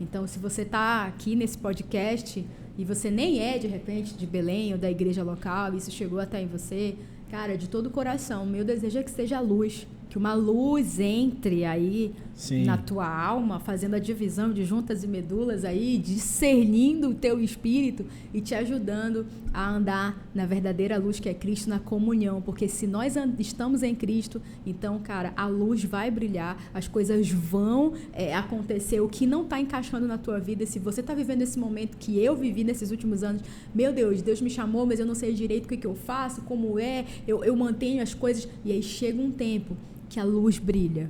Então, 0.00 0.26
se 0.26 0.38
você 0.38 0.62
está 0.62 1.06
aqui 1.06 1.36
nesse 1.36 1.58
podcast 1.58 2.44
e 2.78 2.84
você 2.84 3.10
nem 3.10 3.40
é, 3.40 3.58
de 3.58 3.66
repente, 3.66 4.14
de 4.14 4.26
Belém 4.26 4.72
ou 4.72 4.78
da 4.78 4.90
igreja 4.90 5.22
local, 5.22 5.74
isso 5.74 5.90
chegou 5.90 6.18
até 6.18 6.40
em 6.40 6.46
você, 6.46 6.96
cara, 7.30 7.56
de 7.56 7.68
todo 7.68 7.86
o 7.86 7.90
coração, 7.90 8.46
meu 8.46 8.64
desejo 8.64 8.98
é 8.98 9.02
que 9.02 9.10
seja 9.10 9.40
luz 9.40 9.86
que 10.10 10.18
uma 10.18 10.34
luz 10.34 10.98
entre 10.98 11.64
aí 11.64 12.12
Sim. 12.34 12.64
na 12.64 12.76
tua 12.76 13.06
alma, 13.06 13.60
fazendo 13.60 13.94
a 13.94 13.98
divisão 14.00 14.52
de 14.52 14.64
juntas 14.64 15.04
e 15.04 15.06
medulas 15.06 15.64
aí, 15.64 15.96
discernindo 15.96 17.10
o 17.10 17.14
teu 17.14 17.40
espírito 17.40 18.04
e 18.34 18.40
te 18.40 18.52
ajudando 18.52 19.24
a 19.54 19.70
andar 19.70 20.20
na 20.34 20.46
verdadeira 20.46 20.98
luz 20.98 21.20
que 21.20 21.28
é 21.28 21.34
Cristo 21.34 21.70
na 21.70 21.78
comunhão, 21.78 22.42
porque 22.42 22.66
se 22.66 22.88
nós 22.88 23.14
estamos 23.38 23.84
em 23.84 23.94
Cristo, 23.94 24.42
então, 24.66 24.98
cara, 24.98 25.32
a 25.36 25.46
luz 25.46 25.84
vai 25.84 26.10
brilhar, 26.10 26.58
as 26.74 26.88
coisas 26.88 27.30
vão 27.30 27.92
é, 28.12 28.34
acontecer, 28.34 29.00
o 29.00 29.08
que 29.08 29.26
não 29.26 29.42
está 29.42 29.60
encaixando 29.60 30.08
na 30.08 30.18
tua 30.18 30.40
vida, 30.40 30.66
se 30.66 30.80
você 30.80 31.02
está 31.02 31.14
vivendo 31.14 31.42
esse 31.42 31.58
momento 31.58 31.96
que 31.96 32.18
eu 32.18 32.34
vivi 32.34 32.64
nesses 32.64 32.90
últimos 32.90 33.22
anos, 33.22 33.42
meu 33.72 33.92
Deus, 33.92 34.22
Deus 34.22 34.40
me 34.40 34.50
chamou, 34.50 34.84
mas 34.84 34.98
eu 34.98 35.06
não 35.06 35.14
sei 35.14 35.32
direito 35.32 35.66
o 35.66 35.68
que, 35.68 35.76
que 35.76 35.86
eu 35.86 35.94
faço, 35.94 36.42
como 36.42 36.80
é, 36.80 37.04
eu, 37.28 37.44
eu 37.44 37.54
mantenho 37.54 38.02
as 38.02 38.12
coisas, 38.12 38.48
e 38.64 38.72
aí 38.72 38.82
chega 38.82 39.22
um 39.22 39.30
tempo 39.30 39.76
que 40.10 40.18
a 40.18 40.24
luz 40.24 40.58
brilha, 40.58 41.08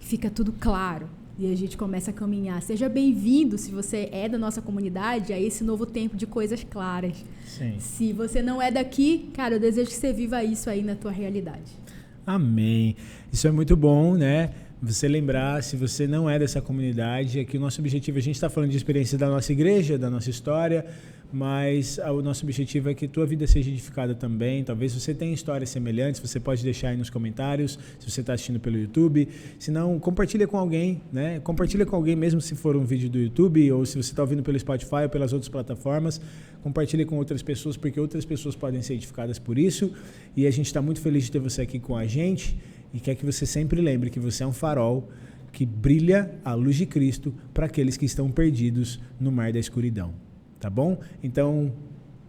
fica 0.00 0.30
tudo 0.30 0.52
claro 0.58 1.06
e 1.38 1.52
a 1.52 1.54
gente 1.54 1.76
começa 1.76 2.10
a 2.10 2.14
caminhar. 2.14 2.62
Seja 2.62 2.88
bem-vindo, 2.88 3.58
se 3.58 3.70
você 3.70 4.08
é 4.10 4.26
da 4.26 4.38
nossa 4.38 4.62
comunidade, 4.62 5.34
a 5.34 5.40
esse 5.40 5.62
novo 5.62 5.84
tempo 5.84 6.16
de 6.16 6.26
coisas 6.26 6.64
claras. 6.64 7.22
Sim. 7.46 7.74
Se 7.78 8.10
você 8.10 8.40
não 8.40 8.60
é 8.60 8.70
daqui, 8.70 9.30
cara, 9.34 9.56
eu 9.56 9.60
desejo 9.60 9.90
que 9.90 9.96
você 9.96 10.14
viva 10.14 10.42
isso 10.42 10.70
aí 10.70 10.82
na 10.82 10.94
tua 10.94 11.10
realidade. 11.10 11.78
Amém. 12.26 12.96
Isso 13.30 13.46
é 13.46 13.50
muito 13.50 13.76
bom, 13.76 14.14
né? 14.14 14.50
Você 14.82 15.06
lembrar, 15.06 15.62
se 15.62 15.76
você 15.76 16.06
não 16.06 16.28
é 16.28 16.38
dessa 16.38 16.60
comunidade, 16.60 17.38
é 17.38 17.44
que 17.44 17.58
o 17.58 17.60
nosso 17.60 17.80
objetivo, 17.80 18.16
a 18.16 18.22
gente 18.22 18.36
está 18.36 18.48
falando 18.48 18.70
de 18.70 18.76
experiência 18.78 19.18
da 19.18 19.28
nossa 19.28 19.52
igreja, 19.52 19.98
da 19.98 20.08
nossa 20.08 20.30
história, 20.30 20.86
mas 21.32 21.98
o 21.98 22.20
nosso 22.20 22.44
objetivo 22.44 22.90
é 22.90 22.94
que 22.94 23.08
tua 23.08 23.24
vida 23.24 23.46
seja 23.46 23.70
edificada 23.70 24.14
também. 24.14 24.62
Talvez 24.62 24.92
você 24.92 25.14
tenha 25.14 25.32
histórias 25.32 25.70
semelhantes, 25.70 26.20
você 26.20 26.38
pode 26.38 26.62
deixar 26.62 26.90
aí 26.90 26.96
nos 26.96 27.08
comentários, 27.08 27.78
se 27.98 28.10
você 28.10 28.20
está 28.20 28.34
assistindo 28.34 28.60
pelo 28.60 28.78
YouTube. 28.78 29.26
Se 29.58 29.70
não, 29.70 29.98
compartilha 29.98 30.46
com 30.46 30.58
alguém, 30.58 31.00
né? 31.10 31.40
Compartilha 31.40 31.86
com 31.86 31.96
alguém, 31.96 32.14
mesmo 32.14 32.40
se 32.40 32.54
for 32.54 32.76
um 32.76 32.84
vídeo 32.84 33.08
do 33.08 33.18
YouTube 33.18 33.72
ou 33.72 33.86
se 33.86 33.94
você 33.94 34.12
está 34.12 34.22
ouvindo 34.22 34.42
pelo 34.42 34.58
Spotify 34.58 35.04
ou 35.04 35.08
pelas 35.08 35.32
outras 35.32 35.48
plataformas. 35.48 36.20
Compartilha 36.62 37.06
com 37.06 37.16
outras 37.16 37.42
pessoas, 37.42 37.78
porque 37.78 37.98
outras 37.98 38.26
pessoas 38.26 38.54
podem 38.54 38.82
ser 38.82 38.94
edificadas 38.94 39.38
por 39.38 39.58
isso. 39.58 39.90
E 40.36 40.46
a 40.46 40.50
gente 40.50 40.66
está 40.66 40.82
muito 40.82 41.00
feliz 41.00 41.24
de 41.24 41.32
ter 41.32 41.38
você 41.38 41.62
aqui 41.62 41.78
com 41.78 41.96
a 41.96 42.06
gente 42.06 42.58
e 42.92 43.00
quer 43.00 43.14
que 43.14 43.24
você 43.24 43.46
sempre 43.46 43.80
lembre 43.80 44.10
que 44.10 44.20
você 44.20 44.42
é 44.42 44.46
um 44.46 44.52
farol 44.52 45.08
que 45.50 45.64
brilha 45.64 46.34
a 46.44 46.54
luz 46.54 46.76
de 46.76 46.84
Cristo 46.84 47.34
para 47.54 47.66
aqueles 47.66 47.96
que 47.96 48.04
estão 48.04 48.30
perdidos 48.30 49.00
no 49.18 49.32
mar 49.32 49.50
da 49.52 49.58
escuridão. 49.58 50.31
Tá 50.62 50.70
bom? 50.70 50.96
Então, 51.24 51.72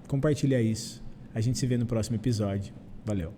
compartilha 0.08 0.60
isso. 0.60 1.04
A 1.36 1.40
gente 1.40 1.60
se 1.60 1.68
vê 1.68 1.78
no 1.78 1.86
próximo 1.86 2.16
episódio. 2.16 2.74
Valeu. 3.06 3.32